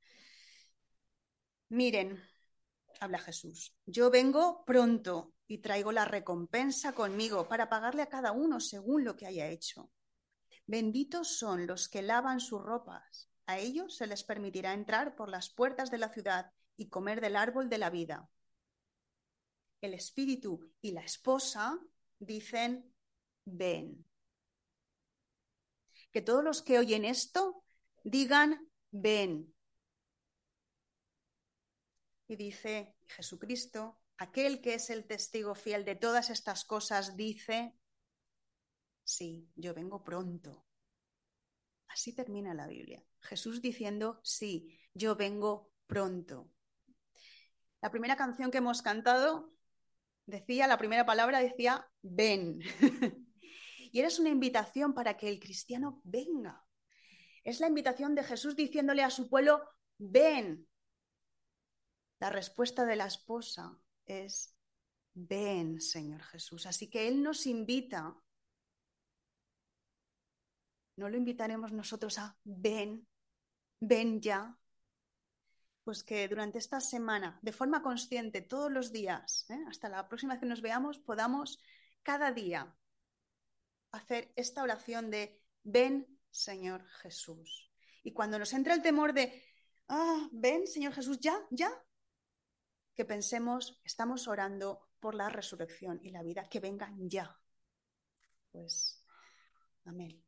miren, 1.69 2.19
habla 3.01 3.19
Jesús, 3.19 3.77
yo 3.85 4.11
vengo 4.11 4.65
pronto 4.65 5.35
y 5.47 5.59
traigo 5.59 5.93
la 5.93 6.07
recompensa 6.07 6.93
conmigo 6.93 7.47
para 7.47 7.69
pagarle 7.69 8.03
a 8.03 8.09
cada 8.09 8.33
uno 8.33 8.59
según 8.59 9.05
lo 9.05 9.15
que 9.15 9.27
haya 9.27 9.49
hecho. 9.49 9.91
Benditos 10.67 11.39
son 11.39 11.67
los 11.67 11.89
que 11.89 12.03
lavan 12.03 12.41
sus 12.41 12.63
ropas. 12.63 13.31
A 13.47 13.59
ellos 13.59 13.97
se 13.97 14.07
les 14.07 14.25
permitirá 14.25 14.73
entrar 14.73 15.15
por 15.15 15.29
las 15.29 15.51
puertas 15.51 15.91
de 15.91 15.99
la 15.99 16.09
ciudad 16.09 16.53
y 16.77 16.89
comer 16.89 17.21
del 17.21 17.37
árbol 17.37 17.69
de 17.69 17.79
la 17.79 17.91
vida. 17.91 18.31
El 19.81 19.95
espíritu 19.95 20.71
y 20.81 20.93
la 20.93 21.03
esposa 21.03 21.79
dicen, 22.19 22.93
ven. 23.45 24.05
Que 26.11 26.23
todos 26.23 26.43
los 26.43 26.63
que 26.63 26.79
oyen 26.79 27.05
esto 27.05 27.65
digan, 28.05 28.71
ven. 28.91 29.55
Y 32.27 32.37
dice 32.37 32.97
Jesucristo, 33.07 34.01
aquel 34.19 34.61
que 34.61 34.75
es 34.75 34.91
el 34.91 35.07
testigo 35.07 35.55
fiel 35.55 35.85
de 35.85 35.97
todas 35.97 36.31
estas 36.31 36.65
cosas, 36.65 37.17
dice, 37.17 37.75
sí, 39.05 39.49
yo 39.55 39.75
vengo 39.75 40.05
pronto. 40.05 40.67
Así 41.89 42.15
termina 42.15 42.53
la 42.55 42.67
Biblia. 42.67 43.03
Jesús 43.21 43.63
diciendo, 43.63 44.21
sí, 44.23 44.79
yo 44.93 45.17
vengo 45.17 45.73
pronto. 45.87 46.51
La 47.81 47.91
primera 47.91 48.17
canción 48.17 48.51
que 48.51 48.59
hemos 48.59 48.83
cantado 48.83 49.58
decía, 50.29 50.67
la 50.67 50.79
primera 50.79 51.07
palabra 51.07 51.41
decía, 51.41 51.91
ven. 52.03 52.61
y 53.93 53.99
eres 53.99 54.19
una 54.19 54.29
invitación 54.29 54.93
para 54.93 55.17
que 55.17 55.29
el 55.29 55.41
cristiano 55.41 56.01
venga. 56.05 56.65
Es 57.45 57.61
la 57.61 57.67
invitación 57.67 58.15
de 58.15 58.23
Jesús 58.23 58.55
diciéndole 58.55 59.03
a 59.03 59.11
su 59.11 59.29
pueblo, 59.29 59.63
ven. 59.97 60.69
La 62.21 62.31
respuesta 62.31 62.85
de 62.85 62.97
la 62.97 63.07
esposa 63.07 63.81
es, 64.05 64.55
ven, 65.15 65.81
Señor 65.81 66.23
Jesús. 66.23 66.67
Así 66.67 66.91
que 66.91 67.09
Él 67.09 67.23
nos 67.23 67.47
invita. 67.47 68.15
¿No 70.97 71.09
lo 71.09 71.17
invitaremos 71.17 71.73
nosotros 71.73 72.19
a 72.19 72.37
ven, 72.45 73.07
ven 73.81 74.21
ya? 74.21 74.58
Pues 75.89 76.05
que 76.05 76.29
durante 76.29 76.59
esta 76.59 76.83
semana, 76.83 77.39
de 77.41 77.51
forma 77.51 77.81
consciente, 77.81 78.43
todos 78.43 78.71
los 78.71 78.93
días, 78.93 79.47
¿eh? 79.49 79.65
hasta 79.67 79.89
la 79.89 80.07
próxima 80.07 80.35
vez 80.35 80.41
que 80.41 80.47
nos 80.47 80.61
veamos, 80.61 80.99
podamos 80.99 81.63
cada 82.03 82.31
día 82.31 82.77
hacer 83.93 84.31
esta 84.37 84.63
oración 84.63 85.11
de 85.11 85.41
ven, 85.63 86.07
Señor 86.31 86.87
Jesús. 87.01 87.73
Y 88.05 88.13
cuando 88.13 88.39
nos 88.39 88.53
entra 88.53 88.75
el 88.75 88.83
temor 88.83 89.15
de, 89.15 89.43
ah, 89.89 90.29
ven, 90.31 90.67
Señor 90.67 90.93
Jesús, 90.93 91.21
ya, 91.21 91.41
ya, 91.51 91.73
que 92.95 93.07
pensemos, 93.07 93.81
estamos 93.83 94.29
orando 94.29 94.91
por 95.01 95.15
la 95.15 95.31
resurrección 95.31 96.01
y 96.03 96.11
la 96.11 96.23
vida, 96.23 96.51
que 96.51 96.61
vengan 96.61 97.09
ya. 97.09 97.35
Pues, 98.53 99.03
amén. 99.87 100.28